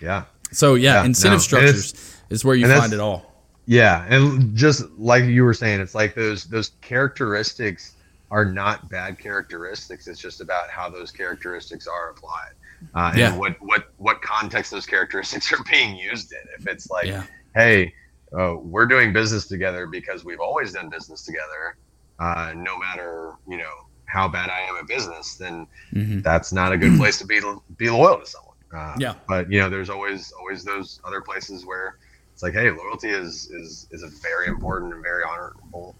yeah. 0.00 0.24
So 0.50 0.74
yeah, 0.74 0.94
Yeah, 0.94 1.04
incentive 1.04 1.38
no, 1.38 1.42
structures 1.42 2.16
is 2.30 2.44
where 2.44 2.56
you 2.56 2.66
find 2.66 2.92
it 2.92 3.00
all. 3.00 3.26
Yeah, 3.66 4.06
and 4.08 4.56
just 4.56 4.82
like 4.96 5.24
you 5.24 5.44
were 5.44 5.52
saying, 5.52 5.80
it's 5.80 5.94
like 5.94 6.14
those 6.14 6.44
those 6.44 6.72
characteristics 6.80 7.92
are 8.30 8.44
not 8.44 8.88
bad 8.90 9.18
characteristics. 9.18 10.06
It's 10.06 10.20
just 10.20 10.40
about 10.40 10.68
how 10.68 10.88
those 10.90 11.10
characteristics 11.10 11.86
are 11.86 12.10
applied, 12.10 12.52
uh, 12.94 13.12
Yeah. 13.16 13.30
and 13.30 13.38
what 13.38 13.56
what 13.60 13.92
what 13.96 14.20
context 14.22 14.70
those 14.70 14.86
characteristics 14.86 15.52
are 15.58 15.64
being 15.70 15.96
used 15.96 16.32
in. 16.32 16.38
If 16.58 16.66
it's 16.66 16.90
like, 16.90 17.06
Yeah. 17.06 17.24
hey, 17.54 17.94
uh, 18.38 18.56
we're 18.60 18.86
doing 18.86 19.12
business 19.12 19.46
together 19.46 19.86
because 19.86 20.24
we've 20.24 20.40
always 20.40 20.72
done 20.72 20.88
business 20.90 21.22
together, 21.24 21.76
uh, 22.18 22.52
no 22.54 22.78
matter 22.78 23.32
you 23.48 23.56
know 23.56 23.72
how 24.04 24.26
bad 24.28 24.48
I 24.50 24.60
am 24.60 24.76
at 24.76 24.86
business, 24.86 25.36
then 25.36 25.66
Mhm. 25.92 26.22
that's 26.22 26.52
not 26.52 26.72
a 26.72 26.76
good 26.78 26.96
place 26.98 27.18
to 27.18 27.26
be 27.26 27.40
be 27.76 27.88
loyal 27.90 28.18
to 28.20 28.26
someone. 28.26 28.56
Uh, 28.74 28.94
Yeah. 28.98 29.14
But 29.26 29.50
you 29.50 29.58
know, 29.60 29.70
there's 29.70 29.88
always 29.90 30.32
always 30.32 30.64
those 30.64 31.00
other 31.04 31.22
places 31.22 31.64
where 31.64 31.96
it's 32.34 32.42
like, 32.42 32.52
hey, 32.52 32.70
loyalty 32.70 33.08
is 33.08 33.50
is 33.50 33.86
is 33.90 34.02
a 34.02 34.08
very 34.20 34.46
important 34.48 34.92
and 34.92 35.02
very 35.02 35.22
honorable 35.24 35.96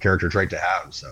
character 0.00 0.28
trait 0.28 0.50
to 0.50 0.58
have. 0.58 0.94
So 0.94 1.08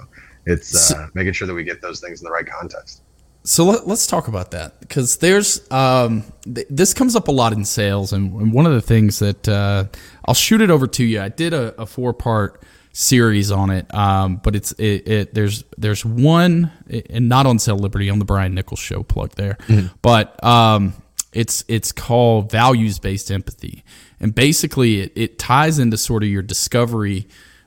it's 0.47 0.92
uh, 0.92 1.09
making 1.14 1.32
sure 1.32 1.47
that 1.47 1.55
we 1.55 1.64
get 1.64 1.80
those 1.80 2.01
things 2.01 2.20
in 2.20 2.24
the 2.24 2.30
right 2.30 2.47
context. 2.47 3.03
So 3.47 3.64
let, 3.64 3.86
let's 3.86 4.07
talk 4.07 4.28
about 4.28 4.53
that 4.53 4.80
because 4.80 5.18
there's 5.18 5.70
um, 5.70 6.24
th- 6.45 6.66
this 6.70 6.95
comes 6.95 7.14
up 7.14 7.28
a 7.28 7.32
lot 7.32 7.53
in 7.53 7.64
sales, 7.64 8.12
and, 8.12 8.32
and 8.40 8.53
one 8.53 8.64
of 8.66 8.72
the 8.72 8.80
things 8.80 9.18
that 9.18 9.47
uh, 9.49 9.84
I'll 10.24 10.34
shoot 10.34 10.61
it 10.61 10.70
over 10.70 10.86
to 10.86 11.05
you. 11.05 11.20
I 11.20 11.28
did 11.28 11.53
a, 11.53 11.78
a 11.80 11.84
four 11.84 12.14
part 12.14 12.62
series 12.92 13.51
on 13.51 13.70
it, 13.70 13.92
um, 13.95 14.36
but 14.36 14.57
it's 14.57 14.72
it, 14.72 15.09
it 15.09 15.34
there's 15.34 15.64
there's 15.76 16.05
one 16.05 16.70
and 17.11 17.28
not 17.28 17.45
on 17.45 17.59
Sell 17.59 17.76
Liberty 17.76 18.09
on 18.09 18.18
the 18.18 18.24
Brian 18.24 18.55
Nichols 18.55 18.80
show 18.80 19.03
plug 19.03 19.32
there, 19.34 19.59
but 20.01 20.42
um, 20.42 20.95
It's 21.34 21.64
it's 21.66 21.92
called 21.92 22.51
values 22.51 23.01
based 23.01 23.30
empathy, 23.30 23.84
and 24.20 24.34
basically 24.34 25.01
it, 25.01 25.12
it 25.16 25.38
ties 25.38 25.78
into 25.80 25.97
sort 25.97 26.22
of 26.22 26.28
your 26.28 26.42
discovery, 26.42 27.26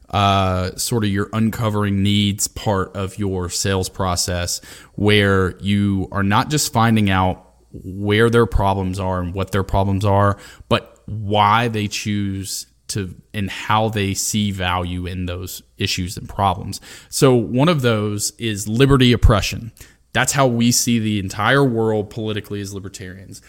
uh, 0.10 0.76
sort 0.76 1.03
of 1.03 1.10
your 1.10 1.30
uncovering 1.34 2.01
needs 2.01 2.47
part 2.47 2.95
of 2.95 3.18
your 3.18 3.49
sales 3.49 3.89
process, 3.89 4.62
where 4.95 5.58
you 5.60 6.08
are 6.12 6.24
not 6.24 6.49
just 6.49 6.72
finding 6.72 7.10
out 7.10 7.43
where 7.72 8.30
their 8.30 8.45
problems 8.45 8.99
are 8.99 9.20
and 9.20 9.34
what 9.34 9.51
their 9.51 9.64
problems 9.64 10.05
are, 10.05 10.38
but 10.70 11.01
why 11.05 11.68
they 11.68 11.88
choose 11.88 12.68
to 12.88 13.14
and 13.34 13.49
how 13.49 13.89
they 13.89 14.14
see 14.14 14.51
value 14.51 15.05
in 15.05 15.26
those 15.26 15.62
issues 15.78 16.18
and 16.18 16.28
problems. 16.28 16.80
So 17.10 17.36
one 17.36 17.70
of 17.70 17.82
those 17.82 18.32
is 18.38 18.68
liberty 18.68 19.12
oppression. 19.12 19.72
That's 20.14 20.32
how 20.32 20.47
we 20.47 20.72
see 20.72 20.99
the 20.99 21.20
entire 21.20 21.64
world 21.64 22.10
politically 22.10 22.62
as 22.62 22.74
libertarians. 22.74 23.41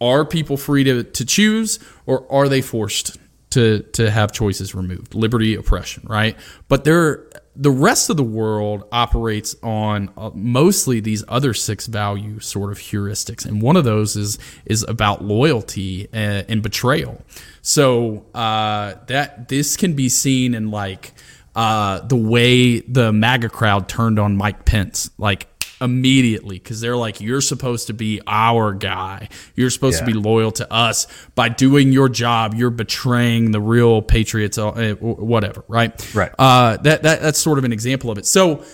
Are 0.00 0.24
people 0.24 0.56
free 0.56 0.84
to, 0.84 1.04
to 1.04 1.24
choose 1.24 1.78
or 2.06 2.30
are 2.30 2.48
they 2.48 2.60
forced 2.60 3.16
to, 3.52 3.82
to 3.94 4.10
have 4.10 4.32
choices 4.32 4.74
removed? 4.74 5.14
Liberty, 5.14 5.54
oppression, 5.54 6.04
right? 6.06 6.36
But 6.68 6.84
there, 6.84 7.28
the 7.54 7.70
rest 7.70 8.10
of 8.10 8.16
the 8.16 8.24
world 8.24 8.84
operates 8.92 9.54
on 9.62 10.10
uh, 10.16 10.30
mostly 10.34 11.00
these 11.00 11.22
other 11.28 11.52
six 11.54 11.86
value 11.86 12.40
sort 12.40 12.72
of 12.72 12.78
heuristics, 12.78 13.44
and 13.44 13.60
one 13.60 13.76
of 13.76 13.84
those 13.84 14.16
is 14.16 14.38
is 14.64 14.84
about 14.88 15.22
loyalty 15.22 16.08
and, 16.12 16.46
and 16.48 16.62
betrayal. 16.62 17.22
So 17.60 18.24
uh, 18.34 18.94
that 19.06 19.48
this 19.48 19.76
can 19.76 19.94
be 19.94 20.08
seen 20.08 20.54
in 20.54 20.70
like 20.70 21.12
uh, 21.54 22.00
the 22.00 22.16
way 22.16 22.80
the 22.80 23.12
MAGA 23.12 23.50
crowd 23.50 23.88
turned 23.88 24.18
on 24.18 24.36
Mike 24.36 24.64
Pence, 24.64 25.10
like 25.18 25.46
immediately 25.82 26.58
because 26.58 26.80
they're 26.80 26.96
like, 26.96 27.20
you're 27.20 27.40
supposed 27.40 27.88
to 27.88 27.92
be 27.92 28.20
our 28.26 28.72
guy. 28.72 29.28
You're 29.54 29.70
supposed 29.70 30.00
yeah. 30.00 30.06
to 30.06 30.12
be 30.12 30.18
loyal 30.18 30.52
to 30.52 30.72
us. 30.72 31.06
By 31.34 31.48
doing 31.48 31.92
your 31.92 32.08
job, 32.08 32.54
you're 32.54 32.70
betraying 32.70 33.50
the 33.50 33.60
real 33.60 34.00
patriots, 34.00 34.56
uh, 34.58 34.94
whatever, 35.00 35.64
right? 35.68 36.14
Right. 36.14 36.32
Uh, 36.38 36.76
that, 36.78 37.02
that 37.02 37.20
that's 37.20 37.38
sort 37.38 37.58
of 37.58 37.64
an 37.64 37.72
example 37.72 38.10
of 38.10 38.18
it. 38.18 38.26
So 38.26 38.64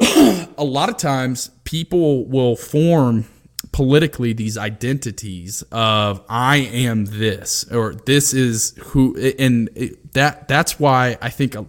a 0.00 0.64
lot 0.64 0.88
of 0.88 0.96
times 0.96 1.50
people 1.64 2.26
will 2.26 2.56
form 2.56 3.26
politically 3.72 4.32
these 4.32 4.58
identities 4.58 5.62
of 5.70 6.24
I 6.28 6.56
am 6.56 7.06
this 7.06 7.64
or 7.70 7.94
this 7.94 8.34
is 8.34 8.74
who 8.78 9.16
and 9.38 9.68
that 10.12 10.48
that's 10.48 10.80
why 10.80 11.18
I 11.22 11.30
think 11.30 11.54
a 11.54 11.66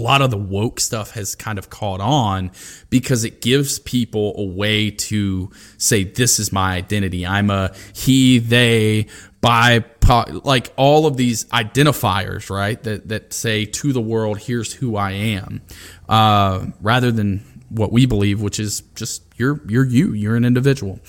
lot 0.00 0.22
of 0.22 0.30
the 0.30 0.38
woke 0.38 0.80
stuff 0.80 1.12
has 1.12 1.34
kind 1.34 1.58
of 1.58 1.70
caught 1.70 2.00
on 2.00 2.50
because 2.90 3.24
it 3.24 3.40
gives 3.40 3.78
people 3.78 4.34
a 4.36 4.44
way 4.44 4.90
to 4.90 5.50
say 5.78 6.04
this 6.04 6.38
is 6.38 6.52
my 6.52 6.74
identity. 6.74 7.26
I'm 7.26 7.50
a 7.50 7.74
he 7.94 8.38
they 8.38 9.06
by 9.40 9.84
like 10.44 10.70
all 10.76 11.06
of 11.06 11.16
these 11.16 11.44
identifiers 11.46 12.50
right 12.50 12.82
that 12.82 13.08
that 13.08 13.32
say 13.32 13.64
to 13.64 13.90
the 13.90 14.02
world 14.02 14.38
here's 14.38 14.74
who 14.74 14.96
i 14.96 15.12
am 15.12 15.62
uh, 16.10 16.66
rather 16.82 17.10
than 17.10 17.42
what 17.70 17.90
we 17.90 18.04
believe 18.04 18.42
which 18.42 18.60
is 18.60 18.82
just 18.94 19.22
you're 19.36 19.60
you're 19.68 19.84
you. 19.84 20.12
You're 20.12 20.36
an 20.36 20.44
individual 20.44 21.00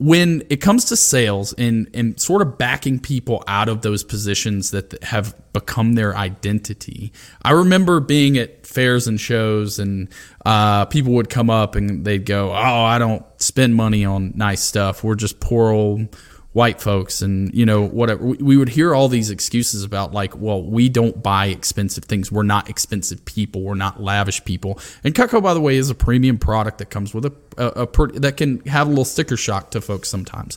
when 0.00 0.42
it 0.48 0.62
comes 0.62 0.86
to 0.86 0.96
sales 0.96 1.52
and, 1.52 1.86
and 1.92 2.18
sort 2.18 2.40
of 2.40 2.56
backing 2.56 2.98
people 2.98 3.44
out 3.46 3.68
of 3.68 3.82
those 3.82 4.02
positions 4.02 4.70
that 4.70 5.00
have 5.04 5.36
become 5.52 5.92
their 5.92 6.16
identity, 6.16 7.12
I 7.42 7.52
remember 7.52 8.00
being 8.00 8.38
at 8.38 8.66
fairs 8.66 9.06
and 9.06 9.20
shows, 9.20 9.78
and 9.78 10.08
uh, 10.46 10.86
people 10.86 11.12
would 11.12 11.28
come 11.28 11.50
up 11.50 11.74
and 11.74 12.02
they'd 12.02 12.24
go, 12.24 12.50
"Oh, 12.50 12.54
I 12.54 12.98
don't 12.98 13.26
spend 13.42 13.74
money 13.74 14.06
on 14.06 14.32
nice 14.34 14.62
stuff. 14.62 15.04
We're 15.04 15.16
just 15.16 15.38
poor 15.38 15.70
old 15.70 16.16
white 16.52 16.80
folks 16.80 17.22
and 17.22 17.54
you 17.54 17.64
know 17.64 17.86
whatever. 17.86 18.24
We 18.24 18.56
would 18.56 18.70
hear 18.70 18.94
all 18.94 19.08
these 19.08 19.30
excuses 19.30 19.84
about 19.84 20.12
like 20.12 20.36
well 20.36 20.62
we 20.62 20.88
don't 20.88 21.22
buy 21.22 21.46
expensive 21.46 22.04
things. 22.04 22.32
We're 22.32 22.42
not 22.42 22.68
expensive 22.68 23.24
people. 23.24 23.62
We're 23.62 23.74
not 23.74 24.02
lavish 24.02 24.44
people. 24.44 24.78
And 25.04 25.14
cutco 25.14 25.42
by 25.42 25.54
the 25.54 25.60
way 25.60 25.76
is 25.76 25.90
a 25.90 25.94
premium 25.94 26.38
product 26.38 26.78
that 26.78 26.90
comes 26.90 27.14
with 27.14 27.26
a, 27.26 27.34
a, 27.56 27.86
a 27.86 28.06
that 28.20 28.36
can 28.36 28.60
have 28.66 28.86
a 28.86 28.90
little 28.90 29.04
sticker 29.04 29.36
shock 29.36 29.70
to 29.72 29.80
folks 29.80 30.08
sometimes. 30.08 30.56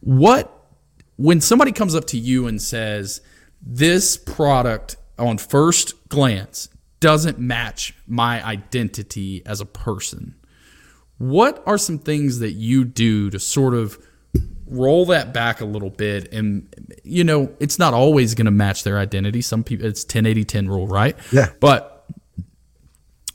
What 0.00 0.56
when 1.16 1.40
somebody 1.40 1.72
comes 1.72 1.94
up 1.94 2.06
to 2.06 2.18
you 2.18 2.46
and 2.46 2.60
says 2.60 3.20
this 3.62 4.16
product 4.16 4.96
on 5.18 5.38
first 5.38 6.08
glance 6.08 6.68
doesn't 6.98 7.38
match 7.38 7.94
my 8.06 8.44
identity 8.44 9.42
as 9.46 9.60
a 9.60 9.66
person 9.66 10.34
what 11.20 11.62
are 11.66 11.76
some 11.76 11.98
things 11.98 12.38
that 12.38 12.52
you 12.52 12.82
do 12.82 13.28
to 13.28 13.38
sort 13.38 13.74
of 13.74 13.98
roll 14.70 15.04
that 15.06 15.34
back 15.34 15.60
a 15.60 15.64
little 15.64 15.90
bit 15.90 16.32
and 16.32 16.72
you 17.02 17.24
know 17.24 17.52
it's 17.58 17.78
not 17.78 17.92
always 17.92 18.34
going 18.34 18.46
to 18.46 18.52
match 18.52 18.84
their 18.84 18.98
identity. 18.98 19.42
Some 19.42 19.64
people 19.64 19.84
it's 19.84 20.04
1080 20.04 20.44
10 20.44 20.68
rule 20.68 20.86
right? 20.86 21.16
Yeah. 21.32 21.48
But 21.58 22.06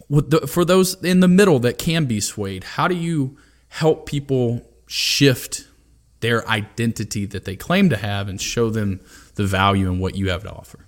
the, 0.10 0.48
for 0.48 0.64
those 0.64 0.96
in 1.04 1.20
the 1.20 1.28
middle 1.28 1.60
that 1.60 1.78
can 1.78 2.06
be 2.06 2.22
swayed 2.22 2.64
how 2.64 2.88
do 2.88 2.96
you 2.96 3.38
help 3.68 4.06
people 4.06 4.62
shift 4.88 5.68
their 6.22 6.48
identity 6.48 7.26
that 7.26 7.44
they 7.44 7.56
claim 7.56 7.90
to 7.90 7.98
have 7.98 8.30
and 8.30 8.40
show 8.40 8.70
them 8.70 9.02
the 9.36 9.46
value 9.46 9.92
in 9.92 10.00
what 10.00 10.16
you 10.16 10.30
have 10.30 10.44
to 10.44 10.52
offer? 10.52 10.80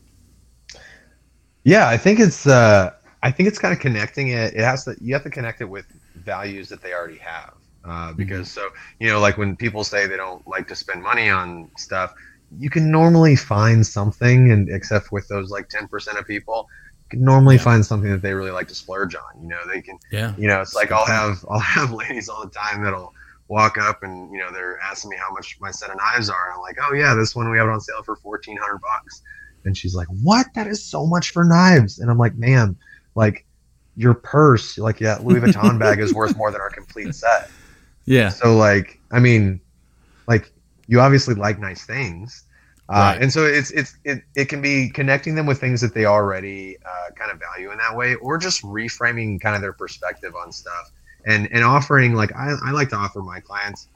Yeah 1.65 1.89
i 1.89 1.97
think 1.97 2.21
it's 2.21 2.47
uh 2.47 2.91
i 3.21 3.31
think 3.31 3.49
it's 3.49 3.59
kind 3.59 3.73
of 3.73 3.81
connecting 3.81 4.29
it. 4.29 4.53
It 4.53 4.61
has 4.63 4.85
to 4.85 4.95
you 5.01 5.13
have 5.13 5.23
to 5.23 5.29
connect 5.29 5.59
it 5.59 5.65
with 5.65 5.85
values 6.15 6.69
that 6.69 6.81
they 6.81 6.93
already 6.93 7.17
have 7.17 7.56
uh, 7.87 8.09
mm-hmm. 8.09 8.17
because 8.17 8.49
mm-hmm. 8.49 8.67
so 8.67 8.69
you 8.99 9.09
know 9.09 9.19
like 9.19 9.37
when 9.37 9.55
people 9.55 9.83
say 9.83 10.07
they 10.07 10.17
don't 10.17 10.45
like 10.47 10.67
to 10.67 10.75
spend 10.75 11.01
money 11.01 11.29
on 11.29 11.69
stuff 11.77 12.13
you 12.57 12.69
can 12.69 12.91
normally 12.91 13.35
find 13.35 13.85
something 13.85 14.51
and 14.51 14.69
except 14.69 15.11
with 15.11 15.27
those 15.27 15.49
like 15.49 15.67
10% 15.69 16.19
of 16.19 16.25
people 16.25 16.67
you 17.03 17.09
can 17.09 17.23
normally 17.23 17.55
yeah. 17.55 17.61
find 17.61 17.85
something 17.85 18.09
that 18.09 18.21
they 18.21 18.33
really 18.33 18.51
like 18.51 18.67
to 18.67 18.75
splurge 18.75 19.15
on 19.15 19.41
you 19.41 19.47
know 19.47 19.59
they 19.73 19.81
can 19.81 19.97
yeah 20.11 20.33
you 20.37 20.47
know 20.47 20.61
it's 20.61 20.75
like 20.75 20.91
i'll 20.91 21.05
have 21.05 21.45
i'll 21.49 21.59
have 21.59 21.91
ladies 21.91 22.29
all 22.29 22.43
the 22.43 22.51
time 22.51 22.83
that'll 22.83 23.13
walk 23.49 23.77
up 23.77 24.03
and 24.03 24.31
you 24.31 24.37
know 24.37 24.51
they're 24.51 24.77
asking 24.79 25.09
me 25.09 25.17
how 25.17 25.33
much 25.33 25.57
my 25.61 25.71
set 25.71 25.89
of 25.89 25.97
knives 25.97 26.29
are 26.29 26.51
i'm 26.53 26.59
like 26.61 26.77
oh 26.81 26.93
yeah 26.93 27.13
this 27.13 27.35
one 27.35 27.49
we 27.49 27.57
have 27.57 27.67
it 27.67 27.71
on 27.71 27.79
sale 27.79 28.03
for 28.03 28.17
1400 28.21 28.77
bucks 28.79 29.21
and 29.63 29.77
she's 29.77 29.95
like 29.95 30.07
what 30.21 30.47
that 30.53 30.67
is 30.67 30.83
so 30.83 31.05
much 31.05 31.31
for 31.31 31.45
knives 31.45 31.99
and 31.99 32.11
i'm 32.11 32.17
like 32.17 32.35
man 32.35 32.75
like 33.15 33.45
your 33.95 34.13
purse 34.13 34.77
like 34.77 34.99
yeah 34.99 35.17
louis 35.21 35.39
vuitton 35.39 35.79
bag 35.79 35.99
is 35.99 36.13
worth 36.13 36.35
more 36.35 36.51
than 36.51 36.59
our 36.59 36.69
complete 36.69 37.15
set 37.15 37.49
yeah. 38.07 38.29
So 38.29 38.55
like, 38.55 38.99
I 39.11 39.19
mean, 39.19 39.61
like 40.27 40.51
you 40.87 40.99
obviously 40.99 41.35
like 41.35 41.59
nice 41.59 41.85
things. 41.85 42.45
Uh, 42.89 43.11
right. 43.13 43.21
and 43.21 43.33
so 43.33 43.45
it's 43.45 43.69
it's 43.71 43.97
it, 44.05 44.23
it 44.35 44.45
can 44.45 44.61
be 44.61 44.89
connecting 44.89 45.35
them 45.35 45.45
with 45.45 45.59
things 45.59 45.81
that 45.81 45.93
they 45.93 46.05
already 46.05 46.77
uh, 46.85 47.11
kind 47.15 47.29
of 47.31 47.37
value 47.37 47.69
in 47.71 47.77
that 47.77 47.93
way 47.93 48.15
or 48.15 48.37
just 48.37 48.63
reframing 48.63 49.41
kind 49.41 49.55
of 49.55 49.61
their 49.61 49.73
perspective 49.73 50.33
on 50.35 50.53
stuff 50.53 50.89
and 51.25 51.49
and 51.51 51.65
offering 51.65 52.13
like 52.13 52.33
I, 52.33 52.55
I 52.63 52.71
like 52.71 52.87
to 52.89 52.95
offer 52.95 53.21
my 53.21 53.41
clients 53.41 53.89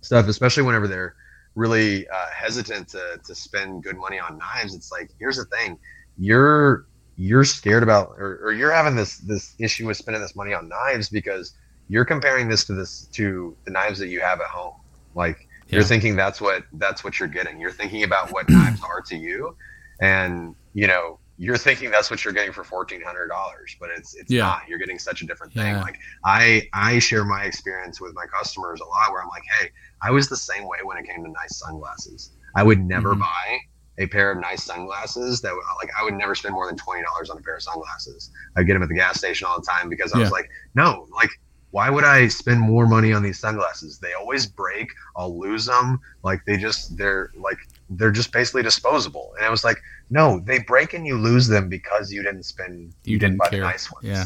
stuff 0.00 0.26
especially 0.26 0.64
whenever 0.64 0.88
they're 0.88 1.14
really 1.54 2.08
uh, 2.08 2.26
hesitant 2.34 2.88
to, 2.88 3.20
to 3.24 3.32
spend 3.32 3.84
good 3.84 3.96
money 3.96 4.18
on 4.18 4.38
knives 4.38 4.74
it's 4.74 4.90
like 4.90 5.12
here's 5.20 5.36
the 5.36 5.44
thing 5.44 5.78
you're 6.18 6.86
you're 7.14 7.44
scared 7.44 7.84
about 7.84 8.16
or, 8.18 8.40
or 8.42 8.52
you're 8.52 8.72
having 8.72 8.96
this 8.96 9.18
this 9.18 9.54
issue 9.60 9.86
with 9.86 9.96
spending 9.96 10.20
this 10.20 10.34
money 10.34 10.52
on 10.52 10.68
knives 10.68 11.08
because 11.08 11.54
you're 11.88 12.04
comparing 12.04 12.48
this 12.48 12.64
to 12.64 12.74
this 12.74 13.06
to 13.12 13.56
the 13.64 13.70
knives 13.70 13.98
that 13.98 14.08
you 14.08 14.20
have 14.20 14.40
at 14.40 14.46
home. 14.46 14.74
Like 15.14 15.48
yeah. 15.66 15.76
you're 15.76 15.84
thinking 15.84 16.16
that's 16.16 16.40
what 16.40 16.64
that's 16.74 17.04
what 17.04 17.18
you're 17.18 17.28
getting. 17.28 17.60
You're 17.60 17.72
thinking 17.72 18.02
about 18.02 18.32
what 18.32 18.48
knives 18.48 18.82
are 18.82 19.00
to 19.02 19.16
you, 19.16 19.56
and 20.00 20.54
you 20.74 20.86
know 20.86 21.18
you're 21.38 21.58
thinking 21.58 21.90
that's 21.90 22.10
what 22.10 22.24
you're 22.24 22.34
getting 22.34 22.52
for 22.52 22.64
fourteen 22.64 23.02
hundred 23.02 23.28
dollars, 23.28 23.76
but 23.78 23.90
it's 23.90 24.14
it's 24.14 24.30
yeah. 24.30 24.42
not. 24.42 24.62
You're 24.68 24.78
getting 24.78 24.98
such 24.98 25.22
a 25.22 25.26
different 25.26 25.52
thing. 25.52 25.66
Yeah. 25.66 25.82
Like 25.82 25.98
I 26.24 26.68
I 26.72 26.98
share 26.98 27.24
my 27.24 27.44
experience 27.44 28.00
with 28.00 28.14
my 28.14 28.24
customers 28.26 28.80
a 28.80 28.84
lot, 28.84 29.12
where 29.12 29.22
I'm 29.22 29.28
like, 29.28 29.44
hey, 29.58 29.70
I 30.02 30.10
was 30.10 30.28
the 30.28 30.36
same 30.36 30.66
way 30.66 30.78
when 30.82 30.96
it 30.96 31.06
came 31.06 31.22
to 31.24 31.30
nice 31.30 31.58
sunglasses. 31.58 32.32
I 32.54 32.62
would 32.62 32.82
never 32.82 33.10
mm-hmm. 33.10 33.20
buy 33.20 33.58
a 33.98 34.06
pair 34.06 34.30
of 34.30 34.38
nice 34.38 34.62
sunglasses 34.62 35.40
that 35.42 35.52
would 35.52 35.62
like 35.78 35.90
I 35.98 36.04
would 36.04 36.14
never 36.14 36.34
spend 36.34 36.54
more 36.54 36.66
than 36.66 36.76
twenty 36.76 37.02
dollars 37.02 37.28
on 37.28 37.36
a 37.38 37.42
pair 37.42 37.56
of 37.56 37.62
sunglasses. 37.62 38.30
I 38.56 38.62
get 38.62 38.72
them 38.74 38.82
at 38.82 38.88
the 38.88 38.94
gas 38.94 39.18
station 39.18 39.46
all 39.46 39.60
the 39.60 39.66
time 39.66 39.90
because 39.90 40.12
I 40.14 40.18
was 40.18 40.30
like, 40.30 40.48
no, 40.74 41.06
like 41.14 41.30
why 41.70 41.90
would 41.90 42.04
I 42.04 42.28
spend 42.28 42.60
more 42.60 42.86
money 42.86 43.12
on 43.12 43.22
these 43.22 43.38
sunglasses? 43.38 43.98
They 43.98 44.12
always 44.14 44.46
break. 44.46 44.88
I'll 45.16 45.38
lose 45.38 45.66
them. 45.66 46.00
Like 46.22 46.44
they 46.46 46.56
just 46.56 46.96
they're 46.96 47.30
like 47.36 47.58
they're 47.90 48.10
just 48.10 48.32
basically 48.32 48.62
disposable. 48.62 49.34
And 49.36 49.46
I 49.46 49.50
was 49.50 49.64
like, 49.64 49.78
no, 50.10 50.40
they 50.40 50.60
break 50.60 50.94
and 50.94 51.06
you 51.06 51.16
lose 51.16 51.46
them 51.46 51.68
because 51.68 52.12
you 52.12 52.22
didn't 52.22 52.44
spend 52.44 52.94
you, 53.04 53.12
you 53.12 53.18
didn't, 53.18 53.38
buy 53.38 53.48
care. 53.48 53.60
the 53.60 53.66
nice 53.66 53.92
ones. 53.92 54.06
Yeah. 54.06 54.24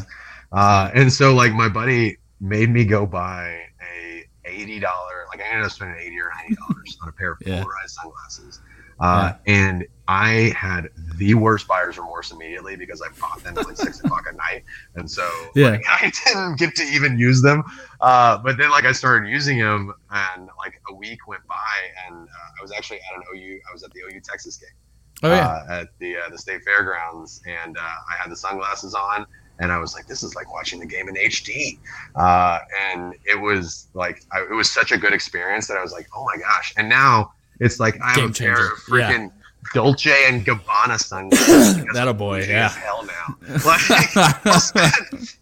Uh, 0.51 0.91
and 0.93 1.11
so 1.11 1.33
like 1.33 1.53
my 1.53 1.69
buddy 1.69 2.17
made 2.39 2.69
me 2.69 2.85
go 2.85 3.05
buy 3.05 3.59
a 3.81 4.25
eighty 4.45 4.79
dollar 4.79 5.25
like 5.29 5.41
I 5.41 5.49
ended 5.49 5.65
up 5.65 5.71
spending 5.71 5.97
eighty 5.99 6.19
or 6.19 6.29
ninety 6.37 6.55
dollars 6.55 6.97
on 7.01 7.09
a 7.09 7.11
pair 7.11 7.31
of 7.33 7.39
polarized 7.39 7.67
yeah. 7.97 8.03
sunglasses. 8.03 8.59
Uh, 8.99 9.33
And 9.47 9.87
I 10.11 10.51
had 10.57 10.89
the 11.15 11.35
worst 11.35 11.67
buyer's 11.69 11.97
remorse 11.97 12.31
immediately 12.31 12.75
because 12.75 13.01
I 13.01 13.07
bought 13.17 13.41
them 13.43 13.57
at 13.57 13.65
like 13.65 13.77
six 13.77 13.99
o'clock 14.03 14.25
at 14.27 14.35
night, 14.35 14.63
and 14.95 15.09
so 15.09 15.23
Yeah. 15.55 15.69
like, 15.71 15.83
I 15.89 16.11
didn't 16.25 16.59
get 16.59 16.75
to 16.75 16.83
even 16.83 17.17
use 17.17 17.41
them. 17.41 17.63
Uh, 18.01 18.37
but 18.39 18.57
then 18.57 18.71
like 18.71 18.83
I 18.83 18.91
started 18.91 19.29
using 19.29 19.57
them, 19.57 19.93
and 20.11 20.49
like 20.57 20.81
a 20.89 20.93
week 20.93 21.27
went 21.29 21.47
by, 21.47 21.55
and 22.07 22.27
uh, 22.27 22.59
I 22.59 22.61
was 22.61 22.73
actually 22.73 22.97
at 22.97 23.15
an 23.15 23.23
OU. 23.33 23.59
I 23.69 23.71
was 23.73 23.83
at 23.83 23.91
the 23.93 24.01
OU 24.01 24.19
Texas 24.21 24.57
game 24.57 24.69
Oh 25.23 25.29
yeah. 25.33 25.47
uh, 25.47 25.81
at 25.81 25.87
the 25.99 26.17
uh, 26.17 26.29
the 26.29 26.37
state 26.37 26.61
fairgrounds, 26.65 27.41
and 27.47 27.77
uh, 27.77 27.81
I 27.81 28.15
had 28.21 28.29
the 28.29 28.35
sunglasses 28.35 28.93
on, 28.93 29.25
and 29.59 29.71
I 29.71 29.77
was 29.77 29.93
like, 29.95 30.07
"This 30.07 30.23
is 30.23 30.35
like 30.35 30.51
watching 30.51 30.79
the 30.81 30.85
game 30.87 31.07
in 31.07 31.15
HD," 31.15 31.79
uh, 32.15 32.59
and 32.91 33.13
it 33.25 33.39
was 33.39 33.87
like 33.93 34.23
I, 34.33 34.41
it 34.41 34.53
was 34.53 34.69
such 34.69 34.91
a 34.91 34.97
good 34.97 35.13
experience 35.13 35.67
that 35.67 35.77
I 35.77 35.81
was 35.81 35.93
like, 35.93 36.07
"Oh 36.13 36.25
my 36.25 36.35
gosh!" 36.37 36.73
And 36.75 36.89
now 36.89 37.31
it's 37.61 37.79
like 37.79 37.95
I 38.01 38.07
have 38.09 38.15
Game 38.15 38.29
a 38.31 38.33
pair 38.33 38.65
of 38.73 38.79
freaking 38.79 39.31
Dolce 39.73 40.25
and 40.27 40.45
Gabbana 40.45 40.99
sunglasses. 40.99 41.83
That 41.93 42.07
a 42.07 42.13
boy, 42.13 42.43
yeah. 42.43 42.69
hell 42.69 43.05
now. 43.05 43.35
Like, 43.65 43.79
spend, 44.61 44.91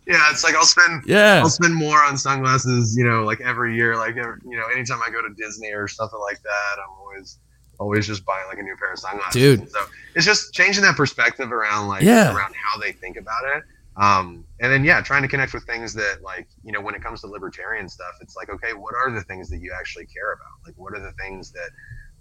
yeah, 0.07 0.29
it's 0.31 0.43
like 0.43 0.55
I'll 0.55 0.65
spend 0.65 1.03
yeah. 1.05 1.39
I'll 1.41 1.49
spend 1.49 1.73
more 1.75 2.03
on 2.03 2.17
sunglasses, 2.17 2.97
you 2.97 3.05
know, 3.05 3.23
like 3.23 3.39
every 3.41 3.75
year. 3.75 3.95
Like, 3.95 4.17
every, 4.17 4.39
you 4.43 4.57
know, 4.57 4.65
anytime 4.73 4.99
I 5.05 5.09
go 5.09 5.21
to 5.21 5.33
Disney 5.35 5.71
or 5.71 5.87
something 5.87 6.19
like 6.19 6.41
that, 6.41 6.81
I'm 6.83 6.89
always, 6.99 7.39
always 7.79 8.05
just 8.07 8.25
buying 8.25 8.47
like 8.47 8.57
a 8.59 8.63
new 8.63 8.75
pair 8.77 8.91
of 8.93 8.99
sunglasses. 8.99 9.33
Dude. 9.33 9.59
And 9.61 9.69
so 9.69 9.85
it's 10.15 10.25
just 10.25 10.53
changing 10.53 10.83
that 10.83 10.95
perspective 10.95 11.51
around 11.51 11.87
like, 11.87 12.03
Yeah. 12.03 12.35
around 12.35 12.53
how 12.55 12.79
they 12.79 12.91
think 12.91 13.17
about 13.17 13.41
it. 13.55 13.63
Um, 13.97 14.45
and 14.61 14.71
then 14.71 14.83
yeah, 14.83 15.01
trying 15.01 15.21
to 15.23 15.27
connect 15.27 15.53
with 15.53 15.65
things 15.65 15.93
that 15.93 16.19
like, 16.23 16.47
you 16.63 16.71
know, 16.71 16.81
when 16.81 16.95
it 16.95 17.01
comes 17.01 17.21
to 17.21 17.27
libertarian 17.27 17.89
stuff, 17.89 18.15
it's 18.21 18.35
like, 18.35 18.49
okay, 18.49 18.73
what 18.73 18.95
are 18.95 19.11
the 19.11 19.21
things 19.21 19.49
that 19.49 19.59
you 19.59 19.73
actually 19.77 20.05
care 20.05 20.33
about? 20.33 20.51
Like, 20.65 20.75
what 20.77 20.93
are 20.93 21.01
the 21.01 21.11
things 21.13 21.51
that, 21.51 21.69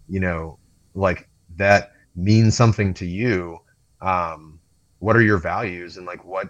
you 0.09 0.21
know, 0.21 0.59
like 0.95 1.29
that 1.59 1.93
mean 2.17 2.51
something 2.51 2.95
to 2.95 3.07
you? 3.07 3.59
Um, 4.01 4.59
what 4.99 5.15
are 5.17 5.23
your 5.23 5.39
values 5.39 5.97
and 5.97 6.07
like 6.07 6.25
what, 6.25 6.49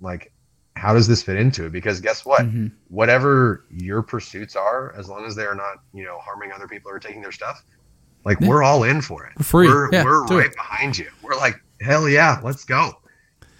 like, 0.00 0.32
how 0.76 0.94
does 0.94 1.08
this 1.08 1.22
fit 1.22 1.36
into 1.36 1.66
it? 1.66 1.72
Because 1.72 2.00
guess 2.00 2.24
what? 2.24 2.42
Mhm. 2.42 2.72
whatever 2.88 3.64
your 3.70 4.02
pursuits 4.02 4.54
are, 4.56 4.94
as 4.96 5.08
long 5.08 5.24
as 5.26 5.34
they 5.34 5.44
are 5.44 5.54
not, 5.54 5.78
you 5.92 6.04
know, 6.04 6.18
harming 6.18 6.52
other 6.52 6.68
people 6.68 6.90
or 6.90 6.98
taking 6.98 7.20
their 7.20 7.32
stuff, 7.32 7.64
like 8.24 8.38
Yeah. 8.40 8.48
we're 8.48 8.62
all 8.62 8.84
in 8.84 9.00
for 9.02 9.26
it. 9.26 9.44
Free. 9.44 9.66
We're, 9.68 9.90
Yeah, 9.92 10.04
we're 10.04 10.24
right 10.26 10.46
it. 10.46 10.54
behind 10.56 10.96
you. 10.98 11.08
We're 11.22 11.36
like, 11.36 11.60
hell 11.80 12.08
yeah, 12.08 12.40
let's 12.42 12.64
go. 12.64 12.92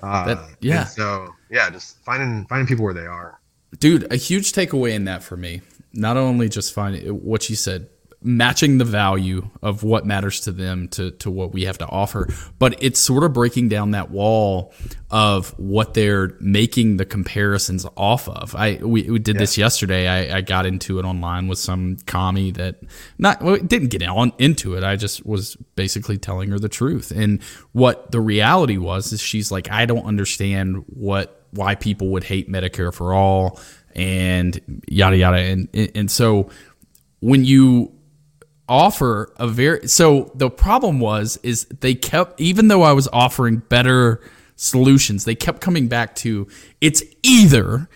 Uh, 0.03 0.25
That- 0.35 0.51
yeah. 0.61 0.85
so 0.85 1.35
yeah, 1.51 1.69
just 1.71 2.03
finding 2.05 2.47
finding 2.47 2.67
people 2.67 2.85
where 2.85 2.95
they 2.95 3.07
are. 3.07 3.39
dude 3.79 4.11
a 4.13 4.17
huge 4.17 4.53
takeaway 4.53 4.93
in 4.93 5.05
that 5.05 5.23
for 5.23 5.37
me 5.37 5.63
not 5.93 6.17
only 6.17 6.49
just 6.49 6.73
finding 6.75 7.07
what 7.25 7.49
you 7.51 7.55
said 7.55 7.87
matching 8.23 8.79
the 8.79 8.85
value 8.85 9.49
of 9.63 9.83
what 9.83 10.05
matters 10.05 10.41
to 10.41 10.53
them 10.53 10.89
to, 10.89 11.11
to 11.13 11.31
what 11.31 11.53
we 11.53 11.65
have 11.65 11.79
to 11.79 11.87
offer. 11.87 12.29
But 12.59 12.83
it's 12.83 13.01
sort 13.01 13.25
of 13.25 13.33
breaking 13.33 13.69
down 13.69 13.93
that 13.93 14.11
wall 14.11 14.75
of 15.11 15.59
what 15.59 15.95
they're 15.95 16.37
making 16.41 16.99
the 16.99 17.05
comparisons 17.05 17.87
off 17.97 18.29
of. 18.29 18.55
I 18.55 18.79
we, 18.83 19.11
we 19.11 19.19
did 19.19 19.39
this 19.39 19.57
yesterday. 19.57 20.07
I, 20.07 20.39
I 20.39 20.41
got 20.43 20.67
into 20.67 20.99
it 20.99 21.05
online 21.05 21.49
with 21.49 21.59
some 21.59 21.97
commie 22.07 22.51
that 22.53 22.81
not 23.19 23.43
well, 23.43 23.57
didn't 23.57 23.89
get 23.89 24.03
on 24.03 24.33
into 24.39 24.77
it. 24.77 24.85
I 24.85 24.97
just 24.97 25.25
was 25.25 25.57
basically 25.75 26.19
telling 26.19 26.51
her 26.51 26.59
the 26.59 26.69
truth. 26.69 27.11
And 27.11 27.43
what 27.73 28.11
the 28.13 28.21
reality 28.21 28.77
was 28.77 29.13
is 29.13 29.21
she's 29.21 29.51
like 29.51 29.71
i 29.71 29.87
don't 29.87 30.05
understand 30.05 30.85
what 30.87 31.47
why 31.53 31.75
people 31.75 32.09
would 32.11 32.25
hate 32.25 32.51
medicare 32.51 32.93
for 32.93 33.13
all 33.15 33.59
and 33.95 34.83
yada 34.89 35.17
yada. 35.17 35.39
And 35.39 35.69
and 35.95 36.11
so 36.11 36.51
when 37.21 37.45
you 37.45 37.93
offer 38.71 39.33
a 39.37 39.49
very 39.49 39.87
so 39.89 40.31
the 40.35 40.49
problem 40.49 41.01
was 41.01 41.39
is 41.43 41.67
they 41.81 41.95
kept 41.95 42.41
even 42.41 42.69
though 42.69 42.83
I 42.83 42.93
was 42.93 43.09
offering 43.13 43.59
better 43.59 44.23
solutions 44.55 45.25
they 45.25 45.35
kept 45.35 45.61
coming 45.61 45.89
back 45.89 46.15
to 46.15 46.47
it's 46.81 47.03
either 47.23 47.89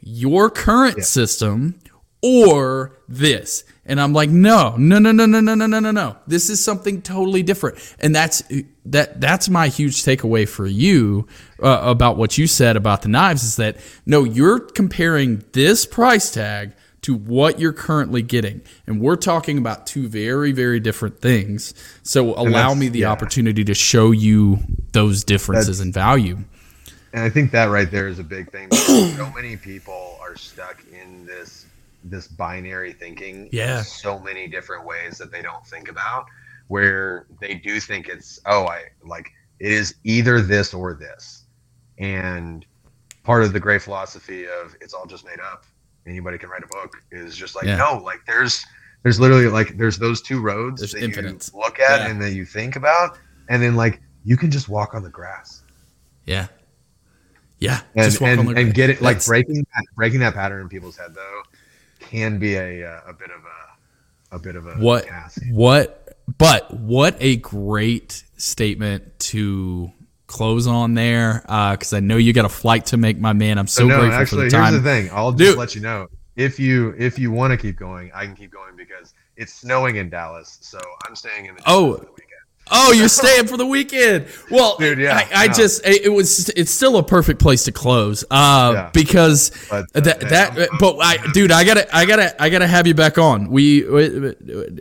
your 0.00 0.50
current 0.50 1.04
system 1.04 1.78
or 2.22 2.96
this. 3.08 3.64
And 3.84 4.00
I'm 4.00 4.12
like 4.12 4.30
no 4.30 4.76
no 4.76 4.98
no 4.98 5.10
no 5.10 5.26
no 5.26 5.40
no 5.40 5.54
no 5.54 5.66
no 5.66 5.80
no 5.80 5.90
no. 5.90 6.16
This 6.26 6.48
is 6.48 6.64
something 6.64 7.02
totally 7.02 7.42
different. 7.42 7.78
And 7.98 8.14
that's 8.14 8.42
that 8.86 9.20
that's 9.20 9.48
my 9.48 9.68
huge 9.68 10.02
takeaway 10.02 10.48
for 10.48 10.66
you 10.66 11.26
uh, 11.60 11.80
about 11.82 12.16
what 12.16 12.38
you 12.38 12.46
said 12.46 12.76
about 12.76 13.02
the 13.02 13.08
knives 13.08 13.42
is 13.42 13.56
that 13.56 13.76
no 14.06 14.22
you're 14.22 14.60
comparing 14.60 15.44
this 15.52 15.84
price 15.84 16.30
tag 16.30 16.74
to 17.02 17.14
what 17.14 17.58
you're 17.58 17.72
currently 17.72 18.22
getting. 18.22 18.62
And 18.86 19.00
we're 19.00 19.16
talking 19.16 19.58
about 19.58 19.86
two 19.86 20.08
very, 20.08 20.52
very 20.52 20.80
different 20.80 21.20
things. 21.20 21.74
So 22.02 22.34
allow 22.34 22.74
me 22.74 22.88
the 22.88 23.00
yeah. 23.00 23.10
opportunity 23.10 23.64
to 23.64 23.74
show 23.74 24.12
you 24.12 24.60
those 24.92 25.24
differences 25.24 25.80
in 25.80 25.92
value. 25.92 26.38
And 27.12 27.24
I 27.24 27.28
think 27.28 27.50
that 27.50 27.66
right 27.66 27.90
there 27.90 28.08
is 28.08 28.18
a 28.18 28.24
big 28.24 28.50
thing. 28.50 28.70
so 28.72 29.30
many 29.34 29.56
people 29.56 30.18
are 30.20 30.36
stuck 30.36 30.82
in 30.92 31.26
this 31.26 31.66
this 32.04 32.26
binary 32.26 32.92
thinking 32.92 33.48
Yeah. 33.52 33.78
in 33.78 33.84
so 33.84 34.18
many 34.18 34.48
different 34.48 34.84
ways 34.84 35.18
that 35.18 35.30
they 35.30 35.40
don't 35.40 35.64
think 35.64 35.88
about 35.88 36.26
where 36.66 37.26
they 37.40 37.54
do 37.54 37.78
think 37.78 38.08
it's 38.08 38.40
oh 38.46 38.66
I 38.66 38.84
like 39.04 39.30
it 39.60 39.70
is 39.70 39.94
either 40.04 40.40
this 40.40 40.74
or 40.74 40.94
this. 40.94 41.44
And 41.98 42.64
part 43.22 43.44
of 43.44 43.52
the 43.52 43.60
great 43.60 43.82
philosophy 43.82 44.46
of 44.46 44.74
it's 44.80 44.94
all 44.94 45.06
just 45.06 45.24
made 45.24 45.38
up. 45.40 45.64
Anybody 46.06 46.38
can 46.38 46.48
write 46.48 46.62
a 46.64 46.66
book 46.66 46.96
is 47.10 47.36
just 47.36 47.54
like 47.54 47.64
Yeah. 47.64 47.76
no, 47.76 47.98
like 47.98 48.20
there's 48.26 48.64
there's 49.02 49.18
literally 49.20 49.46
like 49.48 49.76
there's 49.76 49.98
those 49.98 50.20
two 50.22 50.40
roads 50.40 50.80
There's 50.80 50.92
that 50.92 51.02
infinite. 51.02 51.50
you 51.52 51.58
look 51.60 51.78
at 51.80 52.00
Yeah. 52.00 52.08
and 52.08 52.22
that 52.22 52.32
you 52.34 52.44
think 52.44 52.76
about 52.76 53.18
and 53.48 53.62
then 53.62 53.74
like 53.76 54.00
you 54.24 54.36
can 54.36 54.50
just 54.50 54.68
walk 54.68 54.94
on 54.94 55.02
the 55.02 55.08
grass 55.10 55.62
Yeah. 56.26 56.46
Yeah. 57.58 57.80
and 57.94 58.04
Just 58.04 58.20
walk 58.20 58.30
and, 58.30 58.58
and 58.58 58.74
get 58.74 58.90
it 58.90 59.00
like 59.02 59.16
That's- 59.16 59.26
breaking 59.28 59.54
that 59.54 59.84
breaking 59.96 60.20
that 60.20 60.34
pattern 60.34 60.60
in 60.62 60.68
people's 60.68 60.96
head 60.96 61.14
though 61.14 61.42
can 62.00 62.38
be 62.38 62.54
a 62.56 62.84
uh, 62.88 63.00
a 63.08 63.12
bit 63.12 63.30
of 63.30 63.40
a 63.44 64.36
a 64.36 64.38
bit 64.38 64.56
of 64.56 64.66
a 64.66 64.74
what 64.74 65.06
task. 65.06 65.40
what 65.50 66.16
but 66.38 66.72
what 66.74 67.16
a 67.20 67.36
great 67.36 68.24
statement 68.36 69.18
to 69.18 69.92
close 70.32 70.66
on 70.66 70.94
there 70.94 71.44
uh, 71.48 71.72
because 71.72 71.92
i 71.92 72.00
know 72.00 72.16
you 72.16 72.32
got 72.32 72.46
a 72.46 72.48
flight 72.48 72.86
to 72.86 72.96
make 72.96 73.18
my 73.18 73.32
man 73.34 73.58
i'm 73.58 73.66
so, 73.66 73.82
So 73.82 73.88
no, 73.88 73.98
grateful 74.00 74.20
actually, 74.20 74.38
for 74.38 74.50
the 74.50 74.56
time 74.56 74.72
here's 74.72 74.82
the 74.82 74.88
thing. 74.90 75.10
I'll 75.12 75.32
just 75.32 75.50
Dude. 75.50 75.58
let 75.58 75.74
you 75.74 75.82
know 75.82 76.08
if 76.36 76.58
you 76.58 76.94
if 76.98 77.18
you 77.18 77.30
want 77.30 77.50
to 77.50 77.58
keep 77.58 77.76
going, 77.76 78.10
I 78.14 78.24
can 78.24 78.34
keep 78.34 78.50
going 78.50 78.74
because 78.74 79.12
it's 79.36 79.52
snowing 79.52 79.96
in 79.96 80.08
Dallas, 80.08 80.58
so 80.62 80.78
I'm 81.06 81.14
staying 81.14 81.44
in 81.46 81.56
the 81.56 81.62
Oh. 81.66 82.02
For 82.66 82.74
the 82.74 82.80
weekend. 82.80 82.88
Oh, 82.88 82.92
you're 82.92 83.08
staying 83.08 83.46
for 83.48 83.56
the 83.56 83.66
weekend. 83.66 84.26
Well, 84.50 84.76
Dude, 84.78 84.98
yeah, 84.98 85.16
I, 85.16 85.42
I 85.42 85.44
yeah. 85.44 85.52
just 85.52 85.86
it, 85.86 86.06
it 86.06 86.08
was 86.08 86.48
it's 86.50 86.70
still 86.70 86.96
a 86.96 87.02
perfect 87.02 87.40
place 87.40 87.64
to 87.64 87.72
close. 87.72 88.24
Uh 88.30 88.72
Yeah. 88.74 88.90
because 88.92 89.50
But, 89.68 89.86
uh, 89.94 90.00
that 90.00 90.20
that 90.20 90.68
but 90.78 90.96
I 91.00 91.18
dude, 91.32 91.52
I 91.52 91.64
got 91.64 91.74
to 91.74 91.96
I 91.96 92.06
got 92.06 92.16
to 92.16 92.42
I 92.42 92.48
got 92.48 92.60
to 92.60 92.66
have 92.66 92.86
you 92.86 92.94
back 92.94 93.18
on. 93.18 93.48
We, 93.50 93.84
we 93.84 94.34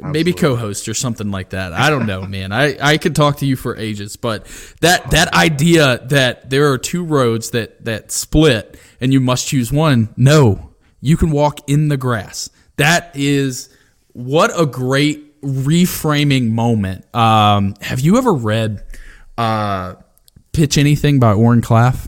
maybe 0.03 0.33
co-host 0.33 0.87
or 0.87 0.93
something 0.93 1.31
like 1.31 1.49
that. 1.49 1.73
I 1.73 1.89
don't 1.89 2.05
know, 2.05 2.21
man. 2.23 2.51
I 2.51 2.77
I 2.81 2.97
could 2.97 3.15
talk 3.15 3.37
to 3.37 3.45
you 3.45 3.55
for 3.55 3.75
ages, 3.75 4.15
but 4.15 4.45
that 4.81 5.11
that 5.11 5.33
idea 5.33 5.99
that 6.07 6.49
there 6.49 6.71
are 6.71 6.77
two 6.77 7.03
roads 7.03 7.51
that 7.51 7.83
that 7.85 8.11
split 8.11 8.79
and 9.01 9.11
you 9.11 9.19
must 9.19 9.47
choose 9.47 9.71
one. 9.71 10.09
No. 10.15 10.69
You 11.01 11.17
can 11.17 11.31
walk 11.31 11.67
in 11.67 11.87
the 11.87 11.97
grass. 11.97 12.49
That 12.77 13.11
is 13.15 13.69
what 14.13 14.51
a 14.55 14.65
great 14.67 15.30
reframing 15.41 16.51
moment. 16.51 17.13
Um, 17.15 17.75
have 17.81 17.99
you 17.99 18.17
ever 18.17 18.33
read 18.33 18.83
uh, 19.37 19.95
Pitch 20.53 20.77
Anything 20.77 21.19
by 21.19 21.33
Oren 21.33 21.61
Klaff? 21.61 22.07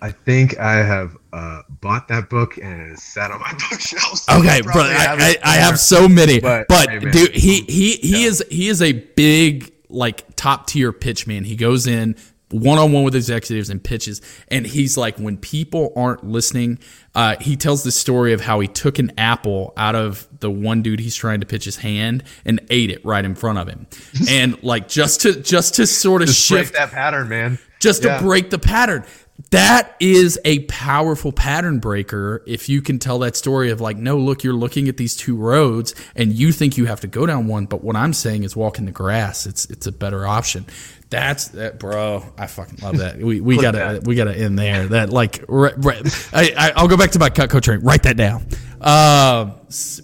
I 0.00 0.10
think 0.10 0.58
I 0.58 0.74
have 0.84 1.16
uh, 1.32 1.62
bought 1.80 2.08
that 2.08 2.28
book 2.28 2.58
and 2.58 2.92
it 2.92 2.98
sat 2.98 3.30
on 3.30 3.40
my 3.40 3.52
bookshelf. 3.70 4.18
so 4.18 4.38
Okay, 4.38 4.60
bro, 4.60 4.82
I, 4.82 4.88
have 4.88 5.18
I, 5.20 5.36
I 5.42 5.56
have 5.56 5.78
so 5.78 6.08
many, 6.08 6.40
but, 6.40 6.68
But, 6.68 6.90
hey, 6.90 6.98
dude, 6.98 7.34
he 7.34 7.62
he 7.62 7.96
he 7.96 8.22
yeah. 8.22 8.28
is 8.28 8.44
he 8.50 8.68
is 8.68 8.82
a 8.82 8.92
big 8.92 9.72
like 9.88 10.36
top 10.36 10.66
tier 10.66 10.92
pitch 10.92 11.26
man. 11.26 11.44
He 11.44 11.56
goes 11.56 11.86
in 11.86 12.16
one 12.54 12.78
on 12.78 12.92
one 12.92 13.04
with 13.04 13.14
executives 13.14 13.68
and 13.70 13.82
pitches, 13.82 14.20
and 14.48 14.66
he's 14.66 14.96
like, 14.96 15.16
when 15.18 15.36
people 15.36 15.92
aren't 15.96 16.24
listening, 16.24 16.78
uh, 17.14 17.36
he 17.40 17.56
tells 17.56 17.82
the 17.82 17.90
story 17.92 18.32
of 18.32 18.40
how 18.40 18.60
he 18.60 18.68
took 18.68 18.98
an 18.98 19.12
apple 19.18 19.72
out 19.76 19.94
of 19.94 20.28
the 20.40 20.50
one 20.50 20.82
dude 20.82 21.00
he's 21.00 21.14
trying 21.16 21.40
to 21.40 21.46
pitch 21.46 21.64
his 21.64 21.76
hand 21.76 22.22
and 22.44 22.60
ate 22.70 22.90
it 22.90 23.04
right 23.04 23.24
in 23.24 23.34
front 23.34 23.58
of 23.58 23.68
him, 23.68 23.86
and 24.28 24.62
like 24.62 24.88
just 24.88 25.22
to 25.22 25.40
just 25.40 25.74
to 25.74 25.86
sort 25.86 26.22
of 26.22 26.28
Just 26.28 26.48
break 26.50 26.60
shift 26.66 26.74
that 26.74 26.90
pattern, 26.90 27.28
man. 27.28 27.58
just 27.80 28.04
Yeah. 28.04 28.18
to 28.18 28.22
break 28.24 28.50
the 28.50 28.58
pattern. 28.58 29.04
That 29.50 29.96
is 29.98 30.38
a 30.44 30.60
powerful 30.60 31.32
pattern 31.32 31.80
breaker 31.80 32.42
if 32.46 32.68
you 32.68 32.80
can 32.80 32.98
tell 32.98 33.18
that 33.18 33.34
story 33.36 33.70
of 33.70 33.80
like 33.80 33.96
no 33.96 34.16
look 34.16 34.44
you're 34.44 34.54
looking 34.54 34.88
at 34.88 34.96
these 34.96 35.16
two 35.16 35.36
roads 35.36 35.94
and 36.14 36.32
you 36.32 36.52
think 36.52 36.76
you 36.76 36.86
have 36.86 37.00
to 37.00 37.08
go 37.08 37.26
down 37.26 37.48
one 37.48 37.66
but 37.66 37.82
what 37.82 37.96
i'm 37.96 38.12
saying 38.12 38.44
is 38.44 38.54
walk 38.56 38.78
in 38.78 38.84
the 38.86 38.92
grass. 38.92 39.46
It's 39.46 39.66
it's 39.66 39.86
a 39.86 39.92
better 39.92 40.26
option. 40.26 40.66
That's 41.10 41.48
that 41.48 41.78
bro 41.78 42.24
i 42.38 42.46
fucking 42.46 42.78
love 42.82 42.98
that. 42.98 43.18
We, 43.18 43.40
we 43.40 43.60
gotta 43.60 43.78
that. 43.78 44.04
we 44.04 44.14
gotta 44.14 44.36
end 44.36 44.58
there. 44.58 44.86
That 44.88 45.10
like 45.10 45.44
right, 45.48 45.74
right, 45.76 46.28
I, 46.32 46.54
I, 46.56 46.72
i'll 46.76 46.88
go 46.88 46.96
back 46.96 47.10
to 47.12 47.18
my 47.18 47.30
Cutco 47.30 47.60
train. 47.60 47.80
Write 47.80 48.04
that 48.04 48.16
down. 48.16 48.46
Uh, 48.80 49.52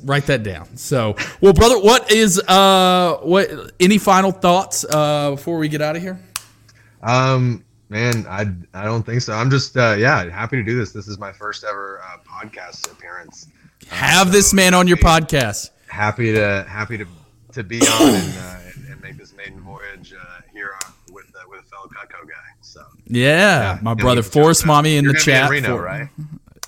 write 0.05 0.27
that 0.27 0.43
down. 0.43 0.77
So 0.77 1.17
well 1.41 1.53
brother 1.53 1.79
what 1.79 2.11
is 2.11 2.39
uh 2.41 3.19
what 3.23 3.73
any 3.81 3.99
final 3.99 4.33
thoughts 4.33 4.85
uh 4.85 5.33
before 5.33 5.59
we 5.59 5.69
get 5.69 5.81
out 5.81 5.97
of 5.97 6.03
here? 6.03 6.21
Um, 7.03 7.65
man, 7.91 8.25
I 8.29 8.51
I 8.73 8.85
don't 8.85 9.05
think 9.05 9.21
so. 9.21 9.35
I'm 9.35 9.51
just 9.51 9.77
uh, 9.77 9.95
yeah, 9.99 10.31
happy 10.31 10.57
to 10.57 10.63
do 10.63 10.79
this. 10.79 10.93
This 10.93 11.09
is 11.09 11.19
my 11.19 11.33
first 11.33 11.65
ever 11.65 12.01
uh, 12.03 12.17
podcast 12.27 12.91
appearance. 12.91 13.49
have 13.89 14.33
this 14.33 14.55
man 14.55 14.73
on 14.75 14.87
your 14.89 14.97
podcast 14.99 15.71
Happy 15.89 16.33
to 16.33 16.65
happy 16.69 16.97
to 16.99 17.07
to 17.53 17.65
be 17.65 17.81
on 17.81 18.15
and, 18.15 18.39
uh, 18.39 18.57
and, 18.77 18.87
and 18.93 19.03
make 19.03 19.19
this 19.19 19.35
maiden 19.35 19.61
voyage 19.61 20.15
uh, 20.15 20.41
here 20.53 20.71
uh, 20.85 20.91
with 21.13 21.27
uh, 21.35 21.41
with 21.51 21.61
a 21.61 21.63
fellow 21.65 21.87
Cutco 21.89 22.27
guy. 22.29 22.35
So 22.61 22.81
Yeah, 23.07 23.79
my 23.83 23.95
brother 23.95 24.23
Forrest. 24.23 24.65
Mommy 24.65 24.97
in 24.97 25.05
You're 25.05 25.15
the 25.15 25.19
chat. 25.19 25.51
Reno, 25.51 25.77
for- 25.77 25.83
right? 25.83 26.09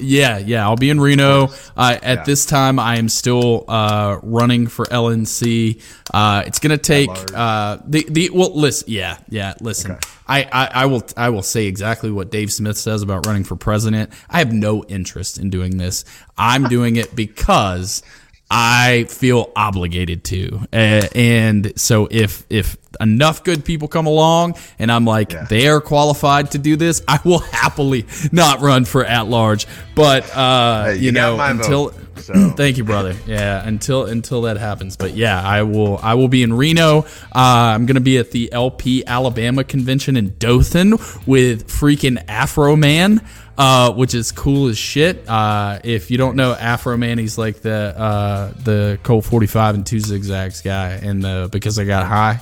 Yeah, 0.03 0.38
yeah, 0.38 0.64
I'll 0.64 0.76
be 0.76 0.90
in 0.90 1.00
Reno. 1.00 1.48
Uh, 1.76 1.96
at 2.03 2.18
Yeah. 2.18 2.24
this 2.24 2.44
time, 2.44 2.78
I 2.78 2.96
am 2.96 3.09
still 3.09 3.64
uh, 3.68 4.18
running 4.22 4.66
for 4.66 4.84
LNC. 4.86 5.80
Uh, 6.12 6.42
it's 6.46 6.59
gonna 6.59 6.76
take 6.78 7.09
uh, 7.34 7.78
the 7.86 8.07
the 8.11 8.30
well. 8.30 8.53
Listen, 8.55 8.90
yeah, 8.90 9.18
yeah. 9.28 9.55
Listen, 9.61 9.96
I, 10.26 10.42
I 10.53 10.70
I 10.82 10.86
will 10.86 11.03
I 11.16 11.30
will 11.30 11.42
say 11.42 11.66
exactly 11.66 12.11
what 12.11 12.30
Dave 12.30 12.53
Smith 12.53 12.76
says 12.76 13.03
about 13.03 13.26
running 13.26 13.44
for 13.44 13.57
president. 13.57 14.11
I 14.28 14.38
have 14.38 14.53
no 14.53 14.84
interest 14.84 15.38
in 15.38 15.50
doing 15.50 15.78
this. 15.78 16.05
I'm 16.36 16.64
doing 16.64 16.96
it 16.96 17.14
because. 17.16 18.03
I 18.55 19.05
feel 19.09 19.50
obligated 19.57 20.24
to, 20.24 20.61
uh, 20.74 21.09
and 21.14 21.72
so 21.76 22.07
if 22.11 22.44
if 22.50 22.76
enough 23.00 23.44
good 23.44 23.64
people 23.64 23.88
come 23.88 24.07
along, 24.07 24.57
and 24.78 24.92
I'm 24.92 25.07
like 25.07 25.32
Yeah. 25.32 25.46
they 25.48 25.68
are 25.68 25.80
qualified 25.80 26.50
to 26.50 26.59
do 26.59 26.76
this, 26.76 27.03
I 27.09 27.18
will 27.24 27.38
happily 27.62 28.05
not 28.30 28.61
run 28.61 28.84
for 28.84 29.05
at 29.07 29.26
large. 29.26 29.66
But 29.94 30.24
uh, 30.36 30.84
Hey, 30.84 30.96
you, 30.96 31.00
you 31.07 31.12
know, 31.12 31.40
until 31.40 31.88
vote, 31.90 31.94
so. 32.18 32.50
thank 32.50 32.76
you, 32.76 32.84
brother. 32.84 33.16
Yeah, 33.26 33.66
until 33.66 34.05
until 34.05 34.42
that 34.42 34.59
happens. 34.59 34.98
But 34.98 35.14
yeah, 35.16 35.40
I 35.42 35.62
will 35.62 35.98
I 36.03 36.12
will 36.14 36.28
be 36.28 36.42
in 36.42 36.53
Reno. 36.53 36.98
Uh, 37.34 37.38
I'm 37.74 37.86
gonna 37.86 38.00
be 38.00 38.18
at 38.18 38.32
the 38.32 38.53
LP 38.53 39.03
Alabama 39.07 39.64
convention 39.64 40.14
in 40.14 40.34
Dothan 40.38 40.90
with 41.26 41.68
freaking 41.68 42.22
Afroman. 42.26 43.24
Uh, 43.59 43.92
which 43.92 44.14
is 44.14 44.32
cool 44.32 44.68
as 44.68 44.78
shit. 44.78 45.28
Uh, 45.28 45.78
if 45.84 46.11
you 46.11 46.16
don't 46.16 46.36
know 46.36 46.55
Afroman, 46.55 47.18
he's 47.18 47.36
like 47.36 47.61
the 47.61 47.94
uh, 47.98 48.53
the 48.64 48.98
Colt 49.03 49.26
45 49.26 49.74
and 49.74 49.86
two 49.86 50.00
zigzags 50.00 50.62
guy, 50.62 50.92
and 50.92 51.22
the 51.22 51.48
because 51.53 51.78
I 51.78 51.84
got 51.84 52.07
high. 52.07 52.40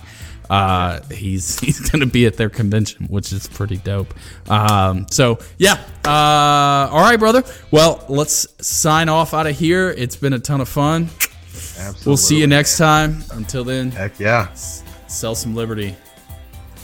Uh, 0.48 1.00
he's 1.12 1.58
he's 1.61 1.80
gonna 1.90 2.06
be 2.06 2.26
at 2.26 2.36
their 2.36 2.48
convention, 2.48 3.06
which 3.06 3.32
is 3.32 3.48
pretty 3.48 3.76
dope. 3.78 4.14
Um, 4.48 5.06
so 5.11 5.38
yeah. 5.58 5.80
Uh, 6.04 6.88
all 6.90 7.00
right, 7.00 7.18
brother. 7.18 7.42
Well, 7.70 8.04
let's 8.08 8.46
sign 8.64 9.08
off 9.08 9.34
out 9.34 9.46
of 9.46 9.56
here. 9.56 9.90
It's 9.90 10.16
been 10.16 10.32
a 10.32 10.38
ton 10.38 10.61
of 10.61 10.68
fun. 10.68 11.08
Absolutely. 11.52 12.02
We'll 12.06 12.16
see 12.16 12.38
you 12.38 12.46
next 12.46 12.78
time. 12.78 13.24
Until 13.32 13.64
then, 13.64 13.90
Heck 13.90 14.18
yeah. 14.20 14.52
sell 14.52 15.34
some 15.34 15.54
liberty. 15.54 15.96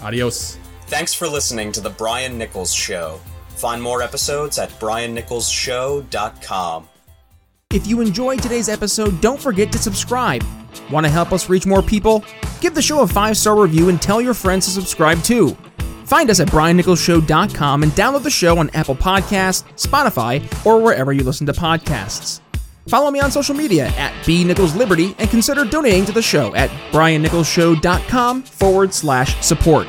Adios. 0.03 0.59
Thanks 0.87 1.13
for 1.15 1.27
listening 1.29 1.73
to 1.73 1.81
The 1.81 1.91
Brian 1.91 2.39
Nichols 2.39 2.73
Show. 2.73 3.21
Find 3.57 3.83
more 3.83 4.03
episodes 4.03 4.59
at 4.59 4.71
briannicholsshow.com. 4.79 6.89
If 7.71 7.87
you 7.87 8.01
enjoyed 8.01 8.43
today's 8.43 8.69
episode, 8.69 9.21
don't 9.21 9.41
forget 9.41 9.73
to 9.73 9.79
subscribe. 9.79 10.45
Want 10.91 11.05
to 11.05 11.11
help 11.11 11.33
us 11.33 11.49
reach 11.49 11.67
more 11.67 11.83
people? 11.83 12.25
Give 12.61 12.75
the 12.75 12.83
show 12.83 13.01
a 13.01 13.07
five 13.07 13.37
star 13.37 13.61
review 13.61 13.89
and 13.89 14.01
tell 14.01 14.21
your 14.21 14.35
friends 14.35 14.67
to 14.67 14.71
subscribe 14.71 15.23
too. 15.23 15.57
Find 16.05 16.31
us 16.31 16.39
at 16.39 16.49
briannicholsshow.com 16.49 17.83
and 17.83 17.93
download 17.93 18.23
the 18.23 18.31
show 18.31 18.59
on 18.59 18.71
Apple 18.71 18.95
Podcasts, 18.95 19.65
Spotify, 19.75 20.41
or 20.65 20.81
wherever 20.81 21.13
you 21.13 21.25
listen 21.25 21.47
to 21.47 21.53
podcasts. 21.53 22.41
Follow 22.89 23.11
me 23.11 23.19
on 23.19 23.33
social 23.33 23.55
media 23.55 23.89
at 23.97 24.13
B 24.25 24.45
Nichols 24.45 24.77
Liberty 24.77 25.17
and 25.19 25.29
consider 25.29 25.65
donating 25.65 26.05
to 26.05 26.13
the 26.13 26.23
show 26.23 26.55
at 26.55 26.71
briannicholsshow.com 26.93 28.43
forward 28.43 28.95
slash 28.95 29.45
support. 29.45 29.89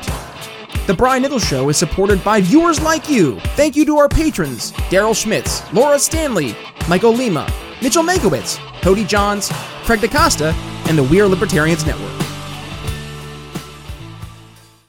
The 0.88 0.94
Brian 0.94 1.20
Nichols 1.20 1.44
Show 1.44 1.68
is 1.68 1.76
supported 1.76 2.24
by 2.24 2.40
viewers 2.40 2.80
like 2.80 3.10
you. 3.10 3.38
Thank 3.56 3.76
you 3.76 3.84
to 3.84 3.98
our 3.98 4.08
patrons 4.08 4.72
Daryl 4.88 5.14
Schmitz, 5.14 5.70
Laura 5.74 5.98
Stanley, 5.98 6.56
Michael 6.88 7.12
Lima, 7.12 7.46
Mitchell 7.82 8.02
Mankiewicz, 8.02 8.56
Cody 8.80 9.04
Johns, 9.04 9.50
Craig 9.84 10.00
DaCosta, 10.00 10.54
and 10.88 10.96
the 10.96 11.02
We 11.02 11.20
Are 11.20 11.28
Libertarians 11.28 11.84
Network. 11.84 12.10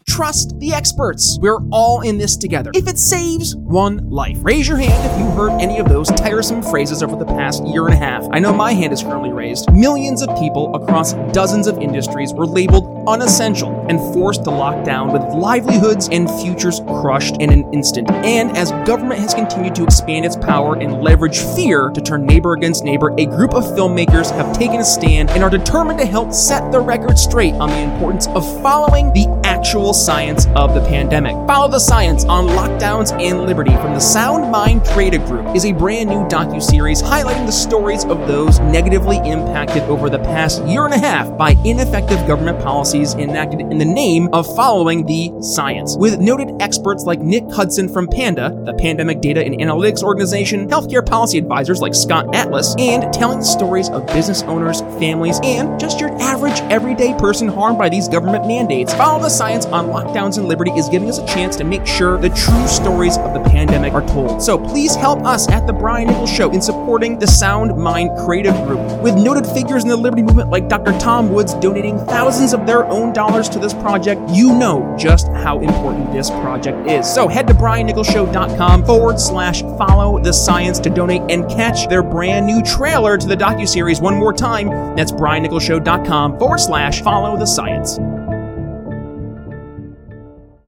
Trust 0.07 0.57
the 0.59 0.73
experts. 0.73 1.37
We're 1.41 1.59
all 1.69 1.99
in 1.99 2.17
this 2.17 2.37
together. 2.37 2.71
If 2.73 2.87
it 2.87 2.97
saves 2.97 3.55
one 3.57 4.09
life, 4.09 4.37
raise 4.41 4.69
your 4.69 4.77
hand 4.77 5.11
if 5.11 5.19
you 5.19 5.29
heard 5.31 5.61
any 5.61 5.79
of 5.79 5.89
those 5.89 6.07
tiresome 6.09 6.61
phrases 6.61 7.03
over 7.03 7.17
the 7.17 7.25
past 7.25 7.65
year 7.65 7.85
and 7.85 7.93
a 7.93 7.97
half. 7.97 8.25
I 8.31 8.39
know 8.39 8.53
my 8.53 8.71
hand 8.71 8.93
is 8.93 9.01
currently 9.01 9.31
raised. 9.31 9.69
Millions 9.71 10.21
of 10.21 10.29
people 10.39 10.73
across 10.75 11.11
dozens 11.33 11.67
of 11.67 11.77
industries 11.77 12.33
were 12.33 12.45
labeled 12.45 12.98
unessential 13.09 13.85
and 13.89 13.99
forced 14.13 14.43
to 14.43 14.51
lock 14.51 14.85
down 14.85 15.11
with 15.11 15.23
livelihoods 15.33 16.07
and 16.11 16.29
futures 16.39 16.81
crushed 17.01 17.35
in 17.39 17.51
an 17.51 17.71
instant. 17.73 18.09
And 18.11 18.55
as 18.55 18.71
government 18.87 19.19
has 19.19 19.33
continued 19.33 19.73
to 19.75 19.83
expand 19.83 20.25
its 20.25 20.35
power 20.35 20.75
and 20.75 21.01
leverage 21.01 21.39
fear 21.55 21.89
to 21.89 22.01
turn 22.01 22.25
neighbor 22.25 22.53
against 22.53 22.83
neighbor, 22.83 23.13
a 23.17 23.25
group 23.25 23.53
of 23.53 23.63
filmmakers 23.63 24.31
have 24.31 24.55
taken 24.55 24.79
a 24.79 24.85
stand 24.85 25.31
and 25.31 25.43
are 25.43 25.49
determined 25.49 25.99
to 25.99 26.05
help 26.05 26.31
set 26.31 26.71
the 26.71 26.79
record 26.79 27.17
straight 27.17 27.53
on 27.55 27.69
the 27.69 27.79
importance 27.79 28.27
of 28.27 28.45
following 28.61 29.11
the 29.13 29.27
actual 29.43 29.93
science 29.93 30.45
of 30.55 30.75
the 30.75 30.81
pandemic. 30.81 31.33
Follow 31.47 31.67
the 31.67 31.79
Science 31.79 32.25
on 32.25 32.47
Lockdowns 32.47 33.11
and 33.19 33.41
Liberty 33.41 33.75
from 33.77 33.93
the 33.93 33.99
Sound 33.99 34.51
Mind 34.51 34.85
Creative 34.85 35.25
Group 35.25 35.55
is 35.55 35.65
a 35.65 35.71
brand 35.71 36.09
new 36.09 36.27
docu-series 36.27 37.01
highlighting 37.01 37.45
the 37.45 37.51
stories 37.51 38.05
of 38.05 38.27
those 38.27 38.59
negatively 38.59 39.17
impacted 39.17 39.81
over 39.83 40.09
the 40.09 40.19
past 40.19 40.63
year 40.65 40.85
and 40.85 40.93
a 40.93 40.99
half 40.99 41.35
by 41.37 41.51
ineffective 41.65 42.25
government 42.27 42.59
policies 42.59 42.98
enacted 42.99 43.61
in 43.61 43.77
the 43.77 43.85
name 43.85 44.29
of 44.33 44.45
following 44.55 45.05
the 45.05 45.31
science. 45.41 45.95
With 45.97 46.19
noted 46.19 46.55
experts 46.61 47.03
like 47.05 47.19
Nick 47.19 47.43
Hudson 47.51 47.87
from 47.87 48.07
PANDA, 48.07 48.65
the 48.65 48.73
Pandemic 48.73 49.21
Data 49.21 49.43
and 49.43 49.55
Analytics 49.55 50.03
Organization, 50.03 50.67
healthcare 50.67 51.05
policy 51.05 51.37
advisors 51.37 51.79
like 51.79 51.95
Scott 51.95 52.35
Atlas, 52.35 52.75
and 52.77 53.11
telling 53.13 53.41
stories 53.41 53.89
of 53.89 54.05
business 54.07 54.43
owners, 54.43 54.81
families, 54.99 55.39
and 55.43 55.79
just 55.79 55.99
your 55.99 56.11
average 56.21 56.59
everyday 56.71 57.13
person 57.17 57.47
harmed 57.47 57.77
by 57.77 57.89
these 57.89 58.07
government 58.07 58.45
mandates. 58.45 58.93
Follow 58.93 59.21
the 59.21 59.29
Science 59.29 59.65
on 59.67 59.87
Lockdowns 59.87 60.37
and 60.37 60.47
Liberty 60.47 60.71
is 60.71 60.89
giving 60.89 61.09
us 61.09 61.19
a 61.19 61.25
chance 61.27 61.55
to 61.55 61.63
make 61.63 61.85
sure 61.87 62.17
the 62.17 62.29
true 62.29 62.67
stories 62.67 63.17
of 63.17 63.33
the 63.33 63.49
pandemic 63.49 63.93
are 63.93 64.05
told. 64.07 64.41
So 64.41 64.57
please 64.57 64.95
help 64.95 65.23
us 65.25 65.49
at 65.49 65.65
The 65.67 65.73
Brian 65.73 66.07
Nichols 66.07 66.31
Show 66.31 66.51
in 66.51 66.61
supporting 66.61 67.19
the 67.19 67.27
Sound 67.27 67.77
Mind 67.77 68.09
Creative 68.25 68.55
Group. 68.65 69.01
With 69.01 69.15
noted 69.15 69.45
figures 69.47 69.83
in 69.83 69.89
the 69.89 69.95
Liberty 69.95 70.23
movement 70.23 70.49
like 70.49 70.67
Dr. 70.67 70.91
Tom 70.99 71.31
Woods 71.31 71.53
donating 71.55 71.97
thousands 72.05 72.53
of 72.53 72.65
their 72.65 72.88
own 72.89 73.13
dollars 73.13 73.49
to 73.49 73.59
this 73.59 73.73
project, 73.73 74.21
you 74.29 74.53
know 74.53 74.95
just 74.97 75.27
how 75.29 75.59
important 75.59 76.11
this 76.11 76.29
project 76.29 76.89
is. 76.89 77.11
So 77.11 77.27
head 77.27 77.47
to 77.47 77.53
briannicholsshow.com 77.53 78.85
forward 78.85 79.19
slash 79.19 79.61
follow 79.61 80.19
the 80.19 80.33
science 80.33 80.79
to 80.79 80.89
donate 80.89 81.21
and 81.29 81.49
catch 81.49 81.87
their 81.87 82.03
brand 82.03 82.45
new 82.45 82.61
trailer 82.63 83.17
to 83.17 83.27
the 83.27 83.37
docuseries 83.37 84.01
one 84.01 84.15
more 84.15 84.33
time. 84.33 84.69
That's 84.95 85.11
briannicholsshow.com 85.11 86.37
forward 86.39 86.59
slash 86.59 87.01
follow 87.01 87.37
the 87.37 87.45
science. 87.45 87.99